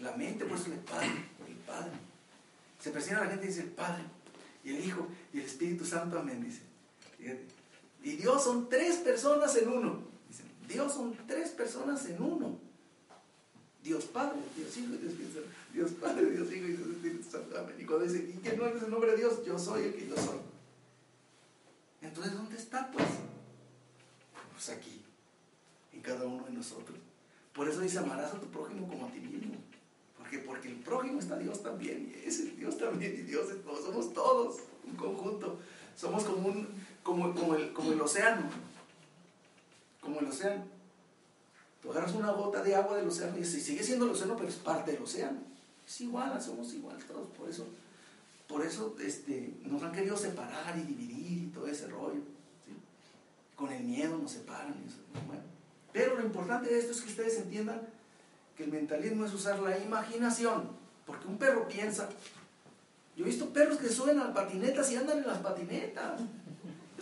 La 0.00 0.12
mente, 0.16 0.44
por 0.44 0.58
eso 0.58 0.66
el 0.66 0.80
Padre, 0.80 1.08
el 1.46 1.54
Padre. 1.66 1.92
Se 2.80 2.90
presiona 2.90 3.24
la 3.24 3.30
gente 3.30 3.46
y 3.46 3.48
dice 3.48 3.62
el 3.62 3.70
Padre, 3.70 4.02
y 4.64 4.70
el 4.70 4.84
Hijo, 4.84 5.06
y 5.32 5.38
el 5.38 5.46
Espíritu 5.46 5.86
Santo, 5.86 6.18
amén, 6.18 6.42
dice. 6.42 6.60
Y 8.02 8.16
Dios 8.16 8.44
son 8.44 8.68
tres 8.68 8.96
personas 8.96 9.56
en 9.56 9.68
uno. 9.68 10.13
Dios 10.68 10.92
son 10.92 11.16
tres 11.26 11.50
personas 11.50 12.06
en 12.06 12.22
uno. 12.22 12.58
Dios 13.82 14.04
Padre, 14.04 14.38
Dios 14.56 14.76
Hijo 14.76 14.94
y 14.94 14.96
Dios 14.96 15.12
Espíritu 15.12 15.34
Santo. 15.34 15.48
Dios 15.72 15.90
Padre, 15.92 16.30
Dios 16.30 16.52
Hijo 16.52 16.64
y 16.64 16.72
Dios 16.72 16.88
Espíritu 16.88 17.30
Santo. 17.30 17.58
Amén. 17.58 17.76
Y 17.78 17.84
cuando 17.84 18.06
dice, 18.06 18.30
¿y 18.34 18.38
quién 18.40 18.56
no 18.56 18.66
es 18.66 18.82
el 18.82 18.90
nombre 18.90 19.10
de 19.10 19.18
Dios? 19.18 19.44
Yo 19.44 19.58
soy 19.58 19.84
el 19.84 19.94
que 19.94 20.08
yo 20.08 20.16
soy. 20.16 20.38
Entonces, 22.00 22.34
¿dónde 22.34 22.56
está 22.56 22.90
pues? 22.90 23.06
Pues 24.52 24.68
aquí. 24.70 25.02
cada 26.02 26.24
uno 26.24 26.44
de 26.44 26.52
nosotros. 26.52 26.98
Por 27.54 27.68
eso 27.68 27.80
dice, 27.80 27.98
amarás 27.98 28.32
a 28.32 28.40
tu 28.40 28.46
prójimo 28.46 28.88
como 28.88 29.06
a 29.06 29.10
ti 29.10 29.20
mismo. 29.20 29.54
Porque, 30.18 30.38
porque 30.38 30.68
el 30.68 30.76
prójimo 30.76 31.18
está 31.18 31.38
Dios 31.38 31.62
también, 31.62 32.10
y 32.10 32.26
es 32.26 32.40
el 32.40 32.56
Dios 32.56 32.78
también, 32.78 33.14
y 33.14 33.22
Dios 33.22 33.50
es 33.50 33.62
todo, 33.62 33.82
somos 33.82 34.12
todos, 34.12 34.56
un 34.86 34.96
conjunto. 34.96 35.58
Somos 35.96 36.24
como, 36.24 36.48
un, 36.48 36.68
como, 37.02 37.54
el, 37.54 37.72
como 37.72 37.92
el 37.92 38.00
océano, 38.00 38.48
como 40.04 40.20
el 40.20 40.26
océano. 40.26 40.62
Tú 41.82 41.90
agarras 41.90 42.14
una 42.14 42.30
gota 42.32 42.62
de 42.62 42.74
agua 42.74 42.96
del 42.96 43.08
océano 43.08 43.36
y 43.38 43.44
sigue 43.44 43.82
siendo 43.82 44.04
el 44.04 44.12
océano, 44.12 44.36
pero 44.36 44.48
es 44.48 44.56
parte 44.56 44.92
del 44.92 45.02
océano. 45.02 45.38
Es 45.86 46.00
igual, 46.00 46.40
somos 46.40 46.72
igual 46.74 46.96
todos, 47.04 47.28
por 47.36 47.48
eso, 47.48 47.66
por 48.46 48.64
eso 48.64 48.94
este, 49.00 49.54
nos 49.64 49.82
han 49.82 49.92
querido 49.92 50.16
separar 50.16 50.78
y 50.78 50.82
dividir 50.82 51.42
y 51.44 51.46
todo 51.48 51.66
ese 51.66 51.88
rollo. 51.88 52.20
Con 53.56 53.70
el 53.70 53.84
miedo 53.84 54.16
nos 54.16 54.32
separan. 54.32 54.74
Eso, 54.86 54.98
bueno. 55.26 55.42
Pero 55.92 56.16
lo 56.16 56.24
importante 56.24 56.68
de 56.68 56.78
esto 56.78 56.92
es 56.92 57.02
que 57.02 57.10
ustedes 57.10 57.38
entiendan 57.38 57.82
que 58.56 58.64
el 58.64 58.72
mentalismo 58.72 59.24
es 59.24 59.34
usar 59.34 59.58
la 59.60 59.78
imaginación, 59.78 60.70
porque 61.06 61.26
un 61.26 61.38
perro 61.38 61.68
piensa. 61.68 62.08
Yo 63.16 63.24
he 63.24 63.28
visto 63.28 63.50
perros 63.50 63.78
que 63.78 63.88
suben 63.88 64.18
a 64.18 64.32
patinetas 64.32 64.90
y 64.90 64.96
andan 64.96 65.18
en 65.18 65.26
las 65.26 65.38
patinetas. 65.38 66.20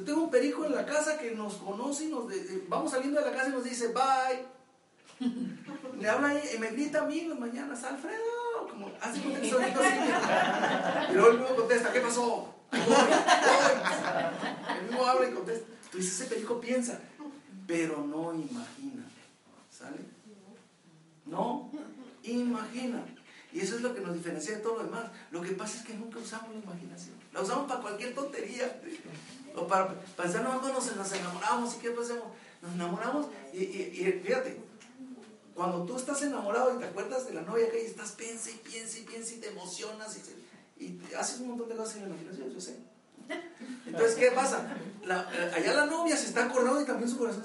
Yo 0.03 0.07
tengo 0.07 0.25
un 0.25 0.31
perico 0.33 0.65
en 0.65 0.75
la 0.75 0.85
casa 0.85 1.17
que 1.17 1.31
nos 1.31 1.55
conoce 1.55 2.07
y 2.07 2.09
nos 2.09 2.25
vamos 2.69 2.91
saliendo 2.91 3.21
de 3.21 3.31
la 3.31 3.37
casa 3.37 3.51
y 3.51 3.53
nos 3.53 3.63
dice 3.63 3.93
bye. 3.93 4.45
Le 6.01 6.09
habla 6.09 6.35
y 6.35 6.59
me 6.59 6.73
grita 6.73 7.03
a 7.03 7.07
mí 7.07 7.21
en 7.21 7.31
las 7.31 7.39
mañanas, 7.39 7.85
Alfredo, 7.85 8.67
como 8.69 8.91
hace 9.01 9.21
un 9.21 9.37
así. 9.37 9.47
Y 9.47 11.13
luego 11.15 11.29
el 11.29 11.39
mismo 11.39 11.55
contesta, 11.55 11.93
¿qué 11.93 12.01
pasó? 12.01 12.53
Voy, 12.73 12.81
voy. 12.81 12.97
El 14.77 14.87
mismo 14.89 15.07
habla 15.07 15.29
y 15.29 15.33
contesta. 15.35 15.67
Entonces 15.85 16.21
ese 16.21 16.25
perico 16.25 16.61
piensa, 16.61 16.99
pero 17.69 17.99
no 17.99 18.35
imagina. 18.35 19.05
¿Sale? 19.71 20.01
No 21.27 21.71
imagina. 22.25 23.05
Y 23.53 23.61
eso 23.61 23.77
es 23.77 23.83
lo 23.83 23.95
que 23.95 24.01
nos 24.01 24.15
diferencia 24.15 24.57
de 24.57 24.63
todo 24.63 24.79
lo 24.79 24.85
demás. 24.85 25.05
Lo 25.31 25.43
que 25.43 25.53
pasa 25.53 25.79
es 25.79 25.85
que 25.85 25.95
nunca 25.95 26.19
usamos 26.19 26.51
la 26.53 26.61
imaginación. 26.61 27.15
La 27.33 27.43
usamos 27.43 27.69
para 27.69 27.83
cualquier 27.83 28.15
tontería. 28.17 28.81
O 29.57 29.67
para 29.67 29.89
pensar, 30.17 30.43
no, 30.43 30.61
cuando 30.61 30.81
nos 30.81 31.13
enamoramos 31.13 31.75
y 31.75 31.79
qué 31.79 31.91
pasamos. 31.91 32.25
Nos 32.63 32.75
enamoramos 32.75 33.27
y, 33.53 33.59
y, 33.59 34.23
fíjate, 34.25 34.61
cuando 35.55 35.85
tú 35.85 35.97
estás 35.97 36.23
enamorado 36.23 36.75
y 36.75 36.79
te 36.79 36.87
acuerdas 36.87 37.27
de 37.27 37.35
la 37.35 37.43
novia 37.43 37.71
que 37.71 37.85
estás, 37.85 38.13
piensa 38.13 38.51
y 38.51 38.55
piensa 38.55 38.99
y 38.99 39.03
piensa 39.03 39.35
y 39.35 39.39
te 39.39 39.49
emocionas 39.49 40.17
y, 40.79 40.85
y 40.85 41.15
haces 41.15 41.41
un 41.41 41.49
montón 41.49 41.69
de 41.69 41.77
cosas 41.77 41.97
en 41.97 42.03
la 42.03 42.09
imaginación, 42.09 42.51
yo 42.51 42.61
sé. 42.61 42.77
Entonces, 43.87 44.15
¿qué 44.17 44.31
pasa? 44.31 44.77
Eh, 45.03 45.53
allá 45.55 45.75
la 45.75 45.87
novia 45.87 46.17
se 46.17 46.27
está 46.27 46.45
acordando 46.45 46.81
y 46.81 46.85
también 46.85 47.11
su 47.11 47.19
corazón 47.19 47.45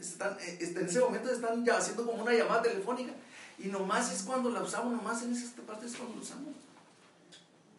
está, 0.00 0.36
en 0.40 0.86
ese 0.86 1.00
momento 1.00 1.30
están 1.30 1.64
ya 1.64 1.78
haciendo 1.78 2.06
como 2.06 2.22
una 2.22 2.32
llamada 2.32 2.62
telefónica. 2.62 3.12
Y 3.58 3.68
nomás 3.68 4.12
es 4.12 4.22
cuando 4.22 4.50
la 4.50 4.62
usamos, 4.62 4.92
nomás 4.92 5.22
en 5.22 5.32
esa 5.32 5.50
parte 5.62 5.86
es 5.86 5.96
cuando 5.96 6.16
la 6.16 6.22
usamos. 6.22 6.54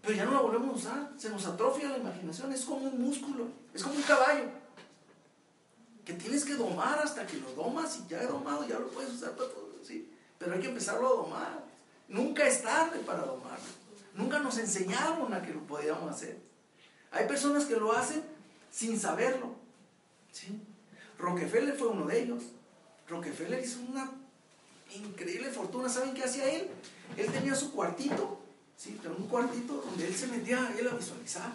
Pero 0.02 0.14
ya 0.16 0.26
no 0.26 0.32
la 0.32 0.42
volvemos 0.42 0.70
a 0.70 0.74
usar, 0.74 1.14
se 1.18 1.30
nos 1.30 1.46
atrofia 1.46 1.90
la 1.90 1.98
imaginación, 1.98 2.52
es 2.52 2.66
como 2.66 2.88
un 2.88 3.02
músculo, 3.02 3.48
es 3.74 3.84
como 3.84 3.96
un 3.96 4.02
caballo. 4.02 4.46
Que 6.04 6.14
tienes 6.14 6.44
que 6.44 6.56
domar 6.56 7.00
hasta 7.00 7.28
que 7.28 7.38
lo 7.38 7.52
domas 7.52 8.00
y 8.00 8.10
ya 8.10 8.26
domado, 8.26 8.68
ya 8.68 8.80
lo 8.80 8.88
puedes 8.88 9.14
usar 9.14 9.32
para 9.32 9.50
todo, 9.50 9.72
¿sí? 9.84 10.12
Pero 10.40 10.54
hay 10.54 10.60
que 10.60 10.70
empezarlo 10.70 11.08
a 11.08 11.12
domar. 11.24 11.64
Nunca 12.08 12.48
es 12.48 12.64
tarde 12.64 13.00
para 13.00 13.24
domarlo. 13.24 13.82
Nunca 14.16 14.40
nos 14.40 14.58
enseñaron 14.58 15.34
a 15.34 15.42
que 15.42 15.54
lo 15.54 15.62
podíamos 15.62 16.12
hacer. 16.12 16.38
Hay 17.12 17.28
personas 17.28 17.66
que 17.66 17.76
lo 17.76 17.94
hacen 17.94 18.24
sin 18.72 19.00
saberlo. 19.00 19.56
¿sí? 20.32 20.60
Rockefeller 21.18 21.76
fue 21.76 21.90
uno 21.90 22.06
de 22.06 22.24
ellos. 22.24 22.44
Rockefeller 23.08 23.64
hizo 23.64 23.80
una 23.82 24.10
increíble 24.96 25.50
fortuna. 25.50 25.88
¿Saben 25.90 26.14
qué 26.14 26.24
hacía 26.24 26.50
él? 26.50 26.70
Él 27.18 27.32
tenía 27.32 27.56
su 27.56 27.72
cuartito, 27.72 28.40
¿sí? 28.82 28.98
Pero 29.02 29.16
un 29.16 29.28
cuartito 29.28 29.76
donde 29.76 30.08
él 30.08 30.16
se 30.16 30.28
metía 30.28 30.74
él 30.78 30.88
a 30.88 30.96
visualizar 30.96 31.52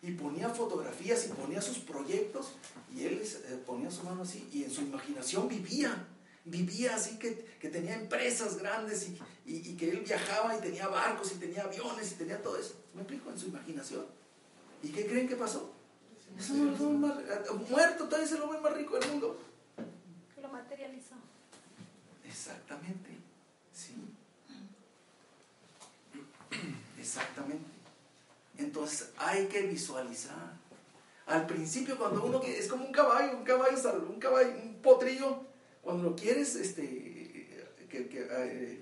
y 0.00 0.12
ponía 0.12 0.48
fotografías 0.48 1.26
y 1.26 1.28
ponía 1.30 1.60
sus 1.60 1.78
proyectos 1.78 2.52
y 2.94 3.04
él 3.04 3.22
eh, 3.22 3.62
ponía 3.66 3.90
su 3.90 4.04
mano 4.04 4.22
así 4.22 4.48
y 4.52 4.64
en 4.64 4.70
su 4.70 4.82
imaginación 4.82 5.48
vivía. 5.48 6.06
Vivía 6.44 6.96
así 6.96 7.20
que, 7.20 7.30
tenía 7.68 7.94
empresas 7.94 8.58
grandes 8.58 9.08
y, 9.08 9.18
y, 9.46 9.76
que 9.76 9.90
él 9.90 10.00
viajaba 10.00 10.56
y 10.56 10.60
tenía 10.60 10.88
barcos 10.88 11.30
y 11.30 11.36
tenía 11.36 11.62
aviones 11.62 12.10
y 12.10 12.14
tenía 12.16 12.42
todo 12.42 12.56
eso. 12.56 12.74
¿Me 12.94 13.02
explico? 13.02 13.30
En 13.30 13.38
su 13.38 13.46
imaginación. 13.46 14.04
¿Y 14.82 14.88
qué 14.88 15.06
creen 15.06 15.28
que 15.28 15.36
pasó? 15.36 15.72
Es 16.36 16.50
el 16.50 16.62
más, 16.98 17.14
muerto, 17.70 18.06
todavía 18.06 18.26
es 18.26 18.32
el 18.32 18.42
hombre 18.42 18.58
más 18.58 18.74
rico 18.74 18.98
del 18.98 19.08
mundo. 19.10 19.38
Lo 20.40 20.48
materializó. 20.48 21.14
Exactamente, 22.24 23.10
sí. 23.72 23.94
Exactamente. 27.12 27.66
Entonces 28.56 29.10
hay 29.18 29.46
que 29.46 29.62
visualizar. 29.62 30.52
Al 31.26 31.46
principio 31.46 31.98
cuando 31.98 32.24
uno 32.24 32.42
es 32.42 32.68
como 32.68 32.86
un 32.86 32.92
caballo, 32.92 33.36
un 33.36 33.44
caballo, 33.44 33.76
un 34.08 34.18
caballo, 34.18 34.50
un 34.62 34.74
potrillo, 34.82 35.40
cuando 35.82 36.10
lo 36.10 36.16
quieres 36.16 36.56
este, 36.56 36.82
que, 37.90 38.08
eh, 38.12 38.80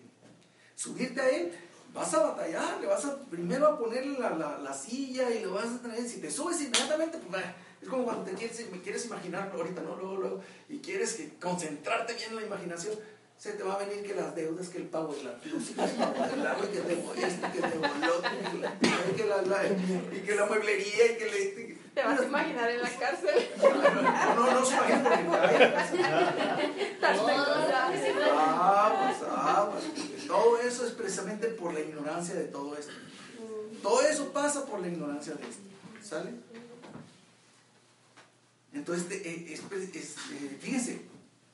subirte 0.76 1.20
a 1.20 1.28
él, 1.28 1.52
vas 1.92 2.14
a 2.14 2.22
batallar, 2.22 2.80
le 2.80 2.86
vas 2.86 3.04
a 3.04 3.18
primero 3.24 3.66
a 3.66 3.78
poner 3.78 4.06
la, 4.06 4.30
la, 4.30 4.74
silla 4.74 5.28
y 5.30 5.42
lo 5.42 5.54
vas 5.54 5.66
a 5.66 5.82
tener, 5.82 6.08
si 6.08 6.20
te 6.20 6.30
subes 6.30 6.60
inmediatamente, 6.60 7.18
pues 7.18 7.44
es 7.82 7.88
como 7.88 8.04
cuando 8.04 8.24
te 8.24 8.32
quieres, 8.32 8.70
me 8.70 8.80
quieres 8.80 9.06
imaginar 9.06 9.50
ahorita, 9.52 9.82
¿no? 9.82 9.96
Luego, 9.96 10.16
luego, 10.16 10.40
y 10.68 10.78
quieres 10.78 11.14
que 11.14 11.34
concentrarte 11.40 12.14
bien 12.14 12.30
en 12.30 12.36
la 12.36 12.46
imaginación, 12.46 12.94
se 13.40 13.52
te 13.52 13.62
va 13.62 13.72
a 13.72 13.78
venir 13.78 14.02
que 14.06 14.14
las 14.14 14.34
deudas, 14.34 14.68
que 14.68 14.76
el 14.76 14.88
pago 14.88 15.14
de 15.14 15.22
la 15.24 15.30
luz, 15.32 15.70
que 15.70 15.82
el 15.82 15.90
pago 15.92 16.26
del 16.26 16.46
agua, 16.46 16.66
que 16.70 16.82
debo 16.82 17.14
esto, 17.14 17.46
que 17.50 17.60
debo 17.68 17.86
lo 17.86 18.16
otro, 18.18 18.30
y 19.10 19.16
que 19.16 19.24
la, 19.24 19.40
la, 19.40 19.66
y 19.66 20.20
que 20.26 20.34
la 20.34 20.44
mueblería, 20.44 21.12
y 21.12 21.16
que 21.16 21.24
le... 21.24 21.78
Te 21.94 22.02
vas 22.02 22.20
a 22.20 22.24
imaginar 22.26 22.70
en 22.70 22.82
la 22.82 22.90
cárcel. 22.90 23.48
No, 23.56 24.34
no, 24.34 24.60
no 24.60 24.66
se 24.66 24.74
imagina 24.74 25.02
porque 25.02 25.64
Aguas, 28.30 29.22
aguas. 29.22 29.84
Todo 30.26 30.58
eso 30.58 30.86
es 30.86 30.92
precisamente 30.92 31.48
por 31.48 31.72
la 31.72 31.80
ignorancia 31.80 32.34
de 32.34 32.44
todo 32.44 32.76
esto. 32.76 32.92
Todo 33.82 34.02
eso 34.02 34.34
pasa 34.34 34.66
por 34.66 34.80
la 34.80 34.88
ignorancia 34.88 35.32
de 35.32 35.48
esto. 35.48 35.62
¿Sale? 36.02 36.34
Entonces, 38.74 39.10
eh, 39.10 39.46
eh, 39.48 40.56
fíjense, 40.60 41.00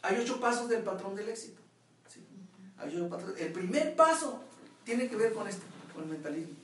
hay 0.03 0.19
ocho 0.19 0.41
pasos 0.41 0.69
del 0.69 0.83
patrón 0.83 1.15
del 1.15 1.29
éxito. 1.29 1.66
El 2.83 3.53
primer 3.53 3.97
paso 3.97 4.43
tiene 4.85 5.09
que 5.09 5.17
ver 5.17 5.33
con 5.33 5.49
esto, 5.49 5.65
con 5.95 6.05
el 6.05 6.11
mentalismo. 6.11 6.55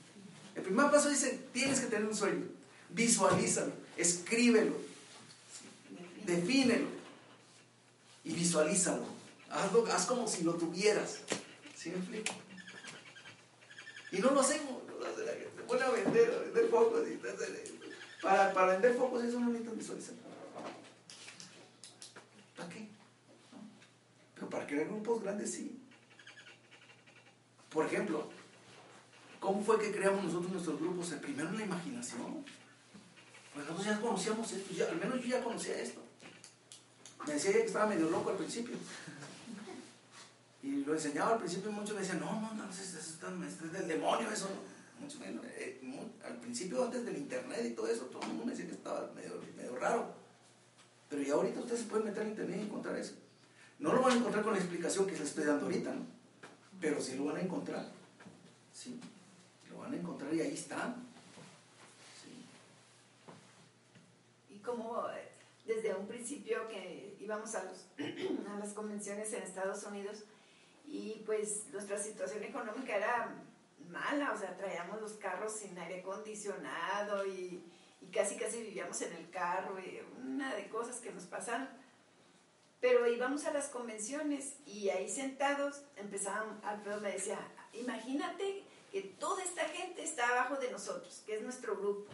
El 0.55 0.61
primer 0.61 0.91
paso 0.91 1.09
dice, 1.09 1.47
tienes 1.51 1.79
que 1.79 1.87
tener 1.87 2.07
un 2.07 2.15
sueño. 2.15 2.45
Visualízalo, 2.89 3.73
escríbelo, 3.97 4.75
defínelo 6.25 6.87
y 8.23 8.33
visualízalo. 8.33 9.05
Hazlo, 9.49 9.85
haz 9.87 10.05
como 10.05 10.27
si 10.27 10.43
lo 10.43 10.53
tuvieras. 10.53 11.19
¿Sí? 11.75 11.91
Y 14.11 14.19
no 14.19 14.31
lo 14.31 14.41
hacemos. 14.41 14.83
Te 14.85 15.63
pone 15.63 15.81
a 15.81 15.89
vender, 15.89 16.31
a 16.31 16.39
vender 16.43 16.69
focos. 16.69 17.01
para, 18.21 18.53
para 18.53 18.73
vender 18.73 18.95
focos 18.95 19.23
eso 19.23 19.39
no 19.39 19.47
necesitan 19.47 19.77
visualizar. 19.77 20.15
¿Para 22.55 22.69
qué? 22.69 22.87
Pero 24.35 24.49
para 24.49 24.67
crear 24.67 24.87
grupos 24.87 25.23
grandes 25.23 25.51
sí. 25.51 25.82
Por 27.73 27.87
ejemplo, 27.87 28.29
¿cómo 29.39 29.63
fue 29.63 29.79
que 29.79 29.91
creamos 29.91 30.23
nosotros 30.23 30.51
nuestros 30.51 30.79
grupos? 30.79 31.11
El 31.11 31.19
primero 31.19 31.49
en 31.49 31.57
la 31.57 31.65
imaginación. 31.65 32.45
Pues 33.53 33.65
nosotros 33.67 33.85
ya 33.85 33.99
conocíamos 33.99 34.51
esto, 34.51 34.89
al 34.89 34.97
menos 34.97 35.21
yo 35.21 35.27
ya 35.27 35.43
conocía 35.43 35.79
esto. 35.79 36.01
Me 37.25 37.33
decía 37.33 37.51
que 37.51 37.63
estaba 37.63 37.87
medio 37.87 38.09
loco 38.09 38.29
al 38.29 38.37
principio. 38.37 38.75
Y 40.61 40.85
lo 40.85 40.93
enseñaba 40.93 41.33
al 41.33 41.39
principio 41.39 41.71
y 41.71 41.73
muchos 41.73 41.95
me 41.95 42.01
decían, 42.01 42.19
no, 42.19 42.41
no, 42.41 42.53
no, 42.53 42.69
es, 42.69 42.79
es, 42.79 43.71
del 43.71 43.87
demonio 43.87 44.29
eso. 44.31 44.49
Mucho 44.99 45.19
menos, 45.19 45.43
eh, 45.45 45.81
al 46.25 46.37
principio, 46.37 46.85
antes 46.85 47.03
del 47.03 47.17
internet 47.17 47.65
y 47.65 47.71
todo 47.71 47.87
eso, 47.87 48.05
todo 48.05 48.21
el 48.21 48.29
mundo 48.29 48.45
me 48.45 48.51
decía 48.51 48.67
que 48.67 48.75
estaba 48.75 49.11
medio, 49.13 49.41
medio 49.57 49.75
raro. 49.75 50.13
Pero 51.09 51.21
ya 51.21 51.33
ahorita 51.33 51.59
ustedes 51.59 51.81
se 51.81 51.87
pueden 51.87 52.05
meter 52.05 52.23
en 52.23 52.29
internet 52.29 52.59
y 52.59 52.63
encontrar 52.63 52.95
eso. 52.97 53.15
No 53.79 53.93
lo 53.93 54.01
van 54.01 54.13
a 54.13 54.15
encontrar 54.15 54.43
con 54.43 54.53
la 54.53 54.59
explicación 54.59 55.05
que 55.05 55.13
les 55.13 55.21
estoy 55.21 55.43
dando 55.43 55.65
ahorita, 55.65 55.93
¿no? 55.93 56.22
Pero 56.83 56.99
sí 56.99 57.15
lo 57.15 57.23
van 57.23 57.37
a 57.37 57.39
encontrar. 57.39 57.85
Sí, 58.73 58.99
lo 59.71 59.77
van 59.77 59.93
a 59.93 59.95
encontrar 59.95 60.33
y 60.33 60.41
ahí 60.41 60.53
están. 60.53 61.01
como 64.61 65.09
eh, 65.09 65.29
desde 65.65 65.93
un 65.93 66.07
principio 66.07 66.67
que 66.69 67.17
íbamos 67.19 67.53
a, 67.55 67.63
los, 67.63 67.85
a 68.49 68.59
las 68.59 68.73
convenciones 68.73 69.31
en 69.33 69.43
Estados 69.43 69.83
Unidos 69.83 70.23
y 70.85 71.21
pues 71.25 71.67
nuestra 71.71 71.97
situación 71.97 72.43
económica 72.43 72.95
era 72.95 73.33
mala, 73.89 74.31
o 74.31 74.37
sea, 74.37 74.55
traíamos 74.57 75.01
los 75.01 75.13
carros 75.13 75.53
sin 75.53 75.77
aire 75.77 75.99
acondicionado 75.99 77.25
y, 77.25 77.61
y 78.01 78.05
casi 78.11 78.37
casi 78.37 78.61
vivíamos 78.61 79.01
en 79.01 79.13
el 79.13 79.29
carro 79.29 79.79
y 79.79 80.01
una 80.21 80.55
de 80.55 80.67
cosas 80.69 80.99
que 80.99 81.13
nos 81.13 81.23
pasan. 81.25 81.69
Pero 82.83 83.07
íbamos 83.07 83.45
a 83.45 83.53
las 83.53 83.67
convenciones 83.69 84.55
y 84.65 84.89
ahí 84.89 85.07
sentados 85.09 85.83
empezaban, 85.95 86.59
Alfredo 86.65 86.99
me 86.99 87.13
decía, 87.13 87.39
imagínate 87.71 88.65
que 88.91 89.01
toda 89.17 89.41
esta 89.41 89.63
gente 89.69 90.03
está 90.03 90.27
abajo 90.27 90.57
de 90.57 90.69
nosotros, 90.69 91.23
que 91.25 91.37
es 91.37 91.41
nuestro 91.43 91.77
grupo. 91.77 92.11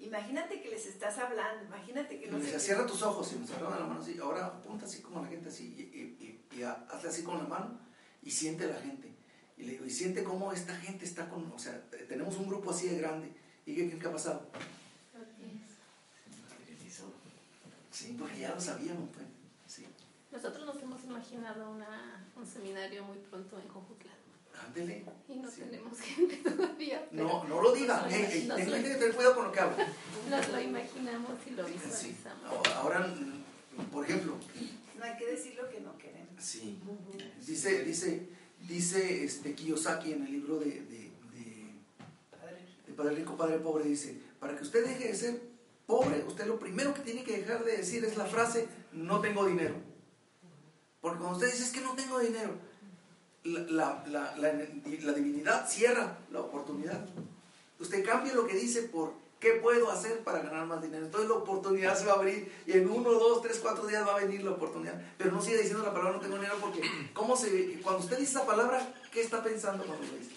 Imagínate 0.00 0.60
que 0.60 0.70
les 0.70 0.86
estás 0.86 1.18
hablando, 1.18 1.64
imagínate 1.66 2.18
que 2.18 2.26
Y 2.26 2.30
no 2.30 2.38
me 2.38 2.40
sé 2.40 2.46
decía, 2.46 2.58
qué". 2.58 2.64
cierra 2.64 2.86
tus 2.86 3.00
ojos 3.02 3.32
y 3.32 3.36
me 3.38 3.46
cerraba 3.46 3.78
la 3.78 3.86
mano 3.86 4.00
así. 4.00 4.18
Ahora 4.18 4.46
apunta 4.46 4.86
así 4.86 5.02
como 5.02 5.22
la 5.22 5.28
gente 5.28 5.50
así 5.50 5.72
y, 5.78 5.82
y, 5.82 6.02
y, 6.52 6.58
y 6.58 6.62
ha- 6.64 6.84
hazle 6.90 7.10
así 7.10 7.22
con 7.22 7.38
la 7.38 7.44
mano 7.44 7.78
y 8.20 8.30
siente 8.32 8.66
la 8.66 8.80
gente. 8.80 9.12
Y 9.56 9.62
le 9.62 9.72
digo, 9.74 9.84
y 9.84 9.90
siente 9.90 10.24
cómo 10.24 10.52
esta 10.52 10.74
gente 10.74 11.04
está 11.04 11.28
con, 11.28 11.50
o 11.52 11.58
sea, 11.60 11.80
te- 11.90 11.98
tenemos 11.98 12.36
un 12.38 12.48
grupo 12.48 12.72
así 12.72 12.88
de 12.88 12.98
grande. 12.98 13.32
¿Y 13.66 13.76
qué 13.76 13.96
que 13.96 14.06
ha 14.08 14.12
pasado? 14.12 14.50
Sí, 17.92 18.16
porque 18.18 18.40
ya 18.40 18.54
lo 18.54 18.60
sabíamos, 18.60 19.08
pues. 19.14 19.26
Nosotros 20.30 20.66
nos 20.66 20.82
hemos 20.82 21.02
imaginado 21.04 21.70
una, 21.70 22.26
un 22.36 22.46
seminario 22.46 23.02
muy 23.04 23.18
pronto 23.18 23.58
en 23.58 23.68
Jojutla. 23.68 24.12
ándele. 24.66 25.04
Y 25.28 25.36
no 25.36 25.50
Sí. 25.50 25.60
tenemos 25.62 25.98
gente 26.00 26.36
todavía. 26.50 27.06
No, 27.12 27.44
no 27.44 27.62
lo 27.62 27.72
diga. 27.72 28.02
nos 28.02 28.12
Ey, 28.12 28.24
ey, 28.30 28.46
nos 28.46 28.56
tengan 28.58 28.82
lo- 28.82 28.88
que 28.88 28.94
tener 28.94 29.14
cuidado 29.14 29.34
con 29.36 29.44
lo 29.46 29.52
que 29.52 29.60
habla. 29.60 29.86
Nos 30.28 30.48
lo 30.50 30.60
imaginamos 30.60 31.32
y 31.46 31.50
lo 31.50 31.64
visualizamos. 31.64 32.44
Ahora, 32.44 32.76
ahora, 32.76 33.14
por 33.92 34.04
ejemplo, 34.04 34.36
No 34.98 35.04
hay 35.04 35.16
que 35.16 35.26
decir 35.26 35.54
lo 35.54 35.68
que 35.70 35.80
no 35.80 35.96
queremos. 35.96 36.42
sí. 36.42 36.78
Dice, 37.46 37.84
dice, 37.84 38.28
dice 38.68 39.24
este 39.24 39.54
Kiyosaki 39.54 40.12
en 40.12 40.26
el 40.26 40.32
libro 40.32 40.58
de, 40.58 40.66
de, 40.66 41.10
de 41.32 41.72
Padre. 42.30 42.58
de 42.86 42.92
Padre 42.94 43.14
Rico, 43.14 43.36
Padre 43.36 43.58
Pobre, 43.58 43.84
dice, 43.84 44.18
para 44.40 44.56
que 44.56 44.62
usted 44.64 44.84
deje 44.84 45.08
de 45.08 45.14
ser 45.14 45.40
pobre, 45.86 46.22
usted 46.26 46.46
lo 46.46 46.58
primero 46.58 46.92
que 46.92 47.00
tiene 47.02 47.22
que 47.24 47.38
dejar 47.38 47.64
de 47.64 47.76
decir 47.78 48.04
es 48.04 48.16
la 48.18 48.26
frase, 48.26 48.66
no 48.92 49.20
tengo 49.20 49.46
dinero. 49.46 49.76
Porque 51.00 51.18
cuando 51.18 51.38
usted 51.38 51.52
dice, 51.52 51.64
es 51.64 51.72
que 51.72 51.80
no 51.80 51.94
tengo 51.94 52.18
dinero, 52.18 52.54
la, 53.44 54.04
la, 54.06 54.36
la, 54.36 54.52
la, 54.52 55.12
divinidad 55.12 55.68
cierra 55.68 56.18
la 56.30 56.40
oportunidad. 56.40 57.06
Usted 57.78 58.04
cambia 58.04 58.34
lo 58.34 58.46
que 58.46 58.56
dice 58.56 58.82
por 58.82 59.12
qué 59.38 59.52
puedo 59.62 59.90
hacer 59.90 60.24
para 60.24 60.40
ganar 60.40 60.66
más 60.66 60.82
dinero. 60.82 61.06
Entonces 61.06 61.28
la 61.28 61.36
oportunidad 61.36 61.96
se 61.96 62.04
va 62.04 62.12
a 62.12 62.16
abrir 62.16 62.52
y 62.66 62.72
en 62.72 62.90
uno, 62.90 63.12
dos, 63.12 63.42
tres, 63.42 63.60
cuatro 63.62 63.86
días 63.86 64.06
va 64.06 64.16
a 64.16 64.20
venir 64.20 64.42
la 64.42 64.50
oportunidad. 64.50 65.00
Pero 65.16 65.32
no 65.32 65.40
sigue 65.40 65.58
diciendo 65.58 65.84
la 65.84 65.92
palabra 65.92 66.16
no 66.16 66.20
tengo 66.20 66.36
dinero 66.36 66.56
porque 66.60 66.82
¿cómo 67.14 67.36
se, 67.36 67.80
cuando 67.80 68.02
usted 68.02 68.18
dice 68.18 68.32
esa 68.32 68.46
palabra, 68.46 68.92
¿qué 69.12 69.20
está 69.20 69.42
pensando 69.42 69.84
cuando 69.84 70.04
lo 70.04 70.18
dice? 70.18 70.32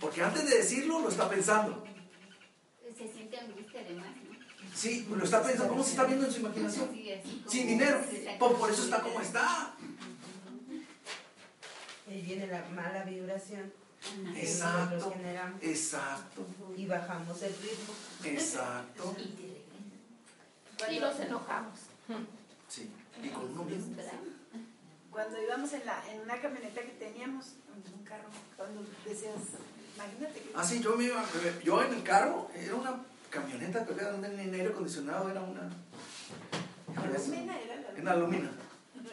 Porque 0.00 0.22
antes 0.22 0.48
de 0.48 0.56
decirlo, 0.56 1.00
lo 1.00 1.08
está 1.08 1.28
pensando. 1.28 1.84
Se 2.96 3.08
siente 3.12 3.38
angustia 3.38 3.80
además. 3.80 4.08
Sí, 4.74 5.06
lo 5.10 5.24
está 5.24 5.42
pensando. 5.42 5.68
¿Cómo 5.68 5.84
se 5.84 5.90
está 5.90 6.04
viendo 6.04 6.26
en 6.26 6.32
su 6.32 6.40
imaginación? 6.40 6.90
Sin 7.48 7.66
dinero. 7.66 8.00
Por, 8.38 8.56
por 8.56 8.70
eso 8.70 8.84
está 8.84 9.00
como 9.02 9.20
está. 9.20 9.74
Ahí 12.08 12.22
viene 12.22 12.46
la 12.46 12.64
mala 12.70 13.04
vibración 13.04 13.72
Exacto. 14.34 15.12
Exacto. 15.60 16.46
y 16.76 16.86
bajamos 16.86 17.42
el 17.42 17.52
ritmo. 17.52 17.94
Exacto. 18.24 19.14
Y 20.90 20.98
nos 20.98 21.20
enojamos. 21.20 21.78
Sí. 22.68 22.90
Y 23.22 23.28
con 23.28 23.50
uno 23.50 23.64
mismo. 23.64 23.94
cuando 25.10 25.42
íbamos 25.42 25.72
en, 25.74 25.84
la, 25.84 26.02
en 26.10 26.20
una 26.22 26.40
camioneta 26.40 26.80
que 26.80 26.92
teníamos, 26.92 27.54
en 27.86 27.94
un 27.94 28.04
carro, 28.04 28.28
cuando 28.56 28.82
decías, 29.04 29.34
imagínate 29.96 30.40
que... 30.40 30.52
Ah, 30.54 30.64
sí, 30.64 30.80
yo 30.80 30.96
me 30.96 31.04
iba, 31.04 31.22
yo 31.62 31.82
en 31.82 31.92
el 31.92 32.02
carro, 32.02 32.50
era 32.54 32.74
una 32.74 33.04
camioneta 33.30 33.84
que 33.84 33.92
había 33.92 34.10
donde 34.10 34.28
en 34.28 34.54
aire 34.54 34.68
acondicionado, 34.68 35.30
era 35.30 35.40
una. 35.40 35.70
Alumina 36.96 37.58
era 37.60 37.76
la 37.76 37.98
En 37.98 38.08
alumina. 38.08 38.50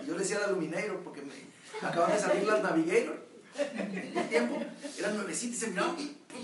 Yo 0.05 0.13
le 0.13 0.19
decía 0.19 0.37
al 0.37 0.45
aluminero 0.45 1.01
porque 1.03 1.21
me 1.21 1.33
acaban 1.87 2.11
de 2.11 2.19
salir 2.19 2.43
las 2.45 2.61
Navigator. 2.63 3.25
En 3.57 4.17
el 4.17 4.29
tiempo, 4.29 4.59
eran 4.97 5.15
nuevecitas 5.15 5.57
y 5.57 5.59
se 5.59 5.67
miraban. 5.67 5.95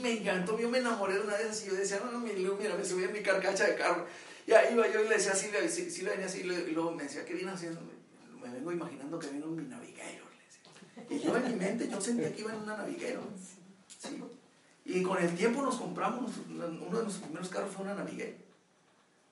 Me 0.02 0.12
encantó, 0.20 0.58
yo 0.60 0.70
me 0.70 0.80
enamoré 0.80 1.16
de 1.16 1.22
una 1.22 1.36
de 1.38 1.44
esas 1.44 1.64
y 1.64 1.68
yo 1.68 1.76
decía, 1.76 2.02
no, 2.04 2.12
no, 2.12 2.20
mi 2.20 2.32
mira, 2.34 2.76
me 2.76 2.84
subí 2.84 3.04
en 3.04 3.14
mi 3.14 3.22
carcacha 3.22 3.66
de 3.68 3.76
carro. 3.76 4.06
Y 4.48 4.52
ahí 4.54 4.74
iba 4.74 4.88
yo 4.92 5.02
y 5.02 5.08
le 5.08 5.16
decía 5.16 5.32
a 5.32 5.36
Silvia, 5.36 5.64
y 5.64 5.68
Sil- 5.70 5.90
Silvia 5.90 6.12
venía 6.14 6.26
así 6.26 6.40
y 6.42 6.44
luego 6.44 6.92
me 6.92 7.04
decía, 7.04 7.24
¿qué 7.24 7.34
viene 7.34 7.52
haciendo? 7.52 7.82
Me 8.42 8.50
vengo 8.50 8.72
imaginando 8.72 9.20
que 9.20 9.28
vino 9.28 9.46
mi 9.48 9.64
Navigator. 9.64 10.28
Y 11.10 11.20
yo 11.20 11.38
en 11.38 11.48
mi 11.48 11.56
mente, 11.56 11.88
yo 11.88 12.02
sentía 12.02 12.34
que 12.34 12.42
iba 12.42 12.52
en 12.54 12.60
una 12.62 12.78
Navigator. 12.78 13.24
Sí. 13.88 14.20
Y 14.86 15.02
con 15.02 15.18
el 15.22 15.36
tiempo 15.36 15.62
nos 15.62 15.76
compramos, 15.78 16.32
uno 16.50 16.68
de 16.68 16.78
nuestros 17.04 17.20
primeros 17.20 17.50
carros 17.50 17.74
fue 17.74 17.86
una 17.86 17.96
Navigator. 17.96 18.36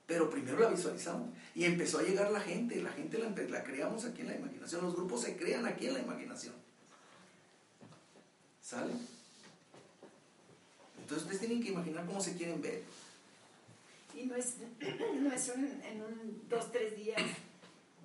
Pero 0.07 0.29
primero 0.29 0.59
la 0.59 0.69
visualizamos. 0.69 1.29
Y 1.55 1.65
empezó 1.65 1.99
a 1.99 2.03
llegar 2.03 2.31
la 2.31 2.39
gente. 2.41 2.81
La 2.81 2.91
gente 2.91 3.17
la, 3.17 3.29
la 3.29 3.63
creamos 3.63 4.05
aquí 4.05 4.21
en 4.21 4.27
la 4.27 4.35
imaginación. 4.35 4.81
Los 4.83 4.95
grupos 4.95 5.21
se 5.21 5.35
crean 5.37 5.65
aquí 5.65 5.87
en 5.87 5.93
la 5.93 5.99
imaginación. 6.01 6.53
¿Sale? 8.61 8.93
Entonces 10.99 11.23
ustedes 11.23 11.39
tienen 11.39 11.61
que 11.61 11.69
imaginar 11.71 12.05
cómo 12.05 12.21
se 12.21 12.35
quieren 12.35 12.61
ver. 12.61 12.83
Y 14.15 14.25
no 14.25 14.35
es, 14.35 14.55
no 15.21 15.31
es 15.33 15.49
un- 15.55 15.81
en 15.83 16.01
un 16.01 16.43
dos, 16.49 16.71
tres 16.71 16.95
días, 16.95 17.21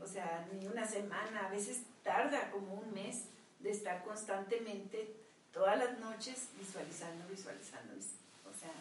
o 0.02 0.06
sea, 0.06 0.48
ni 0.58 0.66
una 0.66 0.86
semana, 0.86 1.46
a 1.46 1.50
veces 1.50 1.80
tarda 2.02 2.50
como 2.50 2.74
un 2.74 2.92
mes 2.94 3.24
de 3.60 3.70
estar 3.70 4.04
constantemente 4.04 5.14
todas 5.56 5.78
las 5.78 5.98
noches 5.98 6.36
visualizando, 6.60 7.24
visualizando. 7.30 7.94
O 7.94 8.52
sea, 8.60 8.72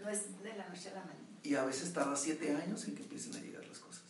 no 0.00 0.08
es 0.08 0.40
de 0.42 0.54
la 0.56 0.68
noche 0.68 0.90
a 0.90 0.94
la 0.94 1.00
mañana. 1.00 1.26
Y 1.42 1.56
a 1.56 1.64
veces 1.64 1.92
tarda 1.92 2.14
siete 2.16 2.54
años 2.54 2.86
en 2.86 2.94
que 2.94 3.02
empiecen 3.02 3.34
a 3.34 3.40
llegar 3.40 3.66
las 3.66 3.80
cosas. 3.80 4.02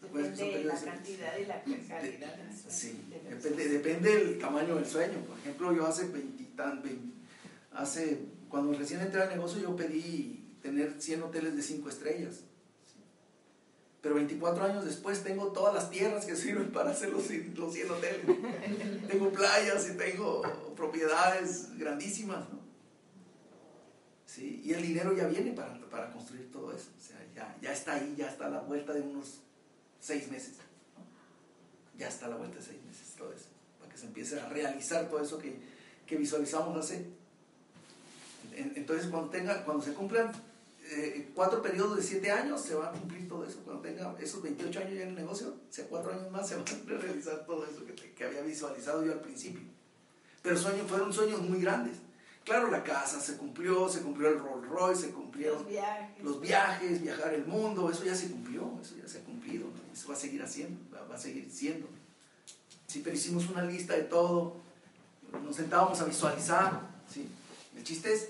Depende 0.00 0.58
de 0.58 0.64
la 0.64 0.80
cantidad 0.80 1.36
y 1.36 1.46
la 1.46 1.62
calidad 1.64 2.36
del 2.36 2.56
sueño. 2.56 2.70
Sí, 2.70 3.04
de 3.10 3.34
depende, 3.34 3.68
depende 3.68 4.16
del 4.16 4.38
tamaño 4.38 4.76
del 4.76 4.86
sueño. 4.86 5.18
Por 5.26 5.36
ejemplo, 5.38 5.72
yo 5.74 5.84
hace 5.84 6.06
20, 6.06 6.42
y 6.44 6.46
tan- 6.56 6.80
20 6.80 7.16
hace, 7.72 8.20
cuando 8.48 8.72
recién 8.78 9.00
entré 9.00 9.20
al 9.22 9.28
negocio, 9.30 9.60
yo 9.60 9.74
pedí 9.74 10.54
tener 10.62 11.02
100 11.02 11.24
hoteles 11.24 11.56
de 11.56 11.62
5 11.62 11.88
estrellas. 11.88 12.36
Pero 14.06 14.14
24 14.14 14.64
años 14.66 14.84
después 14.84 15.24
tengo 15.24 15.48
todas 15.48 15.74
las 15.74 15.90
tierras 15.90 16.24
que 16.26 16.36
sirven 16.36 16.70
para 16.70 16.90
hacer 16.92 17.08
los, 17.08 17.28
los 17.28 17.74
100 17.74 17.90
hoteles. 17.90 18.24
tengo 19.08 19.30
playas 19.32 19.88
y 19.88 19.96
tengo 19.96 20.42
propiedades 20.76 21.76
grandísimas. 21.76 22.48
¿no? 22.50 22.60
Sí, 24.24 24.62
y 24.64 24.74
el 24.74 24.82
dinero 24.82 25.12
ya 25.16 25.26
viene 25.26 25.50
para, 25.50 25.76
para 25.90 26.12
construir 26.12 26.52
todo 26.52 26.70
eso. 26.72 26.88
O 26.96 27.02
sea, 27.04 27.16
ya, 27.34 27.56
ya 27.60 27.72
está 27.72 27.94
ahí, 27.94 28.14
ya 28.16 28.28
está 28.28 28.46
a 28.46 28.50
la 28.50 28.60
vuelta 28.60 28.92
de 28.92 29.00
unos 29.00 29.40
6 29.98 30.30
meses 30.30 30.52
ya 31.98 32.06
está 32.06 32.26
a 32.26 32.28
la 32.28 32.36
vuelta 32.36 32.58
de 32.58 32.62
seis 32.62 32.78
meses 32.86 33.14
todo 33.16 33.32
eso, 33.32 33.46
para 33.80 33.90
que 33.90 33.98
se 33.98 34.04
empiece 34.06 34.38
a 34.38 34.48
realizar 34.50 35.08
todo 35.08 35.20
eso 35.20 35.38
que, 35.38 35.56
que 36.06 36.14
visualizamos 36.16 36.76
hacer. 36.78 37.06
En- 38.54 38.72
Entonces, 38.76 39.08
cuando, 39.08 39.30
tenga, 39.30 39.64
cuando 39.64 39.82
se 39.82 39.94
cumplan 39.94 40.30
eh, 40.90 41.30
cuatro 41.34 41.62
periodos 41.62 41.96
de 41.96 42.02
siete 42.02 42.30
años, 42.30 42.60
se 42.60 42.74
va 42.74 42.88
a 42.88 42.92
cumplir 42.92 43.28
todo 43.28 43.44
eso. 43.44 43.60
Cuando 43.64 43.82
tenga 43.82 44.14
esos 44.20 44.42
28 44.42 44.78
años 44.80 44.94
ya 44.94 45.02
en 45.02 45.08
el 45.08 45.14
negocio, 45.14 45.48
o 45.48 45.72
sea, 45.72 45.86
cuatro 45.86 46.12
años 46.12 46.30
más, 46.30 46.48
se 46.48 46.56
va 46.56 46.62
a 46.62 46.98
realizar 46.98 47.44
todo 47.46 47.64
eso 47.64 47.84
que, 47.84 47.94
que 47.94 48.24
había 48.24 48.42
visualizado 48.42 49.04
yo 49.04 49.12
al 49.12 49.20
principio. 49.20 49.62
Pero 50.42 50.56
sueños, 50.56 50.88
fueron 50.88 51.12
sueños 51.12 51.40
muy 51.40 51.60
grandes. 51.60 51.98
Claro, 52.44 52.70
la 52.70 52.84
casa 52.84 53.20
se 53.20 53.36
cumplió, 53.36 53.88
se 53.88 54.02
cumplió 54.02 54.28
el 54.28 54.38
Rolls 54.38 54.68
Royce, 54.68 55.02
se 55.02 55.10
cumplieron 55.10 55.58
Los 55.58 55.68
viajes. 55.68 56.24
los 56.24 56.40
viajes, 56.40 57.02
viajar 57.02 57.34
el 57.34 57.44
mundo, 57.44 57.90
eso 57.90 58.04
ya 58.04 58.14
se 58.14 58.30
cumplió, 58.30 58.78
eso 58.80 58.94
ya 59.02 59.08
se 59.08 59.18
ha 59.18 59.24
cumplido, 59.24 59.66
¿no? 59.66 59.92
eso 59.92 60.08
va 60.08 60.14
a 60.14 60.16
seguir 60.16 60.40
haciendo, 60.40 60.78
va, 60.94 61.04
va 61.08 61.16
a 61.16 61.18
seguir 61.18 61.50
siendo. 61.50 61.88
Sí, 62.86 63.00
pero 63.02 63.16
hicimos 63.16 63.48
una 63.48 63.64
lista 63.64 63.94
de 63.94 64.02
todo, 64.02 64.58
nos 65.42 65.56
sentábamos 65.56 66.00
a 66.00 66.04
visualizar, 66.04 66.82
¿sí? 67.12 67.28
El 67.76 67.82
chiste 67.82 68.12
es, 68.12 68.28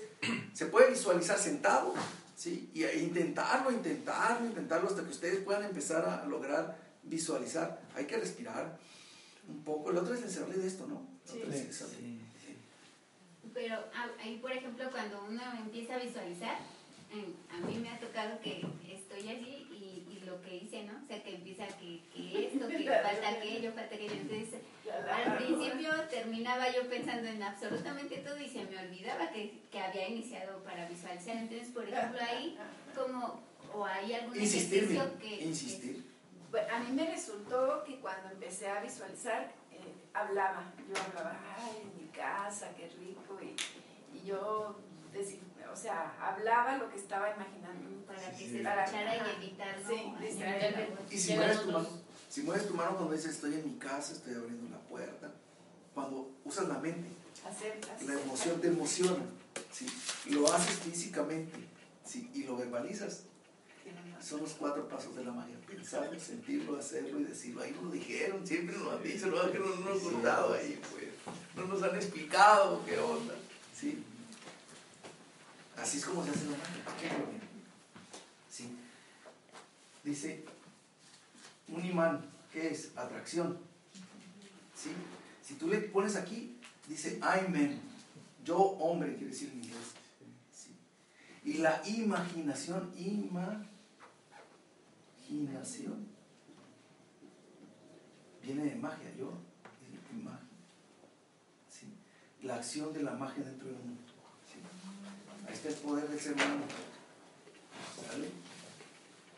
se 0.53 0.65
puede 0.65 0.89
visualizar 0.89 1.37
sentado, 1.37 1.93
¿sí? 2.37 2.69
Y 2.73 2.85
intentarlo, 2.85 3.71
intentarlo, 3.71 4.45
intentarlo 4.47 4.87
hasta 4.87 5.03
que 5.03 5.09
ustedes 5.09 5.39
puedan 5.43 5.63
empezar 5.63 6.05
a 6.07 6.25
lograr 6.25 6.77
visualizar. 7.03 7.81
Hay 7.95 8.05
que 8.05 8.17
respirar 8.17 8.77
un 9.49 9.63
poco. 9.63 9.89
El 9.91 9.97
otro 9.97 10.13
es 10.13 10.37
hablé 10.37 10.57
de 10.57 10.67
esto, 10.67 10.85
¿no? 10.87 11.05
El 11.25 11.29
Sí. 11.31 11.39
otro 11.41 11.53
es. 11.53 11.75
Sí. 11.75 12.19
Pero 13.53 13.75
ah, 13.95 14.07
ahí, 14.21 14.37
por 14.37 14.51
ejemplo, 14.51 14.89
cuando 14.91 15.25
uno 15.27 15.41
empieza 15.57 15.95
a 15.95 15.99
visualizar, 15.99 16.57
a 17.51 17.57
mí 17.65 17.77
me 17.79 17.89
ha 17.89 17.99
tocado 17.99 18.39
que 18.41 18.63
estoy 18.87 19.29
allí 19.29 19.67
y, 19.71 20.13
y 20.13 20.19
lo 20.25 20.39
que 20.41 20.57
hice, 20.57 20.83
¿no? 20.83 20.93
O 21.03 21.07
sea, 21.07 21.23
que 21.23 21.35
empieza 21.35 21.65
que, 21.79 22.01
que 22.13 22.47
esto, 22.47 22.67
que 22.67 22.85
falta 23.03 23.29
aquello, 23.29 23.71
falta 23.73 23.95
aquello. 23.95 24.13
Entonces, 24.13 24.61
al 25.11 25.37
principio 25.37 25.76
terminaba 26.07 26.69
yo 26.73 26.87
pensando 26.89 27.27
en 27.27 27.41
absolutamente 27.43 28.17
todo 28.17 28.37
y 28.39 28.47
se 28.49 28.63
me 28.65 28.77
olvidaba 28.79 29.29
que, 29.31 29.61
que 29.71 29.79
había 29.79 30.07
iniciado 30.09 30.63
para 30.63 30.87
visualizar. 30.87 31.37
Entonces, 31.37 31.69
por 31.69 31.87
ejemplo, 31.87 32.19
ahí, 32.21 32.57
como, 32.95 33.41
o 33.73 33.85
hay 33.85 34.13
algún 34.13 34.39
Insistir, 34.39 34.83
ejercicio 34.85 35.19
que... 35.19 35.43
insistir. 35.45 36.07
A 36.71 36.79
mí 36.79 36.91
me 36.93 37.05
resultó 37.05 37.83
que 37.85 37.99
cuando 37.99 38.29
empecé 38.29 38.67
a 38.69 38.81
visualizar, 38.81 39.51
eh, 39.71 39.93
hablaba. 40.13 40.71
Yo 40.89 40.95
hablaba, 41.03 41.37
ay, 41.57 41.81
en 41.83 42.01
mi 42.03 42.09
casa, 42.09 42.69
qué 42.75 42.87
rico. 42.97 43.37
Y, 43.41 44.17
y 44.17 44.23
yo, 44.25 44.79
decía, 45.13 45.39
o 45.71 45.75
sea, 45.75 46.15
hablaba 46.19 46.77
lo 46.77 46.89
que 46.89 46.97
estaba 46.97 47.29
imaginando. 47.35 48.05
Para 48.07 48.19
que 48.31 48.37
Sí, 48.37 48.43
se 48.45 48.49
sí. 48.49 48.57
escuchara 48.57 49.15
y 49.15 49.43
evitar. 49.43 49.75
Sí, 49.85 50.13
Y 51.11 51.17
si 51.17 51.33
mueves 51.35 51.61
tu 51.61 51.71
mano, 51.71 51.89
Si 52.29 52.41
mueves 52.43 52.67
tu 52.67 52.73
mano 52.73 52.95
cuando 52.95 53.13
dices 53.13 53.31
estoy 53.35 53.53
en 53.55 53.65
mi 53.73 53.77
casa, 53.77 54.13
estoy 54.13 54.33
abriendo 54.35 54.69
la 54.69 54.79
puerta, 54.83 55.29
cuando 55.97 56.29
usas 56.45 56.67
la 56.67 56.77
mente, 56.77 57.09
la 58.05 58.13
emoción 58.13 58.61
te 58.61 58.67
emociona, 58.67 59.25
¿sí? 59.71 59.87
lo 60.29 60.53
haces 60.53 60.77
físicamente 60.77 61.57
¿sí? 62.05 62.29
y 62.35 62.43
lo 62.43 62.55
verbalizas. 62.55 63.23
Son 64.21 64.41
los 64.41 64.53
cuatro 64.53 64.87
pasos 64.87 65.15
de 65.15 65.25
la 65.25 65.31
magia. 65.31 65.55
Pensarlo, 65.65 66.19
sentirlo, 66.19 66.77
hacerlo 66.77 67.19
y 67.19 67.23
decirlo. 67.23 67.63
Ahí 67.63 67.71
nos 67.71 67.85
lo 67.85 67.89
dijeron, 67.89 68.45
siempre 68.45 68.75
nos 68.75 68.85
lo 68.85 68.91
han 68.91 69.01
dicho, 69.01 69.25
no, 69.25 69.51
que 69.51 69.57
no 69.57 69.65
nos 69.65 69.87
han 69.87 69.99
contado 70.11 70.53
ahí, 70.53 70.79
pues. 70.91 71.05
No 71.55 71.65
nos 71.65 71.81
han 71.81 71.95
explicado 71.95 72.85
qué 72.85 72.99
onda. 72.99 73.33
¿sí? 73.75 74.03
Así 75.77 75.97
es 75.97 76.05
como 76.05 76.23
se 76.23 76.29
hace 76.29 76.45
la 76.45 76.57
magia. 76.57 77.17
¿Sí? 78.51 78.77
Dice, 80.03 80.45
un 81.69 81.83
imán, 81.83 82.23
¿qué 82.53 82.67
es? 82.69 82.91
Atracción. 82.95 83.57
¿Sí? 84.75 84.91
Si 85.47 85.53
tú 85.53 85.69
le 85.69 85.77
pones 85.79 86.17
aquí, 86.17 86.57
dice 86.89 87.21
I 87.21 87.49
man, 87.49 87.79
yo 88.43 88.57
hombre, 88.57 89.15
quiere 89.15 89.31
decir 89.31 89.49
en 89.49 89.63
inglés. 89.63 89.93
Y 91.45 91.59
la 91.59 91.81
imaginación, 91.87 92.91
imaginación, 95.29 96.05
viene 98.43 98.65
de 98.65 98.75
magia, 98.75 99.09
yo, 99.17 99.31
imagen. 100.11 100.49
¿Sí? 101.69 101.87
La 102.43 102.55
acción 102.55 102.91
de 102.91 103.03
la 103.03 103.13
magia 103.13 103.45
dentro 103.45 103.69
del 103.69 103.77
mundo. 103.77 104.01
¿Sí? 104.51 104.59
Ahí 105.47 105.53
está 105.53 105.69
el 105.69 105.75
poder 105.75 106.09
del 106.09 106.19
ser 106.19 106.33
humano. 106.33 106.65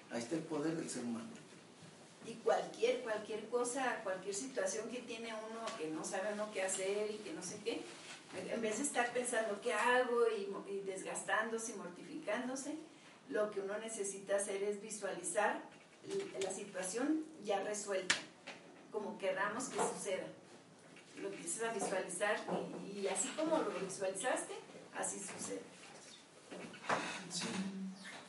Ahí 0.09 0.19
está 0.19 0.35
el 0.37 0.41
poder 0.41 0.75
del 0.75 0.89
ser 0.89 1.03
humano. 1.03 1.38
Y 2.25 2.33
cualquier, 2.35 3.01
cualquier 3.01 3.47
cosa, 3.49 4.01
cualquier 4.03 4.35
situación 4.35 4.89
que 4.89 4.99
tiene 4.99 5.33
uno 5.33 5.65
que 5.77 5.87
no 5.87 6.03
sabe 6.03 6.33
uno 6.33 6.51
qué 6.53 6.63
hacer 6.63 7.09
y 7.09 7.17
que 7.17 7.33
no 7.33 7.41
sé 7.41 7.59
qué, 7.63 7.81
en 8.51 8.61
vez 8.61 8.77
de 8.77 8.83
estar 8.83 9.11
pensando 9.11 9.59
qué 9.61 9.73
hago 9.73 10.27
y, 10.37 10.71
y 10.71 10.81
desgastándose 10.81 11.71
y 11.71 11.75
mortificándose, 11.75 12.75
lo 13.29 13.49
que 13.51 13.61
uno 13.61 13.77
necesita 13.79 14.35
hacer 14.35 14.61
es 14.63 14.81
visualizar 14.81 15.61
la 16.41 16.51
situación 16.51 17.25
ya 17.43 17.63
resuelta, 17.63 18.15
como 18.91 19.17
queramos 19.17 19.65
que 19.65 19.79
suceda. 19.79 20.25
Lo 21.17 21.27
empiezas 21.29 21.69
a 21.69 21.73
visualizar 21.73 22.39
y, 22.93 22.99
y 22.99 23.07
así 23.07 23.27
como 23.29 23.57
lo 23.57 23.71
visualizaste, 23.71 24.53
así 24.95 25.19
sucede. 25.19 25.61
Sí. 27.29 27.78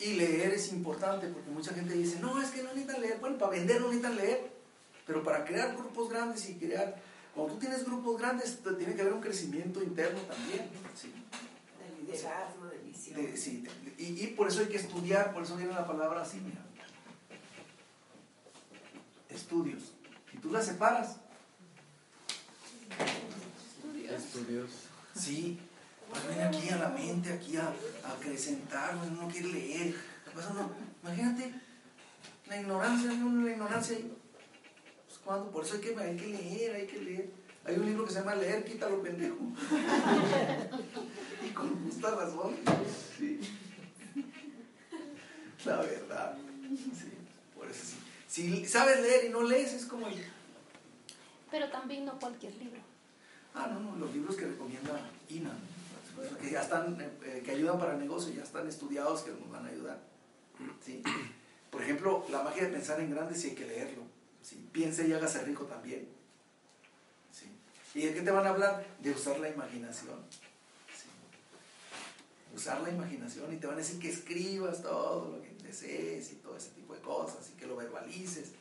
Y 0.01 0.14
leer 0.14 0.53
es 0.55 0.72
importante 0.72 1.26
porque 1.28 1.51
mucha 1.51 1.74
gente 1.74 1.92
dice, 1.94 2.18
no, 2.20 2.40
es 2.40 2.51
que 2.51 2.62
no 2.62 2.70
necesitan 2.72 3.03
leer. 3.03 3.18
Bueno, 3.20 3.36
para 3.38 3.53
vender 3.53 3.80
no 3.80 3.88
necesitan 3.88 4.16
leer, 4.16 4.51
pero 5.07 5.22
para 5.22 5.44
crear 5.44 5.76
grupos 5.76 6.09
grandes 6.09 6.48
y 6.48 6.55
crear, 6.55 6.96
cuando 7.34 7.53
tú 7.55 7.61
tienes 7.61 7.84
grupos 7.84 8.18
grandes, 8.18 8.59
tiene 8.78 8.94
que 8.94 9.03
haber 9.03 9.12
un 9.12 9.20
crecimiento 9.20 9.82
interno 9.82 10.18
también. 10.22 10.68
Sí. 10.98 11.12
De 11.78 12.03
liderazgo, 12.12 12.66
de 12.66 12.78
visión. 12.78 13.16
De- 13.20 13.36
sí, 13.36 13.62
de- 13.62 14.03
y, 14.03 14.24
y 14.24 14.26
por 14.28 14.48
eso 14.48 14.61
hay 14.61 14.68
que 14.68 14.78
estudiar, 14.78 15.34
por 15.34 15.42
eso 15.42 15.57
viene 15.57 15.72
la 15.74 15.86
palabra 15.86 16.22
así, 16.22 16.38
mira. 16.38 16.64
Estudios. 19.28 19.92
Y 20.32 20.38
tú 20.38 20.51
las 20.51 20.64
separas. 20.66 21.16
Estudios. 24.09 24.70
Sí, 25.14 25.59
pues 26.22 26.34
viene 26.34 26.48
aquí 26.48 26.68
a 26.70 26.76
la 26.76 26.88
mente, 26.88 27.32
aquí 27.32 27.56
a, 27.56 27.72
a 28.04 28.12
acrecentar, 28.12 28.96
uno 28.96 29.22
no 29.22 29.28
quiere 29.28 29.48
leer. 29.48 29.94
¿Qué 30.24 30.30
pasa? 30.34 30.52
No, 30.52 30.70
imagínate, 31.02 31.54
la 32.48 32.60
ignorancia, 32.60 33.12
uno 33.12 33.44
la 33.44 33.52
ignorancia. 33.52 33.96
Pues 33.98 35.18
cuando, 35.24 35.50
por 35.50 35.64
eso 35.64 35.74
hay 35.74 35.80
que, 35.80 35.98
hay 35.98 36.16
que 36.16 36.26
leer, 36.26 36.74
hay 36.74 36.86
que 36.86 37.00
leer. 37.00 37.30
Hay 37.64 37.76
un 37.76 37.86
libro 37.86 38.06
que 38.06 38.12
se 38.12 38.20
llama 38.20 38.34
Leer, 38.34 38.64
quítalo 38.64 39.02
pendejo. 39.02 39.36
y 41.46 41.50
con 41.50 41.84
justa 41.84 42.10
razón. 42.10 42.56
Sí. 43.18 43.40
La 45.64 45.76
verdad. 45.76 46.38
Sí, 46.70 47.12
por 47.54 47.70
eso 47.70 47.84
sí. 47.84 47.96
Si 48.26 48.66
sabes 48.66 49.00
leer 49.00 49.26
y 49.26 49.28
no 49.28 49.42
lees, 49.42 49.74
es 49.74 49.84
como 49.84 50.08
el 50.08 50.14
Pero 51.50 51.68
también 51.68 52.06
no 52.06 52.18
cualquier 52.18 52.54
libro. 52.54 52.80
Ah, 53.54 53.68
no, 53.72 53.80
no, 53.80 53.96
los 53.96 54.14
libros 54.14 54.36
que 54.36 54.46
recomienda 54.46 54.98
INA, 55.28 55.50
que 56.40 56.50
ya 56.50 56.62
están, 56.62 57.00
eh, 57.00 57.42
que 57.44 57.50
ayudan 57.50 57.78
para 57.78 57.94
el 57.94 58.00
negocio, 58.00 58.32
ya 58.32 58.42
están 58.42 58.66
estudiados, 58.68 59.22
que 59.22 59.30
nos 59.30 59.50
van 59.50 59.66
a 59.66 59.68
ayudar. 59.68 60.00
¿sí? 60.84 61.02
Por 61.70 61.82
ejemplo, 61.82 62.24
la 62.30 62.42
magia 62.42 62.64
de 62.64 62.70
pensar 62.70 63.00
en 63.00 63.10
grande 63.10 63.34
sí 63.34 63.50
hay 63.50 63.54
que 63.54 63.66
leerlo. 63.66 64.02
¿sí? 64.42 64.68
Piense 64.72 65.06
y 65.06 65.12
hágase 65.12 65.42
rico 65.42 65.64
también. 65.64 66.08
¿sí? 67.32 67.46
¿Y 67.94 68.06
de 68.06 68.14
qué 68.14 68.22
te 68.22 68.30
van 68.30 68.46
a 68.46 68.50
hablar? 68.50 68.84
De 69.00 69.10
usar 69.10 69.38
la 69.38 69.48
imaginación. 69.48 70.20
Usar 72.54 72.80
la 72.80 72.90
imaginación 72.90 73.52
y 73.52 73.56
te 73.58 73.66
van 73.66 73.76
a 73.76 73.78
decir 73.78 74.00
que 74.00 74.10
escribas 74.10 74.82
todo 74.82 75.36
lo 75.36 75.42
que 75.42 75.50
desees 75.62 76.32
y 76.32 76.36
todo 76.36 76.56
ese 76.56 76.70
tipo 76.70 76.94
de 76.94 77.00
cosas 77.00 77.48
y 77.50 77.56
que 77.56 77.66
lo 77.66 77.76
verbalices. 77.76 78.52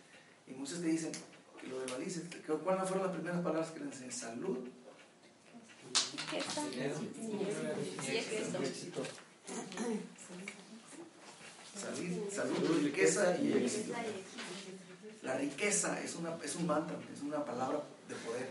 Y 0.47 0.53
muchos 0.53 0.79
te 0.79 0.87
dicen 0.87 1.11
que 1.59 1.67
lo 1.67 1.79
verbalices. 1.79 2.23
¿Cuáles 2.63 2.87
fueron 2.87 3.07
las 3.07 3.15
primeras 3.15 3.41
palabras 3.41 3.71
que 3.71 3.79
les 3.79 4.01
enseñé? 4.01 4.11
Salud, 4.11 4.69
Es 6.37 8.31
esto. 8.31 9.03
Salud, 11.75 12.31
salud, 12.31 12.83
riqueza 12.83 13.37
y 13.39 13.53
éxito. 13.53 13.93
La 15.23 15.37
riqueza 15.37 16.01
es, 16.01 16.15
una, 16.15 16.37
es 16.43 16.55
un 16.55 16.67
mantra, 16.67 16.97
es 17.13 17.21
una 17.21 17.43
palabra 17.43 17.81
de 18.07 18.15
poder. 18.15 18.47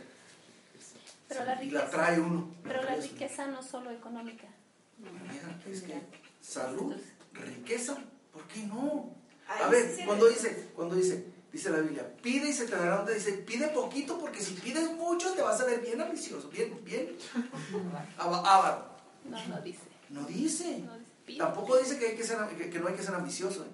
Pero 1.28 1.44
la 1.44 1.62
Y 1.62 1.70
la 1.70 1.80
riqueza, 1.82 1.90
trae 1.90 2.20
uno. 2.20 2.50
pero 2.62 2.76
la 2.76 2.82
trae 2.82 2.98
uno. 2.98 3.06
riqueza 3.08 3.46
no 3.48 3.62
solo 3.62 3.90
económica. 3.90 4.46
Mira, 4.98 5.60
es 5.70 5.82
que 5.82 5.94
salud, 6.40 6.94
riqueza, 7.32 7.98
¿por 8.32 8.42
qué 8.48 8.60
no? 8.60 9.14
A 9.46 9.68
ver, 9.68 9.94
cuando 10.04 10.26
dice, 10.28 10.70
cuando 10.74 10.94
dice, 10.96 11.24
dice 11.52 11.70
la 11.70 11.78
Biblia, 11.80 12.12
pide 12.22 12.50
y 12.50 12.52
se 12.52 12.66
te 12.66 12.76
dará, 12.76 12.96
donde 12.98 13.14
dice, 13.14 13.32
pide 13.32 13.68
poquito 13.68 14.18
porque 14.18 14.40
si 14.40 14.54
pides 14.54 14.92
mucho 14.92 15.32
te 15.34 15.42
vas 15.42 15.60
a 15.60 15.64
ver 15.64 15.80
bien 15.80 16.00
ambicioso, 16.00 16.48
bien, 16.50 16.78
bien 16.84 17.16
ava- 18.18 18.42
avaro. 18.46 18.84
No, 19.24 19.38
no 19.48 19.60
dice. 19.60 19.80
No 20.10 20.24
dice. 20.24 20.78
No 20.80 20.94
dice. 20.96 21.08
Pide. 21.26 21.38
Tampoco 21.38 21.76
dice 21.76 21.98
que, 21.98 22.06
hay 22.08 22.16
que, 22.16 22.24
ser, 22.24 22.38
que, 22.56 22.70
que 22.70 22.78
no 22.78 22.88
hay 22.88 22.94
que 22.94 23.02
ser 23.02 23.14
ambicioso. 23.14 23.64
¿eh? 23.64 23.68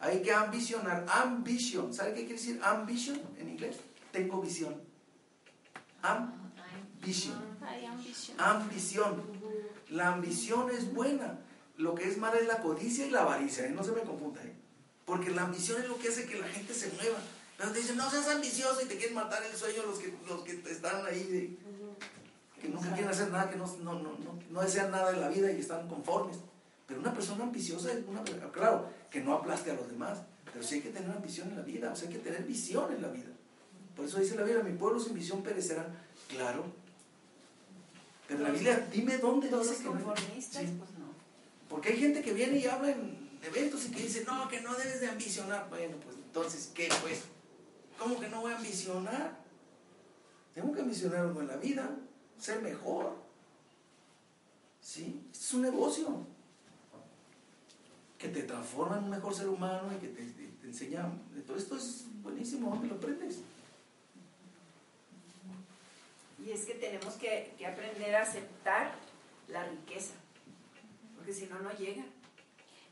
Hay 0.00 0.22
que 0.22 0.32
ambicionar. 0.32 1.04
Ambition. 1.08 1.92
¿Sabe 1.92 2.10
qué 2.14 2.20
quiere 2.20 2.34
decir 2.34 2.60
ambition 2.62 3.20
en 3.38 3.48
inglés? 3.48 3.76
Tengo 4.12 4.40
visión. 4.40 4.74
Ambition. 6.02 7.34
Ambición. 8.38 9.22
La 9.90 10.08
ambición 10.14 10.70
es 10.70 10.92
buena. 10.94 11.38
Lo 11.76 11.94
que 11.94 12.08
es 12.08 12.18
mala 12.18 12.38
es 12.38 12.46
la 12.46 12.58
codicia 12.60 13.06
y 13.06 13.10
la 13.10 13.22
avaricia. 13.22 13.66
¿eh? 13.66 13.70
No 13.70 13.82
se 13.82 13.92
me 13.92 14.02
confunda. 14.02 14.42
¿eh? 14.44 14.54
Porque 15.04 15.30
la 15.30 15.42
ambición 15.42 15.80
es 15.82 15.88
lo 15.88 15.98
que 15.98 16.08
hace 16.08 16.26
que 16.26 16.38
la 16.38 16.46
gente 16.48 16.72
se 16.74 16.88
mueva. 16.92 17.18
Pero 17.56 17.72
te 17.72 17.78
dicen, 17.80 17.96
no 17.96 18.10
seas 18.10 18.28
ambicioso 18.28 18.80
y 18.82 18.86
te 18.86 18.96
quieren 18.96 19.14
matar 19.14 19.42
el 19.42 19.54
sueño 19.56 19.82
los 19.84 19.98
que, 19.98 20.14
los 20.28 20.42
que 20.42 20.62
están 20.70 21.04
ahí, 21.06 21.24
de- 21.24 21.56
que 22.60 22.68
nunca 22.68 22.88
quieren 22.92 23.08
hacer 23.08 23.30
nada, 23.30 23.50
que 23.50 23.56
no, 23.56 23.66
no, 23.78 23.94
no, 23.94 24.12
no, 24.18 24.38
no 24.50 24.60
desean 24.62 24.90
nada 24.90 25.10
en 25.12 25.20
la 25.20 25.28
vida 25.28 25.50
y 25.50 25.60
están 25.60 25.88
conformes. 25.88 26.36
Pero 26.86 27.00
una 27.00 27.12
persona 27.14 27.44
ambiciosa 27.44 27.92
es 27.92 27.98
una 28.06 28.22
persona, 28.24 28.50
claro, 28.52 28.88
que 29.10 29.20
no 29.20 29.34
aplaste 29.34 29.70
a 29.70 29.74
los 29.74 29.88
demás, 29.88 30.18
pero 30.52 30.62
sí 30.64 30.76
hay 30.76 30.80
que 30.82 30.90
tener 30.90 31.10
ambición 31.10 31.48
en 31.50 31.56
la 31.56 31.62
vida, 31.62 31.92
o 31.92 31.96
sea, 31.96 32.08
hay 32.08 32.14
que 32.14 32.20
tener 32.20 32.42
visión 32.44 32.92
en 32.92 33.02
la 33.02 33.08
vida. 33.08 33.28
Por 33.96 34.04
eso 34.06 34.18
dice 34.20 34.34
la 34.36 34.42
Biblia, 34.44 34.62
mi 34.62 34.76
pueblo 34.76 34.98
sin 35.00 35.14
visión 35.14 35.42
perecerá. 35.42 35.86
Claro. 36.28 36.64
Pero 38.28 38.40
la 38.40 38.50
Biblia, 38.50 38.88
dime 38.92 39.18
dónde 39.18 39.48
dice 39.48 39.82
que 39.82 39.88
pues 40.78 40.90
no. 40.98 41.10
Porque 41.68 41.90
hay 41.90 41.98
gente 41.98 42.22
que 42.22 42.32
viene 42.32 42.58
y 42.58 42.66
habla 42.66 42.90
en 42.90 43.19
eventos 43.42 43.86
y 43.86 43.90
que 43.90 44.02
dice, 44.02 44.24
no, 44.24 44.48
que 44.48 44.60
no 44.60 44.74
debes 44.74 45.00
de 45.00 45.08
ambicionar. 45.08 45.68
Bueno, 45.68 45.96
pues 46.04 46.16
entonces, 46.16 46.70
¿qué 46.74 46.88
pues? 47.02 47.22
¿Cómo 47.98 48.18
que 48.20 48.28
no 48.28 48.40
voy 48.40 48.52
a 48.52 48.56
ambicionar? 48.56 49.38
Tengo 50.54 50.72
que 50.72 50.80
ambicionar 50.80 51.20
algo 51.20 51.40
en 51.40 51.48
la 51.48 51.56
vida, 51.56 51.90
ser 52.38 52.60
mejor. 52.62 53.14
¿Sí? 54.82 55.20
Este 55.32 55.44
es 55.44 55.54
un 55.54 55.62
negocio 55.62 56.26
que 58.18 58.28
te 58.28 58.42
transforma 58.42 58.98
en 58.98 59.04
un 59.04 59.10
mejor 59.10 59.34
ser 59.34 59.48
humano 59.48 59.92
y 59.94 59.98
que 60.00 60.08
te, 60.08 60.22
te- 60.24 60.48
te 60.60 60.66
enseña. 60.66 61.10
Todo 61.46 61.56
esto 61.56 61.76
es 61.76 62.04
buenísimo, 62.22 62.70
¿dónde 62.70 62.88
lo 62.88 62.94
aprendes? 62.96 63.38
Y 66.44 66.50
es 66.50 66.64
que 66.64 66.74
tenemos 66.74 67.14
que, 67.14 67.54
que 67.58 67.66
aprender 67.66 68.14
a 68.16 68.22
aceptar 68.22 68.94
la 69.48 69.64
riqueza, 69.66 70.14
porque 71.16 71.32
si 71.34 71.46
no, 71.46 71.58
no 71.60 71.70
llega. 71.72 72.04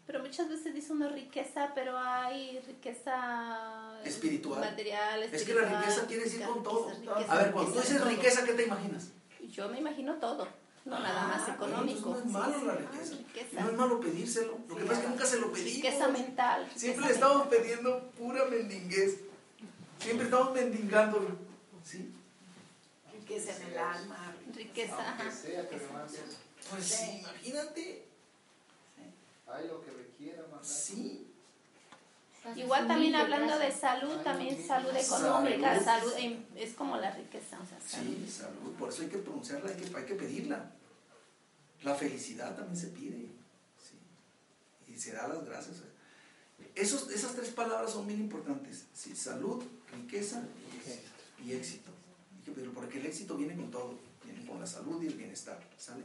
Pero 0.08 0.20
muchas 0.20 0.48
veces 0.48 0.72
dice 0.74 0.90
una 0.94 1.10
riqueza, 1.10 1.70
pero 1.74 1.98
hay 1.98 2.58
riqueza 2.66 4.00
Espiritual. 4.06 4.58
material, 4.60 5.22
Es 5.22 5.44
que 5.44 5.52
la 5.52 5.60
espiritual, 5.60 5.82
riqueza 5.84 6.06
quiere 6.06 6.24
decir 6.24 6.42
con 6.46 6.62
todo. 6.62 6.88
riqueza, 6.88 7.14
riqueza, 7.14 7.32
A 7.32 7.36
ver, 7.36 7.52
cuando 7.52 7.72
tú 7.72 7.78
riqueza, 7.80 7.94
dices 8.04 8.16
riqueza, 8.16 8.44
¿qué 8.46 8.52
te 8.54 8.62
imaginas? 8.64 9.08
Yo 9.50 9.68
me 9.68 9.78
imagino 9.80 10.14
todo, 10.14 10.48
no 10.86 10.98
nada 10.98 11.26
más 11.28 11.46
Ah, 11.46 11.54
económico. 11.56 12.00
bueno, 12.08 12.22
entonces 12.24 12.32
no 12.32 12.40
es 12.40 12.48
malo 12.48 12.64
la 12.64 12.72
Ah, 12.72 12.76
riqueza. 12.76 13.14
riqueza. 13.18 13.60
No 13.60 13.68
es 13.70 13.76
malo 13.76 14.00
pedírselo. 14.00 14.58
Lo 14.66 14.74
que 14.76 14.80
Sí, 14.82 14.88
pasa 14.88 14.98
es 15.00 15.04
que 15.04 15.10
nunca 15.10 15.26
se 15.26 15.40
lo 15.40 15.52
pedimos. 15.52 15.74
Riqueza 15.74 16.08
mental. 16.08 16.70
Siempre 16.74 17.02
riqueza 17.02 17.06
le 17.08 17.12
estamos 17.14 17.46
pidiendo 17.48 18.10
pura 18.18 18.44
mendinguez. 18.46 19.20
Siempre 20.00 20.24
estamos 20.24 20.52
mendigando, 20.54 21.38
¿sí? 21.84 22.10
Riqueza 23.12 23.56
en 23.56 23.62
el 23.72 23.78
alma. 23.78 24.34
Riqueza. 24.54 25.16
Sea 25.30 25.68
que 25.68 25.76
mandes, 25.92 26.38
Pues 26.70 26.84
sí, 26.86 27.18
imagínate. 27.20 28.07
Hay 29.50 29.68
lo 29.68 29.80
que 29.80 29.90
requiera 29.90 30.42
mandar. 30.42 30.64
Sí. 30.64 31.26
Igual 32.56 32.86
también 32.86 33.14
hablando 33.14 33.58
de 33.58 33.70
salud, 33.70 34.16
también 34.22 34.56
salud 34.64 34.94
económica, 34.96 35.82
Salud. 35.82 36.12
salud 36.12 36.34
es 36.56 36.72
como 36.74 36.96
la 36.96 37.10
riqueza, 37.10 37.58
o 37.60 37.66
sea, 37.66 37.80
salud. 37.80 38.16
Sí, 38.24 38.30
salud. 38.30 38.72
Por 38.78 38.88
eso 38.88 39.02
hay 39.02 39.08
que 39.08 39.18
pronunciarla, 39.18 39.70
hay 39.70 39.76
que, 39.76 39.96
hay 39.96 40.04
que 40.04 40.14
pedirla. 40.14 40.72
La 41.82 41.94
felicidad 41.94 42.56
también 42.56 42.76
se 42.76 42.88
pide. 42.88 43.28
Sí. 43.78 43.98
Y 44.92 44.98
se 44.98 45.12
da 45.12 45.28
las 45.28 45.44
gracias. 45.44 45.76
Esos, 46.74 47.10
esas 47.10 47.34
tres 47.34 47.50
palabras 47.50 47.92
son 47.92 48.06
bien 48.06 48.20
importantes. 48.20 48.86
Sí, 48.94 49.14
salud, 49.14 49.62
riqueza 49.92 50.42
y 51.44 51.52
éxito. 51.52 51.90
Hay 52.36 52.44
que 52.44 52.52
pedirlo, 52.52 52.72
porque 52.72 52.98
el 52.98 53.06
éxito 53.06 53.36
viene 53.36 53.56
con 53.56 53.70
todo. 53.70 53.98
Viene 54.24 54.46
con 54.46 54.58
la 54.60 54.66
salud 54.66 55.02
y 55.02 55.08
el 55.08 55.14
bienestar. 55.14 55.58
¿Sale? 55.76 56.02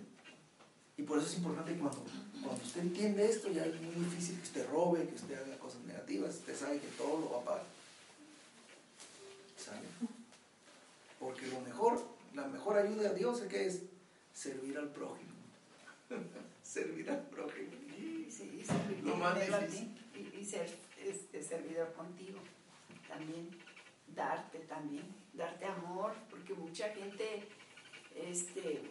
Y 0.97 1.03
por 1.03 1.17
eso 1.17 1.27
es 1.27 1.37
importante 1.37 1.73
cuando, 1.75 2.03
cuando 2.43 2.63
usted 2.63 2.81
entiende 2.81 3.25
esto, 3.29 3.49
ya 3.51 3.65
es 3.65 3.81
muy 3.81 3.95
difícil 3.95 4.35
que 4.37 4.43
usted 4.43 4.69
robe, 4.69 5.07
que 5.07 5.15
usted 5.15 5.41
haga 5.41 5.57
cosas 5.57 5.81
negativas. 5.81 6.35
Usted 6.35 6.55
sabe 6.55 6.79
que 6.79 6.87
todo 6.89 7.19
lo 7.19 7.31
va 7.31 7.39
a 7.39 7.45
pagar. 7.45 7.63
¿Sale? 9.57 9.87
Porque 11.19 11.47
lo 11.47 11.61
mejor, 11.61 12.03
la 12.35 12.47
mejor 12.47 12.77
ayuda 12.77 13.09
a 13.09 13.13
Dios 13.13 13.41
es 13.41 13.47
que 13.47 13.65
es 13.65 13.79
servir 14.33 14.77
al 14.77 14.89
prójimo. 14.89 15.31
servir 16.63 17.09
al 17.09 17.21
prójimo. 17.27 17.71
Sí, 18.29 18.59
y 18.61 18.65
servirte 18.65 19.03
Lo 19.03 19.15
más 19.15 19.37
a 19.37 19.59
difícil. 19.59 19.95
ti, 20.13 20.19
y, 20.19 20.39
y 20.41 20.45
ser 20.45 20.69
este, 21.03 21.41
servidor 21.41 21.93
contigo 21.93 22.39
también, 23.07 23.49
darte 24.15 24.59
también, 24.59 25.05
darte 25.33 25.65
amor, 25.65 26.13
porque 26.29 26.53
mucha 26.55 26.89
gente 26.89 27.47
este, 28.15 28.81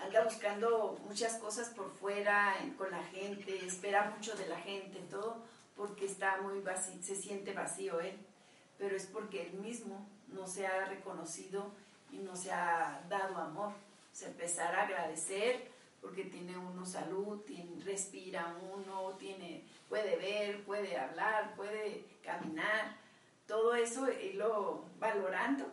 anda 0.00 0.24
buscando 0.24 0.98
muchas 1.06 1.34
cosas 1.38 1.70
por 1.70 1.90
fuera, 1.92 2.54
con 2.76 2.90
la 2.90 3.02
gente, 3.04 3.64
espera 3.64 4.10
mucho 4.14 4.34
de 4.34 4.46
la 4.46 4.58
gente, 4.60 5.00
todo, 5.10 5.36
porque 5.76 6.06
está 6.06 6.40
muy 6.42 6.60
vacío, 6.60 6.94
se 7.02 7.16
siente 7.16 7.52
vacío 7.52 8.00
él, 8.00 8.16
pero 8.78 8.94
es 8.96 9.06
porque 9.06 9.42
él 9.42 9.54
mismo 9.54 10.06
no 10.28 10.46
se 10.46 10.66
ha 10.66 10.84
reconocido 10.86 11.70
y 12.12 12.18
no 12.18 12.36
se 12.36 12.52
ha 12.52 13.02
dado 13.08 13.36
amor. 13.38 13.68
O 13.70 14.18
sea, 14.18 14.28
empezar 14.28 14.74
a 14.74 14.82
agradecer 14.82 15.70
porque 16.00 16.24
tiene 16.24 16.56
uno 16.56 16.84
salud, 16.86 17.40
tiene- 17.40 17.82
respira 17.84 18.54
uno, 18.74 19.12
tiene, 19.18 19.64
puede 19.88 20.16
ver, 20.16 20.62
puede 20.64 20.96
hablar, 20.98 21.54
puede 21.56 22.04
caminar, 22.22 22.96
todo 23.46 23.74
eso 23.74 24.10
irlo 24.10 24.84
valorando 24.98 25.66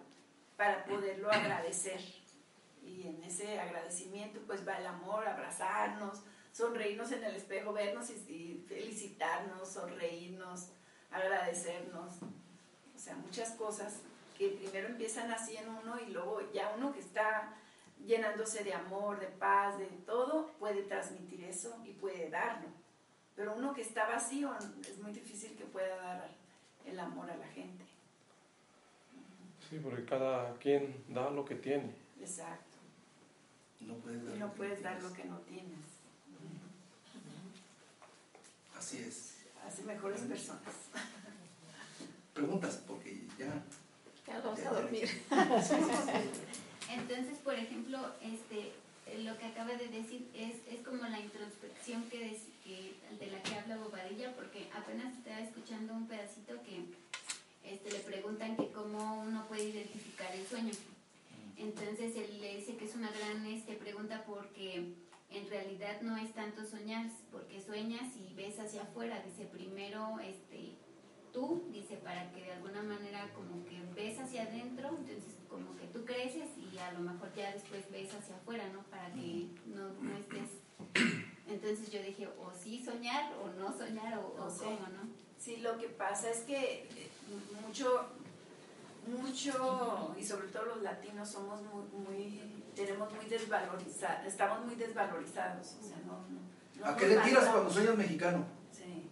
para 0.57 0.83
poderlo 0.85 1.29
agradecer. 1.31 2.01
Y 2.83 3.07
en 3.07 3.23
ese 3.23 3.59
agradecimiento 3.59 4.39
pues 4.45 4.67
va 4.67 4.77
el 4.77 4.85
amor, 4.85 5.27
abrazarnos, 5.27 6.21
sonreírnos 6.51 7.11
en 7.11 7.23
el 7.23 7.35
espejo, 7.35 7.73
vernos 7.73 8.09
y, 8.09 8.63
felicitarnos, 8.67 9.67
sonreírnos, 9.69 10.69
agradecernos. 11.11 12.15
O 12.95 12.99
sea, 12.99 13.15
muchas 13.15 13.51
cosas 13.51 14.01
que 14.37 14.49
primero 14.49 14.87
empiezan 14.87 15.31
así 15.31 15.57
en 15.57 15.69
uno 15.69 15.99
y 15.99 16.11
luego 16.11 16.41
ya 16.51 16.73
uno 16.75 16.93
que 16.93 16.99
está 16.99 17.53
llenándose 18.05 18.63
de 18.63 18.73
amor, 18.73 19.19
de 19.19 19.27
paz, 19.27 19.77
de 19.77 19.85
todo, 20.05 20.51
puede 20.59 20.83
transmitir 20.83 21.43
eso 21.43 21.75
y 21.85 21.91
puede 21.91 22.29
darlo. 22.29 22.67
Pero 23.35 23.55
uno 23.55 23.73
que 23.73 23.81
está 23.81 24.07
vacío 24.07 24.53
es 24.81 24.99
muy 24.99 25.11
difícil 25.11 25.55
que 25.55 25.65
pueda 25.65 25.95
dar 25.95 26.29
el 26.85 26.99
amor 26.99 27.29
a 27.29 27.37
la 27.37 27.47
gente. 27.47 27.83
Sí, 29.69 29.79
porque 29.81 30.05
cada 30.05 30.53
quien 30.55 31.03
da 31.07 31.29
lo 31.29 31.45
que 31.45 31.55
tiene. 31.55 31.95
Exacto. 32.19 32.72
No 33.87 33.95
puedes 33.95 34.23
dar, 34.25 34.35
Y 34.35 34.39
lo 34.39 34.45
no 34.47 34.51
que 34.51 34.57
puedes 34.57 34.83
dar 34.83 35.01
lo 35.03 35.13
que 35.13 35.23
no 35.25 35.37
tienes. 35.39 35.79
Así 38.77 38.97
es. 38.97 39.33
Hace 39.65 39.83
mejores 39.83 40.21
personas. 40.21 40.61
Preguntas, 42.33 42.81
porque 42.87 43.23
ya. 43.37 43.63
Ya 44.27 44.39
vamos 44.39 44.59
ya- 44.59 44.69
a 44.69 44.73
dormir. 44.73 45.07
Sí, 45.63 45.75
sí, 45.75 45.95
sí. 46.03 46.91
Entonces, 46.91 47.37
por 47.43 47.53
ejemplo, 47.55 47.99
este, 48.21 48.71
lo 49.23 49.37
que 49.37 49.45
acaba 49.45 49.71
de 49.75 49.87
decir 49.87 50.29
es, 50.35 50.55
es 50.71 50.85
como 50.85 51.03
la 51.07 51.19
introspección 51.19 52.03
que, 52.09 52.19
des- 52.19 52.47
que- 52.63 52.95
de 53.19 53.31
la 53.31 53.41
que 53.43 53.55
habla 53.55 53.77
Bobadilla, 53.77 54.33
porque 54.35 54.69
apenas 54.75 55.13
estaba 55.17 55.39
escuchando 55.39 55.93
un 55.93 56.07
pedacito 56.07 56.53
que 56.63 56.85
este, 57.69 57.91
le 57.91 57.99
preguntan 57.99 58.57
que 58.57 58.71
cómo 58.71 59.21
uno 59.21 59.45
puede 59.47 59.63
identificar 59.69 60.33
el 60.35 60.45
sueño. 60.45 60.71
Entonces 61.57 62.15
él 62.15 62.41
le 62.41 62.57
dice 62.57 62.75
que 62.77 62.85
es 62.85 62.95
una 62.95 63.11
gran 63.11 63.45
este, 63.45 63.73
pregunta 63.73 64.23
porque 64.25 64.95
en 65.29 65.49
realidad 65.49 66.01
no 66.01 66.17
es 66.17 66.33
tanto 66.33 66.65
soñar, 66.65 67.07
porque 67.31 67.61
sueñas 67.61 68.15
y 68.17 68.33
ves 68.33 68.59
hacia 68.59 68.83
afuera. 68.83 69.23
Dice 69.25 69.45
primero 69.45 70.19
este, 70.19 70.75
tú, 71.31 71.63
dice 71.71 71.97
para 71.97 72.31
que 72.31 72.43
de 72.43 72.53
alguna 72.53 72.83
manera 72.83 73.31
como 73.33 73.65
que 73.65 73.81
ves 73.95 74.19
hacia 74.19 74.43
adentro, 74.43 74.89
entonces 74.89 75.35
como 75.49 75.75
que 75.77 75.87
tú 75.87 76.05
creces 76.05 76.49
y 76.57 76.77
a 76.77 76.91
lo 76.93 76.99
mejor 76.99 77.33
ya 77.35 77.51
después 77.51 77.89
ves 77.91 78.13
hacia 78.13 78.35
afuera, 78.35 78.67
¿no? 78.69 78.83
Para 78.83 79.11
que 79.13 79.47
no, 79.65 79.89
no 80.01 80.17
estés... 80.17 80.49
Entonces 81.47 81.91
yo 81.91 82.01
dije, 82.01 82.27
o 82.39 82.51
sí 82.53 82.83
soñar 82.83 83.33
o 83.43 83.47
no 83.59 83.75
soñar 83.77 84.17
o, 84.17 84.27
o 84.27 84.57
cómo, 84.57 84.87
¿no? 84.87 85.09
Sí, 85.37 85.57
lo 85.57 85.77
que 85.77 85.89
pasa 85.89 86.31
es 86.31 86.39
que 86.41 86.83
eh, 86.83 87.09
mucho, 87.65 88.07
mucho, 89.07 90.15
y 90.17 90.23
sobre 90.23 90.47
todo 90.47 90.65
los 90.65 90.81
latinos 90.81 91.29
somos 91.29 91.61
muy, 91.61 91.83
muy 92.05 92.63
tenemos 92.75 93.13
muy 93.13 93.25
desvalorizados, 93.25 94.25
estamos 94.25 94.65
muy 94.65 94.75
desvalorizados, 94.75 95.75
o 95.79 95.83
sea, 95.87 95.97
no, 96.05 96.13
no, 96.29 96.39
no 96.79 96.85
¿A 96.85 96.91
nos 96.91 96.99
qué 96.99 97.07
le 97.07 97.17
tiras 97.17 97.45
cuando 97.49 97.69
sueñas 97.69 97.97
mexicano? 97.97 98.45
Sí. 98.71 99.09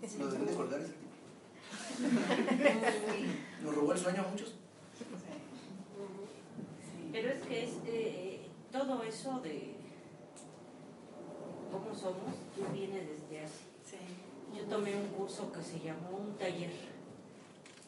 Lo 0.18 0.28
deben 0.28 0.46
de 0.46 0.54
colgar 0.54 0.80
ese 0.80 0.92
tipo. 0.92 1.10
Nos 3.62 3.74
robó 3.74 3.92
el 3.92 3.98
sueño 3.98 4.22
a 4.22 4.28
muchos. 4.28 4.48
Sí. 4.48 4.54
Pero 7.12 7.28
es 7.30 7.42
que 7.42 7.64
es 7.64 7.70
eh, 7.86 8.48
todo 8.72 9.02
eso 9.02 9.40
de 9.40 9.74
cómo 11.70 11.94
somos, 11.94 12.34
viene 12.72 13.00
desde 13.00 13.44
así. 13.44 13.64
Sí. 13.84 13.98
Yo 14.56 14.64
tomé 14.64 14.96
un 14.96 15.08
curso 15.08 15.52
que 15.52 15.62
se 15.62 15.78
llamó, 15.78 16.10
un 16.10 16.36
taller, 16.36 16.72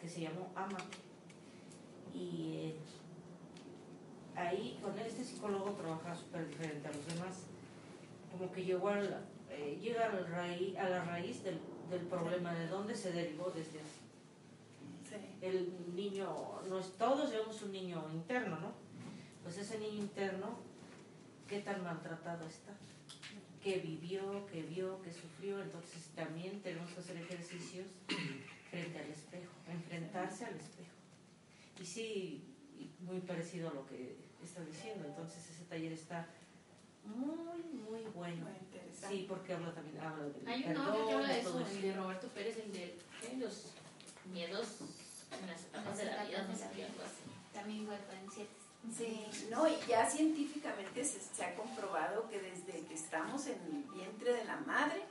que 0.03 0.09
se 0.09 0.22
llamó 0.22 0.50
AMA. 0.57 0.78
Y 2.12 2.57
eh, 2.57 2.76
ahí 4.34 4.78
con 4.82 4.98
este 4.98 5.24
psicólogo 5.24 5.70
trabaja 5.70 6.14
súper 6.14 6.48
diferente 6.48 6.88
a 6.88 6.92
los 6.92 7.07
demás. 7.07 7.44
Como 8.32 8.50
que 8.50 8.64
llegó 8.64 8.88
al, 8.88 9.24
eh, 9.48 9.78
llega 9.80 10.07
al 10.07 10.26
raíz, 10.26 10.76
a 10.76 10.88
la 10.88 11.05
raíz 11.05 11.44
del, 11.44 11.61
del 11.88 12.00
problema, 12.00 12.53
de 12.53 12.66
dónde 12.66 12.96
se 12.96 13.12
derivó 13.12 13.50
desde. 13.55 13.78
Sí. 15.09 15.16
El 15.40 15.94
niño, 15.94 16.62
no 16.68 16.80
es, 16.80 16.92
todos 16.98 17.30
llevamos 17.30 17.62
un 17.62 17.72
niño 17.72 18.05
interno, 18.12 18.59
¿no? 18.59 18.72
Pues 19.44 19.59
ese 19.59 19.78
niño 19.78 19.98
interno, 19.98 20.59
¿qué 21.48 21.61
tan 21.61 21.84
maltratado 21.84 22.46
está? 22.46 22.72
¿Qué 23.62 23.78
vivió, 23.78 24.46
qué 24.46 24.62
vio, 24.62 25.00
qué 25.03 25.12
sufrió? 25.12 25.62
Entonces 25.62 26.11
también 26.16 26.61
tenemos 26.62 26.90
que 26.90 27.00
hacer 27.00 27.16
ejercicios 27.18 27.86
frente 28.72 28.98
al 28.98 29.10
espejo, 29.10 29.52
enfrentarse 29.68 30.46
al 30.46 30.56
espejo. 30.56 30.96
Y 31.78 31.84
sí, 31.84 32.42
y 32.78 33.04
muy 33.04 33.20
parecido 33.20 33.68
a 33.68 33.74
lo 33.74 33.86
que 33.86 34.16
está 34.42 34.64
diciendo, 34.64 35.06
entonces 35.06 35.50
ese 35.50 35.64
taller 35.64 35.92
está 35.92 36.26
muy, 37.04 37.62
muy 37.84 38.00
bueno. 38.14 38.46
Muy 38.46 38.56
interesante. 38.60 39.14
Sí, 39.14 39.26
porque 39.28 39.52
habla 39.52 39.74
también 39.74 40.00
habla 40.00 40.24
del 40.24 40.48
Hay 40.48 40.64
un 40.64 40.72
que 40.72 40.78
habla 41.12 41.28
de 41.28 41.34
de 41.34 41.40
eso, 41.40 41.60
el 41.60 41.82
de 41.82 41.92
Roberto 41.92 42.28
Pérez, 42.28 42.56
el 42.64 42.72
de 42.72 42.96
los 43.38 43.72
miedos 44.32 44.78
en 45.38 45.46
las 45.46 45.64
etapas 45.64 45.98
de 45.98 46.04
la 46.06 46.24
vida, 46.24 46.46
no 46.48 46.56
sé 46.56 46.70
qué, 46.74 46.84
algo 46.84 47.02
así. 47.02 47.22
También 47.52 47.82
igual 47.82 47.98
para 47.98 48.20
siete. 48.32 48.61
Sí, 48.97 49.24
no, 49.49 49.66
y 49.68 49.76
ya 49.89 50.11
científicamente 50.11 51.05
se, 51.05 51.20
se 51.20 51.45
ha 51.45 51.55
comprobado 51.55 52.28
que 52.28 52.41
desde 52.41 52.85
que 52.87 52.95
estamos 52.95 53.47
en 53.47 53.61
el 53.62 53.85
vientre 53.95 54.35
de 54.35 54.45
la 54.45 54.57
madre, 54.57 55.03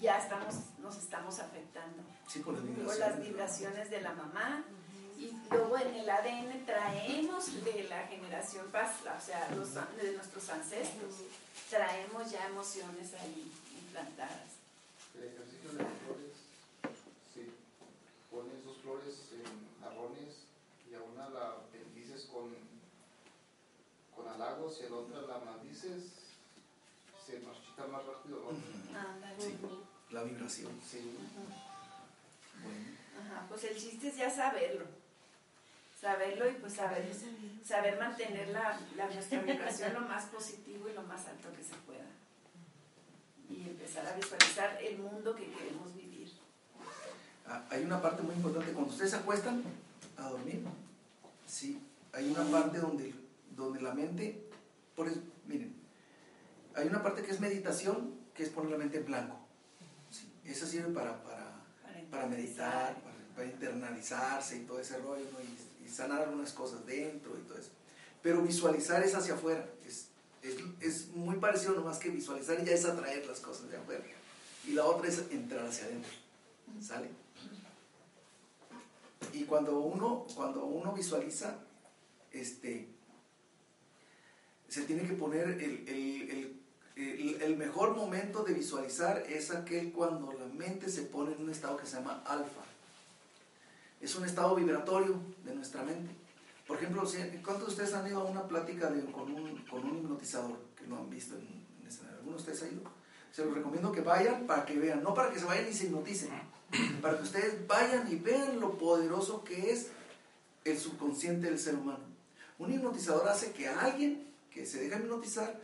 ya 0.00 0.18
estamos, 0.18 0.54
nos 0.80 0.96
estamos 0.98 1.38
afectando 1.38 2.02
Sí, 2.28 2.40
por 2.40 2.52
las 2.54 2.62
por 2.62 2.70
vibraciones. 2.74 2.98
las 2.98 3.20
vibraciones 3.20 3.90
de 3.90 4.00
la 4.02 4.12
mamá. 4.12 4.62
Y 5.18 5.32
luego 5.50 5.76
en 5.78 5.94
el 5.94 6.08
ADN 6.08 6.64
traemos 6.64 7.64
de 7.64 7.84
la 7.84 8.06
generación 8.06 8.66
pasada, 8.70 9.18
o 9.20 9.24
sea, 9.24 9.50
los, 9.56 9.74
de 9.74 10.12
nuestros 10.12 10.48
ancestros, 10.50 11.14
traemos 11.70 12.30
ya 12.30 12.46
emociones 12.46 13.14
ahí 13.14 13.50
implantadas. 13.82 14.48
El 15.16 15.24
ejercicio 15.24 15.70
de 15.72 15.82
las 15.82 15.92
flores, 16.04 16.36
sí. 17.34 17.52
Pones 18.30 18.64
dos 18.64 18.76
flores 18.78 19.14
en 19.32 19.82
jarrones 19.82 20.36
y 20.88 20.94
a 20.94 21.02
una 21.02 21.28
la 21.30 21.56
bendices 21.72 22.26
con, 22.26 22.54
y 24.80 24.86
a 24.86 24.90
la 24.90 24.96
otra 24.96 25.22
la 25.22 25.38
maldices, 25.44 26.04
se 27.24 27.40
marchita 27.40 27.86
más 27.86 28.04
rápido. 28.04 28.52
la 30.10 30.22
vibración. 30.24 30.72
Sí. 30.86 31.16
Bueno. 32.62 32.78
Ajá, 33.20 33.36
Ajá, 33.40 33.46
pues 33.48 33.64
el 33.64 33.76
chiste 33.76 34.08
es 34.08 34.16
ya 34.16 34.30
saberlo. 34.30 34.84
Saberlo 36.00 36.48
y 36.48 36.54
pues 36.54 36.74
saber, 36.74 37.10
saber 37.64 37.98
mantener 37.98 38.48
la, 38.50 38.78
la 38.96 39.06
nuestra 39.08 39.40
vibración 39.42 39.94
lo 39.94 40.00
más 40.02 40.26
positivo 40.26 40.88
y 40.88 40.92
lo 40.92 41.02
más 41.02 41.26
alto 41.26 41.48
que 41.56 41.64
se 41.64 41.74
pueda. 41.86 42.06
Y 43.50 43.68
empezar 43.68 44.06
a 44.06 44.14
visualizar 44.14 44.78
el 44.82 44.98
mundo 44.98 45.34
que 45.34 45.50
queremos 45.50 45.94
vivir. 45.94 46.30
Ah, 47.46 47.64
hay 47.70 47.82
una 47.82 48.00
parte 48.00 48.22
muy 48.22 48.34
importante, 48.34 48.72
cuando 48.72 48.92
ustedes 48.92 49.10
se 49.10 49.16
acuestan 49.16 49.62
a 50.18 50.28
dormir, 50.28 50.62
sí, 51.46 51.80
hay 52.12 52.30
una 52.30 52.44
parte 52.44 52.78
donde, 52.78 53.14
donde 53.56 53.80
la 53.80 53.94
mente, 53.94 54.47
por 54.98 55.06
eso, 55.06 55.20
miren, 55.46 55.72
hay 56.74 56.88
una 56.88 57.04
parte 57.04 57.22
que 57.22 57.30
es 57.30 57.38
meditación, 57.38 58.18
que 58.34 58.42
es 58.42 58.48
poner 58.48 58.72
la 58.72 58.78
mente 58.78 58.98
en 58.98 59.04
blanco. 59.04 59.38
Sí, 60.10 60.28
esa 60.44 60.66
sirve 60.66 60.92
para, 60.92 61.22
para, 61.22 61.62
para 62.10 62.26
meditar, 62.26 63.00
para, 63.00 63.14
para, 63.36 63.46
internalizarse 63.46 64.56
y 64.56 64.60
todo 64.62 64.80
ese 64.80 64.98
rollo, 64.98 65.24
¿no? 65.32 65.40
y, 65.40 65.86
y, 65.86 65.88
sanar 65.88 66.22
algunas 66.22 66.52
cosas 66.52 66.84
dentro 66.84 67.38
y 67.38 67.42
todo 67.42 67.58
eso. 67.58 67.70
Pero 68.22 68.42
visualizar 68.42 69.00
es 69.04 69.14
hacia 69.14 69.34
afuera, 69.34 69.64
es, 69.86 70.08
es, 70.42 70.56
es 70.80 71.08
muy 71.14 71.36
parecido 71.36 71.74
nomás 71.74 71.98
que 71.98 72.10
visualizar 72.10 72.64
ya 72.64 72.72
es 72.72 72.84
atraer 72.84 73.24
las 73.24 73.38
cosas 73.38 73.70
de 73.70 73.76
afuera. 73.76 74.02
Y 74.66 74.72
la 74.72 74.84
otra 74.84 75.06
es 75.06 75.22
entrar 75.30 75.64
hacia 75.64 75.84
adentro. 75.84 76.10
¿Sale? 76.80 77.08
Y 79.32 79.44
cuando 79.44 79.78
uno, 79.78 80.26
cuando 80.34 80.64
uno 80.64 80.92
visualiza, 80.92 81.54
este, 82.32 82.97
se 84.68 84.82
tiene 84.82 85.02
que 85.06 85.14
poner 85.14 85.48
el, 85.48 85.88
el, 85.88 86.60
el, 86.96 87.42
el, 87.42 87.56
mejor 87.56 87.96
momento 87.96 88.42
de 88.42 88.52
visualizar 88.52 89.24
es 89.28 89.50
aquel 89.50 89.92
cuando 89.92 90.32
la 90.32 90.46
mente 90.46 90.90
se 90.90 91.02
pone 91.02 91.32
en 91.32 91.42
un 91.42 91.50
estado 91.50 91.76
que 91.76 91.86
se 91.86 91.96
llama 91.96 92.22
alfa. 92.26 92.62
Es 94.00 94.14
un 94.14 94.24
estado 94.24 94.54
vibratorio 94.54 95.16
de 95.44 95.54
nuestra 95.54 95.82
mente. 95.82 96.10
Por 96.66 96.76
ejemplo, 96.76 97.02
¿cuántos 97.42 97.66
de 97.66 97.72
ustedes 97.72 97.94
han 97.94 98.06
ido 98.06 98.20
a 98.20 98.24
una 98.24 98.46
plática 98.46 98.90
de, 98.90 99.10
con, 99.10 99.32
un, 99.32 99.56
con, 99.64 99.84
un, 99.84 99.98
hipnotizador 99.98 100.58
que 100.76 100.86
lo 100.86 100.98
han 100.98 101.08
visto 101.08 101.34
en, 101.34 101.46
en? 101.46 102.08
¿Alguno 102.10 102.32
de 102.32 102.42
ustedes 102.42 102.62
ha 102.62 102.68
ido? 102.68 102.82
Se 103.32 103.44
los 103.44 103.54
recomiendo 103.54 103.90
que 103.90 104.02
vayan 104.02 104.46
para 104.46 104.66
que 104.66 104.78
vean, 104.78 105.02
no 105.02 105.14
para 105.14 105.32
que 105.32 105.38
se 105.38 105.46
vayan 105.46 105.68
y 105.68 105.72
se 105.72 105.86
hipnoticen, 105.86 106.30
para 107.00 107.16
que 107.16 107.22
ustedes 107.22 107.66
vayan 107.66 108.12
y 108.12 108.16
vean 108.16 108.60
lo 108.60 108.76
poderoso 108.76 109.42
que 109.44 109.70
es 109.70 109.88
el 110.64 110.78
subconsciente 110.78 111.46
del 111.46 111.58
ser 111.58 111.74
humano. 111.74 112.04
Un 112.58 112.72
hipnotizador 112.72 113.28
hace 113.28 113.52
que 113.52 113.68
alguien 113.68 114.27
que 114.58 114.66
se 114.66 114.80
deja 114.80 114.98
hipnotizar 114.98 115.60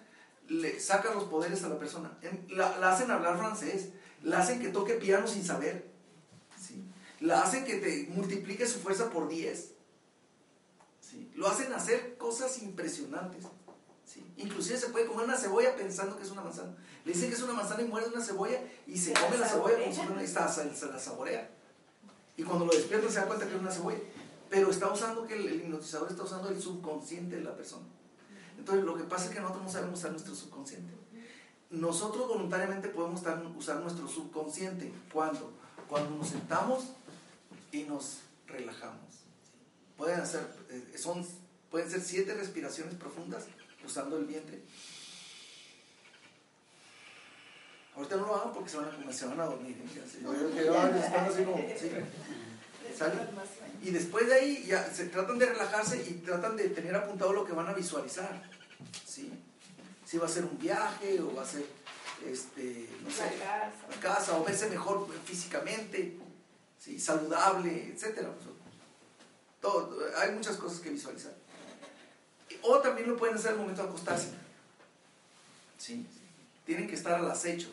le 0.49 0.79
saca 0.79 1.13
los 1.15 1.25
poderes 1.25 1.65
a 1.65 1.69
la 1.69 1.79
persona. 1.79 2.17
La, 2.51 2.79
la, 2.79 2.93
hacen 2.93 3.11
hablar 3.11 3.39
francés, 3.39 3.89
la 4.23 4.39
hacen 4.39 4.61
que 4.61 4.69
toque 4.69 4.95
piano 4.95 5.27
sin 5.27 5.45
saber, 5.45 5.91
¿sí? 6.61 6.85
la 7.21 7.43
hacen 7.43 7.65
que 7.65 7.77
te 7.77 8.07
multiplique 8.11 8.67
su 8.67 8.79
fuerza 8.79 9.11
por 9.11 9.29
10. 9.29 9.73
¿sí? 11.01 11.33
Lo 11.35 11.49
hacen 11.49 11.73
hacer 11.73 12.17
cosas 12.19 12.63
impresionantes. 12.63 13.45
¿sí? 14.05 14.25
Inclusive 14.37 14.79
se 14.79 14.91
puede 14.91 15.07
comer 15.07 15.25
una 15.25 15.37
cebolla 15.37 15.75
pensando 15.75 16.17
que 16.17 16.23
es 16.23 16.31
una 16.31 16.43
manzana. 16.43 16.77
Le 17.05 17.13
dicen 17.13 17.31
que 17.31 17.37
es 17.37 17.43
una 17.43 17.55
manzana 17.55 17.83
y 17.83 17.87
muerde 17.87 18.11
una 18.11 18.23
cebolla 18.23 18.61
y 18.87 18.97
se 18.97 19.13
come 19.15 19.39
la 19.39 19.49
cebolla 19.49 19.79
como 19.79 19.93
si 19.93 19.97
fuera 19.97 20.13
una 20.13 20.23
está, 20.23 20.49
se, 20.49 20.87
la 20.87 20.99
saborea. 20.99 21.51
Y 22.37 22.43
cuando 22.43 22.67
lo 22.67 22.73
despierta 22.73 23.09
se 23.09 23.21
da 23.21 23.27
cuenta 23.27 23.47
que 23.47 23.55
es 23.55 23.61
una 23.61 23.71
cebolla. 23.71 23.99
Pero 24.51 24.71
está 24.71 24.93
usando 24.93 25.27
que 25.27 25.35
el 25.35 25.53
hipnotizador 25.53 26.11
está 26.11 26.23
usando 26.23 26.49
el 26.49 26.61
subconsciente 26.61 27.37
de 27.37 27.43
la 27.43 27.57
persona. 27.57 27.87
Entonces, 28.59 28.85
lo 28.85 28.97
que 28.97 29.05
pasa 29.05 29.27
es 29.27 29.31
que 29.31 29.41
nosotros 29.41 29.65
no 29.65 29.71
sabemos 29.71 29.99
usar 29.99 30.11
nuestro 30.13 30.35
subconsciente. 30.35 30.93
Nosotros 31.71 32.29
voluntariamente 32.29 32.89
podemos 32.89 33.23
usar 33.57 33.81
nuestro 33.81 34.09
subconsciente. 34.09 34.93
¿Cuándo? 35.13 35.53
Cuando 35.89 36.11
nos 36.17 36.29
sentamos 36.29 36.85
y 37.73 37.83
nos 37.83 38.21
relajamos. 38.47 39.01
Pueden, 39.97 40.21
hacer, 40.21 40.47
son, 40.97 41.27
pueden 41.71 41.91
ser 41.91 42.01
siete 42.01 42.35
respiraciones 42.35 42.95
profundas 42.95 43.47
usando 43.85 44.17
el 44.17 44.25
vientre. 44.25 44.63
Ahorita 47.97 48.17
no 48.17 48.27
lo 48.27 48.35
hagan 48.35 48.53
porque 48.53 48.71
se 48.71 48.77
van 48.77 48.87
a, 48.87 49.13
se 49.13 49.27
van 49.27 49.41
a 49.41 49.45
dormir. 49.45 49.77
Y 53.83 53.91
después 53.91 54.27
de 54.27 54.35
ahí 54.35 54.65
ya 54.67 54.91
se 54.93 55.07
tratan 55.07 55.39
de 55.39 55.47
relajarse 55.47 55.97
y 56.09 56.15
tratan 56.25 56.57
de 56.57 56.71
tener 56.71 56.95
apuntado 56.95 57.33
lo 57.33 57.45
que 57.45 57.53
van 57.53 57.69
a 57.69 57.73
visualizar. 57.73 58.43
¿sí? 59.07 59.31
Si 60.07 60.17
va 60.19 60.27
a 60.27 60.29
ser 60.31 60.45
un 60.45 60.59
viaje 60.59 61.21
o 61.21 61.35
va 61.35 61.43
a 61.43 61.47
ser, 61.47 61.67
este, 62.27 62.89
no 63.03 63.11
sé, 63.11 63.25
La 63.39 63.45
casa. 63.45 63.73
la 63.91 63.97
casa 64.01 64.39
o 64.39 64.45
verse 64.45 64.69
mejor 64.71 65.07
físicamente, 65.25 66.17
¿sí? 66.79 66.99
saludable, 66.99 67.89
etc. 67.89 68.27
Todo, 69.61 69.99
hay 70.17 70.33
muchas 70.33 70.57
cosas 70.57 70.81
que 70.81 70.91
visualizar. 70.91 71.35
O 72.63 72.79
también 72.79 73.09
lo 73.09 73.17
pueden 73.17 73.37
hacer 73.37 73.53
al 73.53 73.59
momento 73.59 73.83
de 73.83 73.89
acostarse. 73.89 74.31
¿sí? 75.77 76.07
Tienen 76.65 76.89
que 76.89 76.95
estar 76.95 77.15
al 77.15 77.31
acecho. 77.31 77.69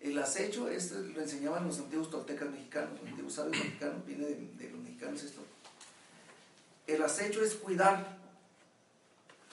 El 0.00 0.18
acecho 0.18 0.68
es, 0.68 0.92
lo 0.92 1.20
enseñaban 1.20 1.66
los 1.66 1.78
antiguos 1.78 2.10
toltecas 2.10 2.50
mexicanos, 2.50 2.98
los 3.00 3.10
antiguos 3.10 3.34
sabios 3.34 3.62
mexicanos, 3.62 4.06
viene 4.06 4.24
de, 4.24 4.70
los 4.70 4.80
mexicanos 4.80 5.22
esto. 5.22 5.42
El 6.86 7.02
acecho 7.02 7.42
es 7.42 7.54
cuidar 7.54 8.18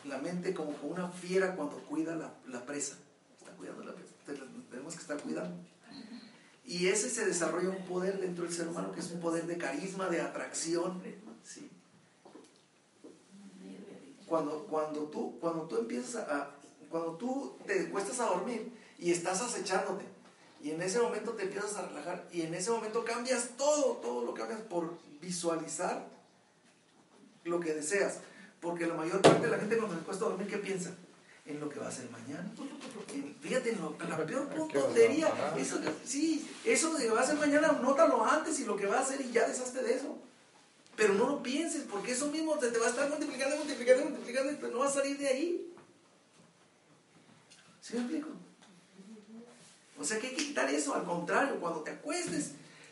la 0.06 0.20
mente 0.20 0.54
como, 0.54 0.72
como 0.74 0.94
una 0.94 1.10
fiera 1.10 1.54
cuando 1.56 1.78
cuida 1.80 2.16
la, 2.16 2.34
la, 2.48 2.66
presa. 2.66 2.98
Está 3.38 3.52
cuidando 3.52 3.84
la 3.84 3.94
presa. 3.94 4.14
Tenemos 4.70 4.96
que 4.96 5.02
estar 5.02 5.22
cuidando. 5.22 5.58
Y 6.64 6.88
ese 6.88 7.10
se 7.10 7.26
desarrolla 7.26 7.70
un 7.70 7.86
poder 7.86 8.20
dentro 8.20 8.46
del 8.46 8.54
ser 8.54 8.70
humano 8.70 8.92
que 8.94 9.02
es 9.02 9.12
un 9.12 9.20
poder 9.20 9.48
de 9.48 9.58
carisma, 9.58 10.10
de 10.10 10.22
atracción. 10.22 11.02
¿sí? 11.44 11.70
Cuando, 14.28 14.66
cuando, 14.66 15.04
tú, 15.04 15.38
cuando 15.40 15.64
tú 15.64 15.78
empiezas 15.78 16.28
a, 16.30 16.52
cuando 16.90 17.14
tú 17.14 17.58
te 17.66 17.90
cuestas 17.90 18.20
a 18.22 18.26
dormir 18.26 18.72
y 18.98 19.12
estás 19.12 19.42
acechándote, 19.42 20.17
y 20.62 20.72
en 20.72 20.82
ese 20.82 21.00
momento 21.00 21.32
te 21.34 21.44
empiezas 21.44 21.76
a 21.76 21.88
relajar 21.88 22.28
y 22.32 22.42
en 22.42 22.54
ese 22.54 22.72
momento 22.72 23.06
cambias 23.06 23.50
todo, 23.58 23.98
todo 23.98 24.26
lo 24.26 24.34
cambias 24.34 24.62
por 24.62 24.98
visualizar 25.22 26.08
lo 27.44 27.60
que 27.60 27.74
deseas. 27.74 28.20
Porque 28.60 28.88
la 28.88 28.96
mayor 28.96 29.22
parte 29.22 29.46
de 29.46 29.52
la 29.52 29.60
gente 29.60 29.78
cuando 29.78 29.96
se 29.96 30.04
cuesta 30.04 30.26
dormir, 30.26 30.48
¿qué 30.48 30.58
piensa? 30.58 30.92
En 31.46 31.60
lo 31.60 31.70
que 31.70 31.80
va 31.80 31.86
a 31.86 31.90
hacer 31.90 32.10
mañana. 32.10 32.52
Fíjate, 33.40 33.72
en 33.72 33.82
lo, 33.82 33.96
la 34.10 34.26
peor 34.26 34.50
tontería. 34.50 35.32
Eso, 35.58 35.80
sí, 36.04 36.50
eso 36.66 36.94
de 36.96 37.06
que 37.06 37.12
va 37.12 37.22
a 37.22 37.24
hacer 37.24 37.38
mañana, 37.38 37.72
nótalo 37.74 38.26
antes 38.26 38.60
y 38.60 38.66
lo 38.66 38.76
que 38.76 38.88
va 38.88 38.98
a 38.98 39.02
hacer 39.02 39.22
y 39.22 39.32
ya 39.32 39.48
deshazte 39.48 39.84
de 39.84 39.94
eso. 39.94 40.18
Pero 40.96 41.14
no 41.14 41.28
lo 41.28 41.44
pienses, 41.44 41.84
porque 41.84 42.14
eso 42.14 42.28
mismo 42.28 42.58
te, 42.58 42.72
te 42.72 42.80
va 42.80 42.88
a 42.88 42.90
estar 42.90 43.08
multiplicando, 43.08 43.56
multiplicando, 43.58 44.06
multiplicando, 44.06 44.52
y 44.52 44.72
no 44.72 44.80
va 44.80 44.88
a 44.88 44.92
salir 44.92 45.18
de 45.20 45.28
ahí. 45.28 45.74
¿Sí 47.80 47.94
me 47.94 48.02
explico? 48.02 48.30
O 50.00 50.04
sea 50.04 50.20
que 50.20 50.28
hay 50.28 50.36
que 50.36 50.46
quitar 50.46 50.70
eso, 50.70 50.94
al 50.94 51.04
contrario, 51.04 51.60
cuando 51.60 51.82
te 51.82 51.92
acuestes, 51.92 52.52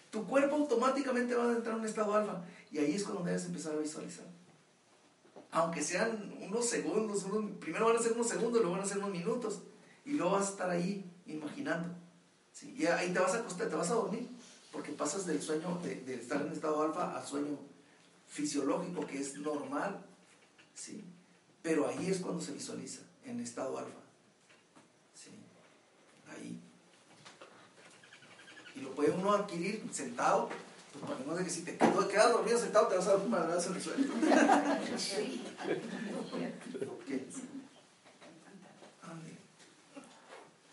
tu 0.10 0.26
cuerpo 0.26 0.56
automáticamente 0.56 1.36
va 1.36 1.49
a 1.49 1.51
entrar 1.51 1.76
en 1.76 1.82
un 1.82 1.86
estado 1.86 2.14
alfa 2.16 2.41
y 2.72 2.80
ahí 2.80 2.95
es 2.95 3.03
cuando 3.03 3.24
debes 3.24 3.45
empezar 3.45 3.74
a 3.74 3.80
visualizar. 3.80 4.26
Aunque 5.51 5.82
sean 5.82 6.34
unos 6.41 6.70
segundos, 6.70 7.24
unos, 7.24 7.51
primero 7.60 7.86
van 7.86 7.97
a 7.97 8.01
ser 8.01 8.14
unos 8.14 8.28
segundos, 8.28 8.62
luego 8.62 8.78
van 8.78 8.82
a 8.82 8.86
ser 8.86 8.97
unos 8.97 9.12
minutos 9.12 9.62
y 10.03 10.12
luego 10.12 10.34
vas 10.34 10.47
a 10.47 10.51
estar 10.51 10.70
ahí 10.70 11.10
imaginando. 11.28 11.95
Y 12.64 12.86
ahí 12.86 13.12
te 13.12 13.20
vas 13.20 13.34
a 13.34 13.39
acostar, 13.39 13.70
te 13.70 13.76
vas 13.76 13.91
a 13.91 13.95
dormir, 13.95 14.30
porque 14.72 14.91
pasas 14.93 15.26
del 15.26 15.41
sueño, 15.41 15.80
de, 15.84 15.95
de 16.01 16.16
estar 16.16 16.41
en 16.41 16.51
estado 16.51 16.82
alfa 16.82 17.18
al 17.18 17.26
sueño 17.26 17.60
fisiológico, 18.28 19.06
que 19.06 19.20
es 19.20 19.38
normal. 19.38 20.06
¿sí? 20.74 21.03
Pero 21.62 21.88
ahí 21.88 22.08
es 22.08 22.20
cuando 22.20 22.41
se 22.41 22.53
visualiza, 22.53 23.01
en 23.26 23.39
estado 23.41 23.78
alfa. 23.78 23.99
¿sí? 25.14 25.32
Ahí 26.30 26.62
y 28.76 28.82
lo 28.82 28.91
puede 28.91 29.11
uno 29.11 29.32
adquirir 29.34 29.84
sentado. 29.91 30.49
Pues 30.93 31.03
para 31.11 31.26
no 31.26 31.38
sé 31.38 31.43
que 31.43 31.49
si 31.49 31.61
te 31.63 31.78
quedas 31.78 32.32
dormido 32.32 32.57
sentado 32.57 32.88
te 32.88 32.95
vas 32.97 33.07
a 33.07 33.11
dar 33.11 33.19
un 33.19 33.30
madrazo 33.32 33.69
en 33.71 33.76
el 33.76 33.82
suelo. 33.82 34.13
¿Qué? 37.07 37.26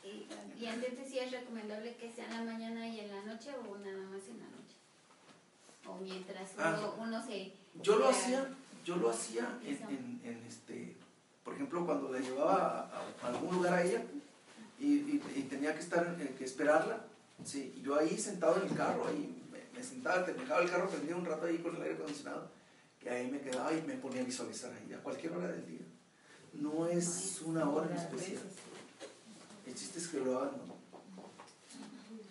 Y, 0.05 0.27
y 0.63 0.67
antes 0.67 0.99
decía, 0.99 1.25
es 1.25 1.33
recomendable 1.33 1.97
que 1.97 2.11
sea 2.13 2.27
en 2.27 2.33
la 2.47 2.53
mañana 2.53 2.89
y 2.89 3.01
en 3.01 3.09
la 3.09 3.23
noche 3.23 3.51
o 3.69 3.77
nada 3.79 4.05
más 4.07 4.23
en 4.29 4.39
la 4.39 4.47
noche. 4.47 4.77
O 5.87 5.97
mientras 6.03 6.51
Ah. 6.59 6.77
uno, 6.79 6.95
uno 7.09 7.27
se... 7.27 7.53
Yo 7.83 7.97
lo 7.99 8.09
hacía, 8.09 8.49
yo 8.85 8.97
lo 8.97 9.11
hacía 9.11 9.59
en, 9.65 9.77
en, 9.89 10.21
en 10.25 10.45
este, 10.47 10.97
por 11.45 11.55
ejemplo, 11.55 11.85
cuando 11.87 12.11
la 12.11 12.19
llevaba 12.21 12.91
a, 12.93 13.27
a 13.27 13.29
algún 13.29 13.57
lugar 13.57 13.75
a 13.75 13.83
ella 13.83 14.03
y, 14.79 14.87
y, 14.87 15.23
y 15.37 15.43
tenía 15.45 15.75
que 15.75 15.81
estar, 15.81 16.17
eh, 16.21 16.35
que 16.39 16.45
esperarla, 16.45 17.05
sí, 17.45 17.75
y 17.77 17.83
yo 17.83 17.99
ahí 17.99 18.17
sentado 18.19 18.57
en 18.63 18.69
el 18.69 18.77
carro, 18.77 19.07
ahí 19.07 19.43
me, 19.51 19.61
me 19.79 19.83
sentaba, 19.85 20.25
te 20.25 20.35
dejaba 20.35 20.63
el 20.63 20.71
carro 20.71 20.89
prendido 20.89 21.19
un 21.19 21.25
rato 21.25 21.47
ahí 21.47 21.59
con 21.59 21.77
el 21.77 21.83
aire 21.83 21.95
acondicionado, 21.95 22.51
y 23.05 23.09
ahí 23.09 23.31
me 23.31 23.41
quedaba 23.41 23.73
y 23.73 23.83
me 23.83 23.95
ponía 23.95 24.23
a 24.23 24.25
visualizar 24.25 24.73
ahí, 24.73 24.93
a 24.93 24.99
cualquier 25.03 25.33
hora 25.37 25.49
del 25.49 25.67
día. 25.67 25.87
No 26.55 26.87
es 26.87 27.41
una 27.43 27.69
hora 27.69 27.87
en 27.91 27.97
especial. 27.97 28.43
El 29.67 29.75
chiste 29.75 29.99
es 29.99 30.09
que 30.09 30.21
lo 30.21 30.39
hagan, 30.39 30.53
¿no? 30.67 30.75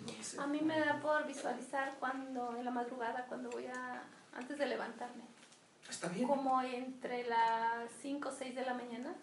No 0.06 0.24
sé. 0.24 0.40
A 0.40 0.48
mí 0.48 0.62
me 0.62 0.80
da 0.80 1.00
por 1.02 1.26
visualizar 1.28 1.96
cuando, 2.00 2.56
en 2.58 2.66
la 2.66 2.72
madrugada, 2.72 3.26
cuando 3.28 3.50
voy 3.50 3.66
a, 3.66 4.04
antes 4.34 4.58
de 4.58 4.66
levantarme. 4.68 5.24
Está 5.90 6.08
bien. 6.08 6.28
Como 6.28 6.62
entre 6.62 7.28
las 7.28 7.90
5 8.02 8.30
o 8.30 8.32
6 8.32 8.56
de 8.56 8.62
la 8.64 8.74
mañana. 8.74 9.14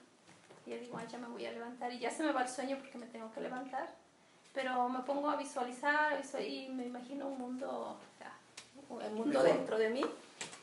Y 0.67 0.71
ya 0.71 0.77
digo, 0.77 0.99
"Ah, 0.99 1.07
ya 1.07 1.19
me 1.19 1.29
voy 1.29 1.47
a 1.47 1.53
levantar. 1.53 1.93
Y 1.93 1.99
ya 2.01 2.11
se 2.11 2.23
me 2.25 2.33
va 2.33 2.43
el 2.43 2.49
sueño 2.49 2.77
porque 2.79 2.99
me 2.99 3.07
tengo 3.07 3.33
que 3.33 3.41
levantar. 3.41 3.95
Pero 4.59 4.89
me 4.89 4.99
pongo 5.01 5.31
a 5.31 5.37
visualizar 5.37 6.21
visu- 6.21 6.45
y 6.45 6.69
me 6.71 6.85
imagino 6.87 7.29
un 7.29 7.39
mundo, 7.39 7.97
o 7.97 8.19
sea, 8.19 8.37
el 9.07 9.13
mundo 9.13 9.41
Mejor. 9.41 9.57
dentro 9.57 9.79
de 9.79 9.89
mí. 9.91 10.05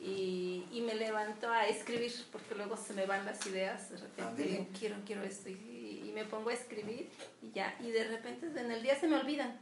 Y, 0.01 0.65
y 0.73 0.81
me 0.81 0.95
levanto 0.95 1.49
a 1.49 1.65
escribir 1.65 2.11
porque 2.29 2.55
luego 2.55 2.75
se 2.75 2.93
me 2.93 3.05
van 3.05 3.25
las 3.25 3.45
ideas. 3.47 3.89
De 3.91 3.97
repente 3.97 4.43
digo, 4.43 4.67
quiero, 4.77 4.97
quiero 5.05 5.23
esto. 5.23 5.47
Y, 5.49 6.03
y 6.07 6.11
me 6.13 6.25
pongo 6.25 6.49
a 6.49 6.53
escribir 6.53 7.09
y 7.41 7.51
ya. 7.51 7.73
Y 7.79 7.91
de 7.91 8.03
repente 8.03 8.47
en 8.59 8.69
el 8.69 8.83
día 8.83 8.99
se 8.99 9.07
me 9.07 9.15
olvidan. 9.15 9.57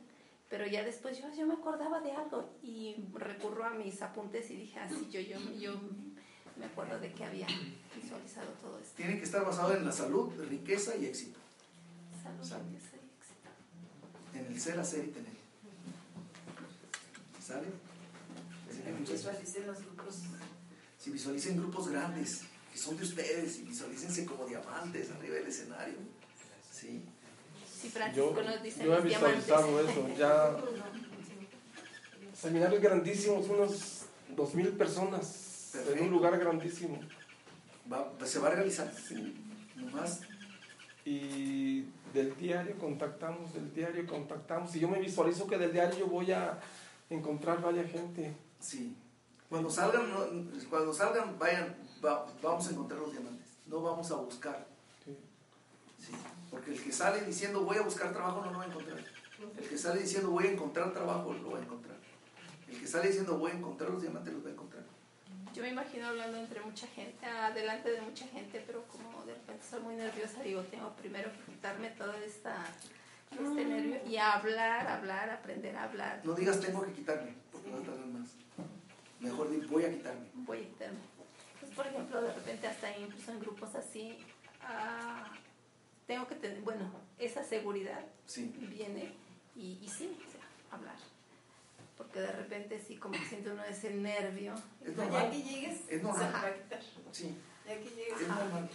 Pero 0.49 0.65
ya 0.65 0.84
después 0.84 1.19
yo, 1.19 1.31
yo 1.38 1.45
me 1.45 1.53
acordaba 1.53 1.99
de 2.01 2.11
algo 2.13 2.49
y 2.63 2.95
recurro 3.13 3.65
a 3.65 3.69
mis 3.71 4.01
apuntes 4.01 4.49
y 4.49 4.55
dije, 4.55 4.79
así 4.79 5.07
yo, 5.11 5.19
yo, 5.19 5.38
yo 5.59 5.73
me 6.57 6.65
acuerdo 6.65 6.99
de 6.99 7.11
que 7.13 7.23
había 7.23 7.47
visualizado 7.95 8.47
todo 8.63 8.79
esto. 8.79 8.93
Tiene 8.97 9.17
que 9.19 9.25
estar 9.25 9.45
basado 9.45 9.75
en 9.75 9.86
la 9.86 9.91
salud, 9.91 10.31
riqueza 10.49 10.95
y 10.95 11.05
éxito. 11.05 11.38
Salud, 12.23 12.43
Salud. 12.43 12.63
riqueza 12.65 12.95
y 12.95 12.97
éxito. 12.97 13.03
En 14.36 14.45
el 14.47 14.59
ser, 14.59 14.79
hacer 14.79 15.05
y 15.05 15.07
tener. 15.09 15.34
¿Sale? 17.45 17.67
Visualicen 19.09 19.67
los 19.67 19.79
grupos. 19.79 20.15
Si 20.99 21.11
visualicen 21.11 21.57
grupos 21.57 21.89
grandes, 21.89 22.41
que 22.71 22.77
son 22.77 22.97
de 22.97 23.03
ustedes, 23.03 23.59
y 23.59 23.63
visualícense 23.63 24.25
como 24.25 24.45
diamantes 24.45 25.11
arriba 25.11 25.36
del 25.36 25.47
escenario. 25.47 25.95
Sí. 26.71 27.03
Sí, 27.81 27.89
Francisco 27.89 28.34
Yo, 28.36 28.43
nos 28.43 28.63
dice 28.63 28.84
yo 28.84 28.97
he 28.97 29.01
visualizado 29.01 29.79
eso, 29.88 30.07
ya 30.17 30.55
seminarios 32.41 32.81
grandísimos, 32.81 33.47
unos 33.49 34.05
dos 34.36 34.55
mil 34.55 34.69
personas 34.69 35.71
en 35.73 35.79
Perfecto. 35.81 36.03
un 36.05 36.11
lugar 36.11 36.38
grandísimo. 36.39 36.99
Va- 37.91 38.09
pues 38.17 38.31
se 38.31 38.39
va 38.39 38.47
a 38.47 38.51
realizar. 38.51 38.91
Nomás, 39.75 40.21
Y 41.05 41.84
del 42.14 42.36
diario 42.38 42.78
contactamos, 42.78 43.53
del 43.53 43.74
diario 43.74 44.05
contactamos. 44.07 44.76
Y 44.76 44.80
yo 44.80 44.88
me 44.88 44.99
visualizo 44.99 45.47
que 45.47 45.57
del 45.57 45.72
diario 45.74 45.99
yo 45.99 46.07
voy 46.07 46.32
a 46.32 46.59
encontrar 47.09 47.61
varias 47.61 47.91
gente. 47.91 48.34
sí. 48.59 48.95
Cuando 49.49 49.70
salgan, 49.70 50.05
cuando 50.68 50.91
salgan, 50.91 51.38
vayan, 51.38 51.76
va- 52.03 52.26
vamos 52.41 52.68
a 52.68 52.72
encontrar 52.72 52.99
los 53.01 53.11
diamantes. 53.11 53.45
No 53.68 53.82
vamos 53.84 54.09
a 54.09 54.16
buscar. 54.16 54.66
Sí. 55.05 55.16
Sí. 55.99 56.11
Porque 56.49 56.72
el 56.72 56.82
que 56.82 56.91
sale 56.91 57.22
diciendo 57.22 57.61
voy 57.61 57.78
a 57.78 57.84
buscar 57.84 58.11
trabajo 58.11 58.41
no 58.43 58.51
lo 58.51 58.57
va 58.57 58.64
a 58.64 58.68
encontrar. 58.68 58.97
El 59.55 59.70
que 59.70 59.78
sale 59.78 60.01
diciendo 60.01 60.32
voy 60.32 60.47
a 60.47 60.51
encontrar 60.53 60.91
trabajo 60.91 61.34
lo 61.34 61.51
va 61.51 61.59
a 61.59 61.61
encontrar. 61.61 61.97
El 62.68 62.80
que 62.80 62.88
sale 62.88 63.09
diciendo 63.09 63.38
voy 63.38 63.51
a 63.51 63.53
encontrar 63.53 63.91
los 63.91 64.01
diamantes 64.01 64.34
los 64.34 64.43
va 64.43 64.49
a 64.49 64.53
encontrar. 64.53 64.84
Yo 65.54 65.62
me 65.62 65.70
imagino 65.70 66.08
hablando 66.08 66.38
entre 66.39 66.62
mucha 66.62 66.88
gente, 66.88 67.26
adelante 67.26 67.91
de 67.91 68.01
mucha 68.01 68.26
gente, 68.28 68.64
pero 68.66 68.84
como 68.88 69.24
de 69.26 69.34
repente 69.36 69.64
soy 69.70 69.82
muy 69.82 69.95
nerviosa, 69.95 70.41
digo, 70.41 70.62
tengo 70.64 70.89
primero 70.95 71.32
que 71.32 71.51
quitarme 71.54 71.89
toda 71.91 72.18
esta 72.26 72.56
este 73.32 73.66
nervio 73.66 73.99
y 74.08 74.18
hablar, 74.18 74.88
hablar, 74.88 75.30
aprender 75.30 75.76
a 75.76 75.84
hablar. 75.84 76.22
No 76.24 76.34
digas 76.34 76.60
tengo 76.60 76.84
que 76.84 76.91
quitarme, 76.93 77.34
porque 77.51 77.70
va 77.72 77.78
a 77.78 77.82
tardar 77.82 78.06
más. 78.08 78.30
Mejor 79.20 79.49
di 79.51 79.58
voy 79.68 79.86
a 79.86 79.91
quitarme. 79.91 80.28
Voy 80.34 80.58
a 80.60 80.62
quitarme. 80.70 80.99
Pues, 81.60 81.72
por 81.74 81.88
ejemplo, 81.88 82.22
de 82.22 82.34
repente 82.34 82.68
hasta 82.68 82.97
incluso 82.97 83.32
en 83.32 83.39
grupos 83.39 83.76
así, 83.76 84.18
ah, 84.62 85.32
tengo 86.08 86.28
que 86.28 86.36
tener, 86.36 86.62
bueno, 86.62 86.91
esa 87.20 87.43
seguridad 87.43 88.04
Sí. 88.26 88.54
viene 88.58 89.14
y, 89.56 89.80
y 89.82 89.88
sí, 89.88 90.18
o 90.28 90.32
sea, 90.32 90.41
hablar. 90.72 90.95
Porque 91.97 92.19
de 92.21 92.31
repente 92.31 92.79
sí, 92.85 92.97
como 92.97 93.13
que 93.13 93.25
siente 93.25 93.51
uno 93.51 93.63
ese 93.63 93.91
nervio. 93.93 94.53
Es 94.83 94.95
Ya 94.95 95.03
normal. 95.03 95.31
que 95.31 95.41
llegues, 95.43 95.79
Es 95.89 96.01
normal. 96.03 96.27
te 96.27 96.33
va 96.33 96.47
a 96.47 96.53
quitar. 96.53 96.81
Sí. 97.11 97.37
Ya 97.67 97.77
que 97.79 97.89
llegues. 97.89 98.21
Es 98.21 98.27
normal. 98.27 98.69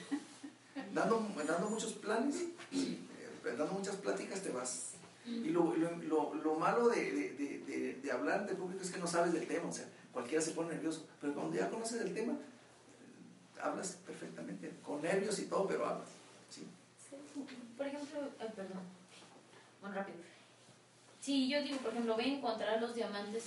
Dando, 0.94 1.28
dando 1.46 1.68
muchos 1.70 1.92
planes, 1.94 2.36
eh, 2.72 2.98
dando 3.44 3.66
muchas 3.72 3.96
pláticas 3.96 4.42
te 4.42 4.50
vas. 4.50 4.92
Y 5.26 5.50
lo, 5.50 5.74
lo, 5.76 5.96
lo, 5.96 6.34
lo 6.34 6.54
malo 6.54 6.88
de, 6.88 7.12
de, 7.12 7.30
de, 7.66 7.94
de- 8.00 8.12
hablar 8.12 8.46
de 8.46 8.54
público 8.54 8.82
es 8.82 8.90
que 8.90 8.98
no 8.98 9.06
sabes 9.06 9.32
del 9.34 9.46
tema, 9.46 9.68
o 9.68 9.72
sea, 9.72 9.84
cualquiera 10.12 10.40
se 10.42 10.52
pone 10.52 10.72
nervioso, 10.72 11.06
pero 11.20 11.34
cuando 11.34 11.54
ya 11.56 11.68
conoces 11.68 12.00
el 12.00 12.14
tema, 12.14 12.32
eh, 12.32 13.60
hablas 13.60 13.98
perfectamente, 14.06 14.72
con 14.82 15.02
nervios 15.02 15.38
y 15.40 15.46
todo, 15.46 15.66
pero 15.68 15.84
hablas. 15.84 16.08
¿sí? 16.48 16.66
Sí. 17.10 17.16
Por 17.76 17.86
ejemplo, 17.86 18.20
ay, 18.40 18.48
perdón, 18.56 18.80
bueno, 19.82 19.96
rápido. 19.96 20.16
Si 21.29 21.47
yo 21.47 21.61
digo, 21.62 21.76
por 21.81 21.91
ejemplo, 21.93 22.14
voy 22.14 22.24
a 22.24 22.35
encontrar 22.39 22.81
los 22.81 22.95
diamantes 22.95 23.45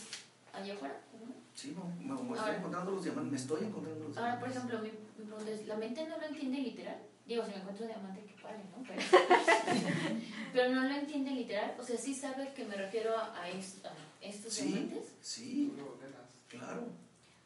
allá 0.53 0.75
afuera. 0.75 0.95
¿no? 1.19 1.33
Sí, 1.55 1.75
no, 1.75 1.83
me, 1.97 2.13
me 2.13 2.29
estoy 2.29 2.37
Ahora- 2.37 2.57
encontrando 2.57 2.91
los 2.91 3.03
diamantes, 3.03 3.31
me 3.31 3.37
estoy 3.39 3.63
encontrando 3.65 4.07
los 4.07 4.17
Ahora, 4.17 4.39
por 4.39 4.49
diamantes. 4.51 4.79
ejemplo, 4.79 4.99
mi, 5.17 5.23
mi 5.23 5.25
pregunta 5.25 5.51
es, 5.51 5.65
¿la 5.67 5.75
mente 5.77 6.05
no 6.07 6.17
lo 6.19 6.23
entiende 6.27 6.57
literal? 6.59 6.97
Digo, 7.25 7.43
si 7.43 7.49
me 7.49 7.57
encuentro 7.57 7.87
diamante, 7.87 8.23
qué 8.27 8.39
padre, 8.39 8.59
¿no? 8.69 8.83
Pero, 8.87 9.01
pero 10.53 10.69
no 10.75 10.83
lo 10.83 10.93
entiende 10.93 11.31
literal. 11.31 11.73
O 11.79 11.83
sea, 11.83 11.97
sí 11.97 12.13
sabe 12.13 12.53
que 12.53 12.65
me 12.65 12.75
refiero 12.75 13.17
a, 13.17 13.35
a 13.41 13.49
est- 13.49 13.83
a 13.83 13.91
estos 14.21 14.53
Sí, 14.53 14.65
diamantes. 14.67 15.05
sí, 15.21 15.73
claro. 16.49 16.83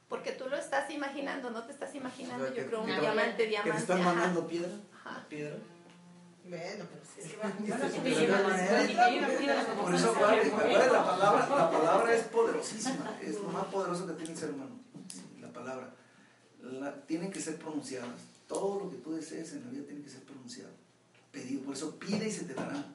Porque 0.09 0.33
tú 0.33 0.49
lo 0.49 0.57
estás 0.57 0.89
imaginando, 0.91 1.49
no 1.49 1.63
te 1.63 1.71
estás 1.71 1.95
imaginando, 1.95 2.43
O 2.43 2.47
sea, 2.47 2.55
yo 2.57 2.61
que- 2.61 2.67
creo, 2.67 2.81
un 2.81 2.87
que- 2.87 2.99
diamante, 2.99 3.37
Que 3.37 3.43
te 3.43 3.47
diamante. 3.51 3.77
están 3.77 4.03
mandando 4.03 4.45
piedra. 4.49 4.73
Ajá. 5.05 5.25
Piedra. 5.29 5.55
Bueno, 6.47 6.85
pero 6.91 7.03
sí. 7.03 7.21
Es 7.21 7.31
que 7.31 7.37
Por 9.81 9.95
eso 9.95 10.11
acuérdate, 10.11 10.91
la 10.91 11.05
palabra, 11.05 11.49
la 11.49 11.71
palabra 11.79 12.13
es 12.13 12.23
poderosísima, 12.25 13.17
es 13.21 13.35
lo 13.39 13.47
más 13.49 13.65
poderoso 13.65 14.05
que 14.05 14.13
tiene 14.13 14.31
el 14.31 14.37
ser 14.37 14.51
humano. 14.51 14.79
La 15.41 15.51
palabra. 15.51 15.93
La, 16.61 17.01
tienen 17.05 17.31
que 17.31 17.39
ser 17.39 17.57
pronunciadas. 17.57 18.21
Todo 18.47 18.83
lo 18.83 18.91
que 18.91 18.97
tú 18.97 19.13
desees 19.13 19.53
en 19.53 19.65
la 19.65 19.71
vida 19.71 19.85
tiene 19.87 20.03
que 20.03 20.09
ser 20.09 20.21
pronunciado. 20.21 20.71
Pedido. 21.31 21.63
Por 21.63 21.73
eso 21.73 21.97
pide 21.97 22.27
y 22.27 22.31
se 22.31 22.45
te 22.45 22.53
dará. 22.53 22.85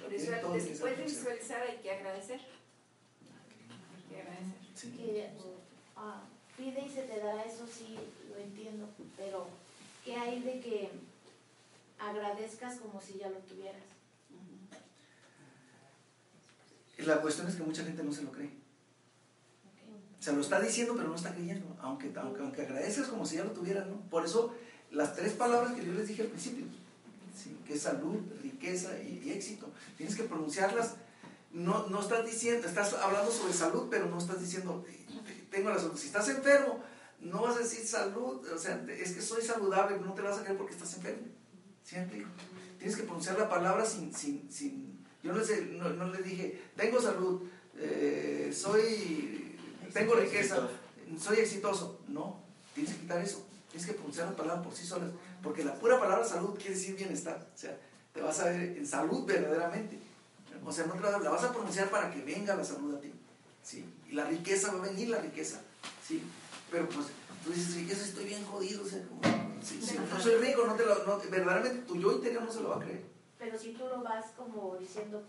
Por 0.00 0.12
eso, 0.12 0.32
después 0.52 0.98
de 0.98 1.04
visualizar, 1.04 1.62
hay 1.62 1.78
que 1.78 1.90
agradecer. 1.92 2.40
Hay 2.40 4.02
que 4.08 4.20
agradecer. 4.20 4.54
Sí. 4.74 4.90
que 4.90 5.30
ah, 5.96 6.24
pide 6.56 6.84
y 6.84 6.90
se 6.90 7.02
te 7.02 7.20
dará, 7.20 7.42
eso 7.44 7.66
sí 7.66 7.96
lo 8.28 8.36
entiendo, 8.36 8.88
pero 9.16 9.46
¿qué 10.04 10.16
hay 10.16 10.40
de 10.40 10.60
que 10.60 10.90
agradezcas 11.98 12.78
como 12.78 13.00
si 13.00 13.18
ya 13.18 13.28
lo 13.28 13.38
tuvieras? 13.38 13.82
La 16.98 17.20
cuestión 17.20 17.48
es 17.48 17.56
que 17.56 17.62
mucha 17.62 17.84
gente 17.84 18.02
no 18.02 18.12
se 18.12 18.22
lo 18.22 18.30
cree. 18.30 18.50
Se 20.20 20.32
lo 20.32 20.40
está 20.40 20.60
diciendo, 20.60 20.94
pero 20.96 21.08
no 21.08 21.16
está 21.16 21.34
creyendo. 21.34 21.76
Aunque, 21.80 22.12
aunque, 22.16 22.62
agradeces 22.62 23.08
como 23.08 23.26
si 23.26 23.36
ya 23.36 23.44
lo 23.44 23.50
tuvieras, 23.50 23.86
¿no? 23.86 24.00
Por 24.08 24.24
eso, 24.24 24.54
las 24.90 25.14
tres 25.14 25.32
palabras 25.32 25.72
que 25.72 25.84
yo 25.84 25.92
les 25.92 26.08
dije 26.08 26.22
al 26.22 26.28
principio, 26.28 26.64
que 27.66 27.74
es 27.74 27.82
salud, 27.82 28.20
riqueza 28.42 28.98
y, 29.02 29.30
éxito, 29.30 29.68
tienes 29.96 30.14
que 30.14 30.22
pronunciarlas. 30.22 30.94
No, 31.52 31.88
no 31.88 32.00
estás 32.00 32.24
diciendo, 32.24 32.66
estás 32.66 32.94
hablando 32.94 33.30
sobre 33.30 33.52
salud, 33.52 33.88
pero 33.90 34.06
no 34.06 34.18
estás 34.18 34.40
diciendo, 34.40 34.84
tengo 35.50 35.70
la 35.70 35.78
salud. 35.78 35.96
Si 35.96 36.06
estás 36.06 36.28
enfermo, 36.28 36.80
no 37.20 37.42
vas 37.42 37.56
a 37.56 37.60
decir 37.60 37.86
salud, 37.86 38.46
o 38.48 38.58
sea, 38.58 38.84
es 38.88 39.12
que 39.12 39.20
soy 39.20 39.42
saludable, 39.42 39.98
no 39.98 40.14
te 40.14 40.22
vas 40.22 40.38
a 40.38 40.42
creer 40.42 40.56
porque 40.56 40.74
estás 40.74 40.94
enfermo. 40.94 41.26
¿Sí 41.84 41.96
me 41.96 42.02
explico? 42.02 42.28
Tienes 42.78 42.96
que 42.96 43.02
pronunciar 43.04 43.38
la 43.38 43.48
palabra 43.48 43.84
sin, 43.84 44.12
sin, 44.14 44.50
sin 44.50 45.04
yo 45.24 45.32
no, 45.32 45.42
sé, 45.42 45.62
no, 45.72 45.88
no 45.88 46.12
le 46.12 46.22
dije, 46.22 46.60
tengo 46.76 47.00
salud, 47.00 47.42
eh, 47.78 48.52
soy, 48.54 49.56
tengo 49.92 50.14
riqueza, 50.16 50.68
soy 51.18 51.38
exitoso. 51.38 52.00
No, 52.08 52.42
tienes 52.74 52.92
que 52.92 53.00
quitar 53.00 53.22
eso. 53.22 53.46
Tienes 53.70 53.86
que 53.86 53.94
pronunciar 53.94 54.28
la 54.28 54.36
palabra 54.36 54.62
por 54.62 54.74
sí 54.74 54.86
sola. 54.86 55.10
Porque 55.42 55.64
la 55.64 55.74
pura 55.74 55.98
palabra 55.98 56.26
salud 56.26 56.56
quiere 56.56 56.74
decir 56.74 56.94
bienestar. 56.94 57.50
O 57.54 57.58
sea, 57.58 57.74
te 58.12 58.20
vas 58.20 58.38
a 58.40 58.50
ver 58.50 58.76
en 58.76 58.86
salud 58.86 59.24
verdaderamente. 59.24 59.98
O 60.62 60.70
sea, 60.70 60.84
no 60.84 60.92
te 60.92 61.00
la, 61.00 61.18
la 61.18 61.30
vas 61.30 61.44
a 61.44 61.52
pronunciar 61.52 61.90
para 61.90 62.10
que 62.10 62.22
venga 62.22 62.54
la 62.54 62.64
salud 62.64 62.94
a 62.94 63.00
ti. 63.00 63.10
¿sí? 63.62 63.84
Y 64.10 64.12
la 64.12 64.26
riqueza 64.26 64.72
va 64.72 64.84
a 64.84 64.88
venir 64.88 65.08
la 65.08 65.20
riqueza. 65.20 65.62
¿sí? 66.06 66.22
Pero 66.70 66.86
pues 66.88 67.06
tú 67.42 67.50
dices, 67.50 67.74
riqueza, 67.76 68.04
estoy 68.04 68.26
bien 68.26 68.44
jodido. 68.44 68.82
O 68.82 68.86
sea, 68.86 69.02
como, 69.08 69.22
si, 69.64 69.80
si 69.80 69.98
no 69.98 70.20
soy 70.20 70.36
rico, 70.36 70.66
no 70.66 70.74
te 70.74 70.84
lo, 70.86 71.04
no, 71.06 71.18
verdaderamente 71.18 71.82
tu 71.86 71.96
yo 71.98 72.12
interior 72.12 72.42
no 72.42 72.52
se 72.52 72.60
lo 72.60 72.68
va 72.70 72.76
a 72.76 72.80
creer. 72.80 73.02
Pero 73.38 73.58
si 73.58 73.72
tú 73.72 73.84
lo 73.88 74.02
vas 74.02 74.26
como 74.36 74.76
diciendo, 74.76 75.22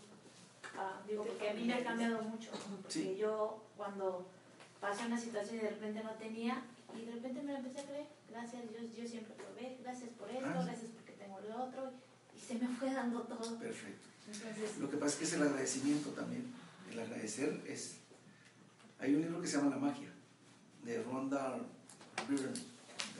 ah, 0.77 1.01
digo, 1.07 1.23
porque 1.25 1.49
a 1.49 1.53
mí 1.53 1.63
me 1.65 1.73
ha 1.75 1.83
cambiado 1.83 2.21
mucho, 2.21 2.49
porque 2.51 2.91
Sí. 2.93 3.17
yo 3.17 3.63
cuando 3.77 4.25
pasé 4.79 5.05
una 5.05 5.19
situación 5.19 5.57
y 5.57 5.59
de 5.61 5.69
repente 5.71 6.03
no 6.03 6.11
tenía, 6.11 6.61
y 6.95 7.05
de 7.05 7.11
repente 7.13 7.41
me 7.41 7.51
lo 7.53 7.57
empecé 7.59 7.79
a 7.81 7.85
creer, 7.85 8.07
gracias 8.29 8.61
Dios, 8.71 8.83
yo 8.95 9.07
siempre 9.07 9.33
probé, 9.35 9.77
gracias 9.81 10.09
por 10.11 10.29
esto, 10.29 10.45
Ah, 10.45 10.59
sí. 10.61 10.65
gracias 10.67 10.91
porque 10.91 11.11
tengo 11.13 11.39
lo 11.41 11.63
otro, 11.63 11.91
y 12.35 12.39
se 12.39 12.55
me 12.55 12.67
fue 12.75 12.93
dando 12.93 13.21
todo. 13.23 13.57
Perfecto. 13.59 14.07
Entonces, 14.27 14.77
Lo 14.79 14.89
que 14.89 14.97
pasa 14.97 15.11
es 15.13 15.15
que 15.17 15.23
es 15.25 15.33
el 15.33 15.43
agradecimiento 15.43 16.09
también. 16.11 16.51
El 16.91 16.99
agradecer 16.99 17.61
es... 17.67 17.97
Hay 18.99 19.13
un 19.13 19.21
libro 19.21 19.39
que 19.41 19.47
se 19.47 19.57
llama 19.57 19.69
La 19.71 19.77
magia, 19.77 20.09
de 20.83 21.03
Rhonda 21.03 21.57
Byrne, 22.27 22.59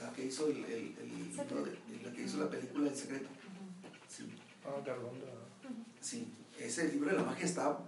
la 0.00 0.12
que 0.12 0.24
hizo, 0.26 0.48
el, 0.48 0.64
el- 0.64 0.94
el 1.00 1.08
libro 1.08 1.64
de- 1.64 1.78
la, 2.04 2.12
que 2.12 2.22
hizo 2.22 2.38
la 2.38 2.50
película 2.50 2.90
El 2.90 2.96
Secreto. 2.96 3.28
Sí, 4.08 4.24
Ah, 4.64 4.80
de 4.84 4.90
Arlonda. 4.90 5.26
sí. 6.00 6.26
Ese 6.58 6.88
libro 6.88 7.10
de 7.10 7.16
la 7.16 7.22
magia 7.22 7.44
está 7.44 7.78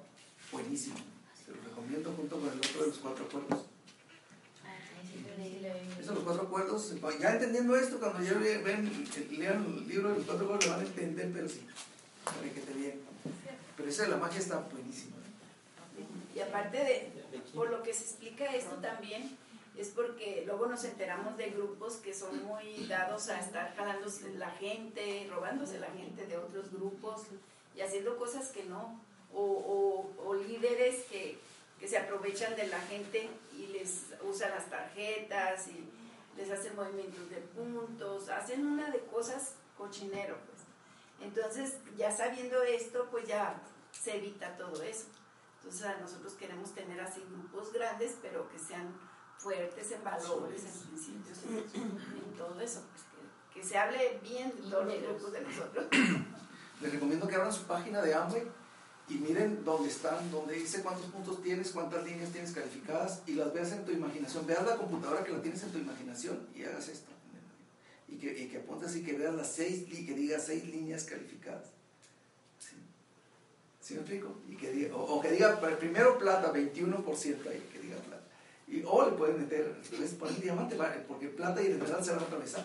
buenísimo. 0.52 0.96
Se 1.44 1.50
lo 1.52 1.62
recomiendo 1.62 2.12
junto 2.12 2.38
con 2.38 2.48
el 2.50 2.58
otro 2.58 2.80
de 2.82 2.86
los 2.88 2.98
cuatro 2.98 3.24
acuerdos. 3.24 3.64
Esos 5.94 6.06
son 6.06 6.14
los 6.16 6.24
cuatro 6.24 6.42
acuerdos. 6.44 6.94
Ya 7.20 7.32
entendiendo 7.32 7.76
esto, 7.76 7.98
cuando 7.98 8.22
ya 8.22 8.34
ven, 8.34 8.90
lean 9.38 9.64
el 9.64 9.88
libro 9.88 10.10
de 10.10 10.16
los 10.16 10.26
cuatro 10.26 10.44
acuerdos, 10.44 10.66
lo 10.66 10.72
van 10.72 10.80
a 10.84 10.88
entender, 10.88 11.30
pero 11.32 11.48
sí, 11.48 11.60
para 12.24 12.40
que 12.52 12.60
te 12.60 12.72
bien. 12.74 13.00
Pero 13.76 13.88
esa 13.88 14.02
de 14.04 14.08
la 14.10 14.16
magia 14.16 14.38
está 14.40 14.58
buenísima. 14.60 15.16
Y 16.34 16.40
aparte 16.40 16.76
de, 16.78 17.10
por 17.54 17.70
lo 17.70 17.82
que 17.82 17.92
se 17.94 18.02
explica 18.04 18.44
esto 18.54 18.76
también, 18.76 19.36
es 19.78 19.90
porque 19.90 20.42
luego 20.44 20.66
nos 20.66 20.82
enteramos 20.82 21.36
de 21.36 21.50
grupos 21.50 21.94
que 21.98 22.12
son 22.12 22.44
muy 22.44 22.84
dados 22.88 23.28
a 23.28 23.38
estar 23.38 23.76
jalándose 23.76 24.28
la 24.34 24.50
gente, 24.50 25.28
robándose 25.30 25.78
la 25.78 25.86
gente 25.92 26.26
de 26.26 26.36
otros 26.36 26.72
grupos 26.72 27.22
y 27.76 27.80
haciendo 27.80 28.18
cosas 28.18 28.48
que 28.48 28.64
no. 28.64 29.00
O, 29.32 30.10
o, 30.24 30.34
líderes 30.34 31.04
que, 31.04 31.38
que, 31.78 31.86
se 31.86 31.98
aprovechan 31.98 32.56
de 32.56 32.66
la 32.66 32.80
gente 32.80 33.28
y 33.56 33.66
les 33.66 34.06
usan 34.24 34.50
las 34.50 34.68
tarjetas 34.68 35.68
y 35.68 35.86
les 36.36 36.50
hacen 36.50 36.74
movimientos 36.74 37.28
de 37.30 37.36
puntos, 37.36 38.30
hacen 38.30 38.66
una 38.66 38.90
de 38.90 39.00
cosas 39.00 39.52
cochinero. 39.76 40.38
Pues. 40.46 41.28
Entonces, 41.28 41.74
ya 41.96 42.10
sabiendo 42.10 42.62
esto, 42.62 43.06
pues 43.10 43.28
ya 43.28 43.60
se 43.92 44.16
evita 44.16 44.56
todo 44.56 44.82
eso. 44.82 45.06
Entonces, 45.58 45.86
nosotros 46.00 46.32
queremos 46.32 46.74
tener 46.74 47.00
así 47.00 47.22
grupos 47.30 47.72
grandes, 47.72 48.16
pero 48.22 48.48
que 48.48 48.58
sean 48.58 48.98
fuertes 49.38 49.92
en 49.92 50.04
valores, 50.04 50.62
en 50.64 50.88
principios, 50.88 51.38
en, 51.74 52.36
todo 52.36 52.60
eso, 52.60 52.82
pues 52.92 53.04
que, 53.54 53.64
se 53.64 53.78
hable 53.78 54.18
bien 54.22 54.52
de 54.54 54.70
todos 54.70 54.86
los 54.86 55.02
grupos 55.02 55.32
de 55.32 55.40
nosotros. 55.40 55.86
Les 56.80 56.92
recomiendo 56.92 57.26
que 57.26 57.34
abran 57.34 57.52
su 57.52 57.64
página 57.64 58.02
de 58.02 58.14
Amway 58.14 58.46
y 59.08 59.14
miren 59.14 59.64
dónde 59.64 59.88
están, 59.88 60.30
dónde 60.30 60.54
dice 60.54 60.82
cuántos 60.82 61.06
puntos 61.06 61.42
tienes, 61.42 61.70
cuántas 61.70 62.04
líneas 62.04 62.30
tienes 62.30 62.52
calificadas 62.52 63.22
y 63.26 63.32
las 63.32 63.52
veas 63.52 63.72
en 63.72 63.84
tu 63.84 63.92
imaginación. 63.92 64.46
Veas 64.46 64.64
la 64.64 64.76
computadora 64.76 65.24
que 65.24 65.32
la 65.32 65.40
tienes 65.40 65.62
en 65.62 65.72
tu 65.72 65.78
imaginación 65.78 66.46
y 66.54 66.64
hagas 66.64 66.88
esto. 66.88 67.10
Y 68.06 68.16
que, 68.16 68.38
y 68.38 68.48
que 68.48 68.58
apuntes 68.58 68.94
y 68.96 69.02
que 69.02 69.14
veas 69.14 69.34
las 69.34 69.52
seis, 69.52 69.84
que 69.88 70.14
diga 70.14 70.38
seis 70.38 70.64
líneas 70.66 71.04
calificadas. 71.04 71.66
¿Sí? 72.58 72.76
¿Sí 73.80 73.94
me 73.94 74.00
explico? 74.00 74.36
Y 74.48 74.56
que 74.56 74.70
diga, 74.70 74.94
o, 74.96 75.20
que 75.20 75.32
diga 75.32 75.58
primero 75.78 76.18
plata, 76.18 76.52
21% 76.52 77.48
ahí. 77.48 77.62
Y, 78.68 78.82
o 78.86 79.04
le 79.04 79.16
pueden 79.16 79.40
meter, 79.40 79.80
puedes 79.90 80.12
poner 80.12 80.40
diamante, 80.40 80.76
porque 81.06 81.28
plata 81.28 81.62
y 81.62 81.66
el 81.66 81.72
emerald 81.72 82.04
se 82.04 82.12
van 82.12 82.20
a 82.20 82.24
atravesar. 82.24 82.64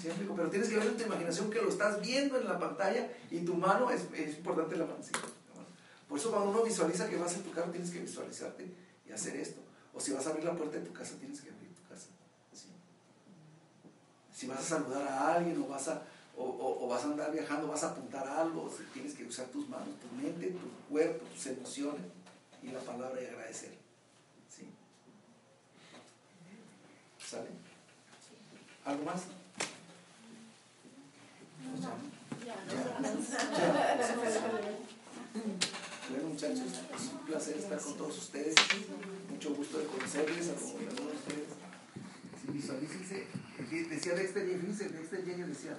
¿Sí 0.00 0.08
explico? 0.08 0.34
Pero 0.34 0.48
tienes 0.50 0.68
que 0.68 0.76
ver 0.76 0.86
en 0.86 0.96
tu 0.96 1.04
imaginación 1.04 1.50
que 1.50 1.60
lo 1.60 1.68
estás 1.68 2.00
viendo 2.00 2.38
en 2.38 2.46
la 2.46 2.58
pantalla 2.58 3.08
y 3.30 3.40
tu 3.40 3.54
mano 3.54 3.90
es, 3.90 4.02
es 4.14 4.36
importante 4.36 4.76
la 4.76 4.86
mano. 4.86 4.98
Por 6.08 6.18
eso 6.18 6.30
cuando 6.30 6.50
uno 6.50 6.62
visualiza 6.64 7.08
que 7.08 7.16
vas 7.16 7.34
en 7.34 7.42
tu 7.42 7.52
carro, 7.52 7.70
tienes 7.70 7.90
que 7.90 8.00
visualizarte 8.00 8.66
y 9.06 9.12
hacer 9.12 9.36
esto. 9.36 9.60
O 9.94 10.00
si 10.00 10.12
vas 10.12 10.26
a 10.26 10.30
abrir 10.30 10.44
la 10.44 10.56
puerta 10.56 10.78
de 10.78 10.86
tu 10.86 10.92
casa, 10.92 11.14
tienes 11.18 11.40
que 11.40 11.50
abrir 11.50 11.68
tu 11.74 11.88
casa. 11.88 12.06
Si 14.32 14.46
vas 14.46 14.58
a 14.58 14.62
saludar 14.62 15.06
a 15.06 15.34
alguien 15.34 15.60
o 15.62 15.68
vas 15.68 15.86
a, 15.88 16.02
o, 16.36 16.88
vas 16.88 17.04
a 17.04 17.08
andar 17.08 17.30
viajando, 17.30 17.68
vas 17.68 17.84
a 17.84 17.90
apuntar 17.90 18.26
algo, 18.26 18.72
tienes 18.92 19.14
que 19.14 19.24
usar 19.24 19.46
tus 19.46 19.68
manos, 19.68 19.88
tu 20.00 20.16
mente, 20.16 20.48
tu 20.48 20.92
cuerpo, 20.92 21.24
tus 21.26 21.46
emociones 21.46 22.02
y 22.62 22.68
la 22.68 22.80
palabra 22.80 23.20
y 23.22 23.26
agradecer. 23.26 23.79
¿Sale? 27.30 27.46
¿Algo 28.84 29.04
más? 29.04 29.22
Bueno, 36.10 36.28
muchachos, 36.28 36.58
es 36.58 37.12
un 37.12 37.26
placer 37.26 37.56
estar 37.56 37.78
con 37.78 37.96
todos 37.98 38.18
ustedes. 38.18 38.56
Mucho 39.30 39.54
gusto 39.54 39.78
de 39.78 39.86
conocerles 39.86 40.48
a 40.48 40.54
todos 40.54 41.14
ustedes. 41.14 41.50
Sí, 42.42 42.52
visualícense. 42.52 43.28
Decía 43.88 44.14
Dexter 44.16 44.48
Jenny 45.24 45.42
decía, 45.44 45.78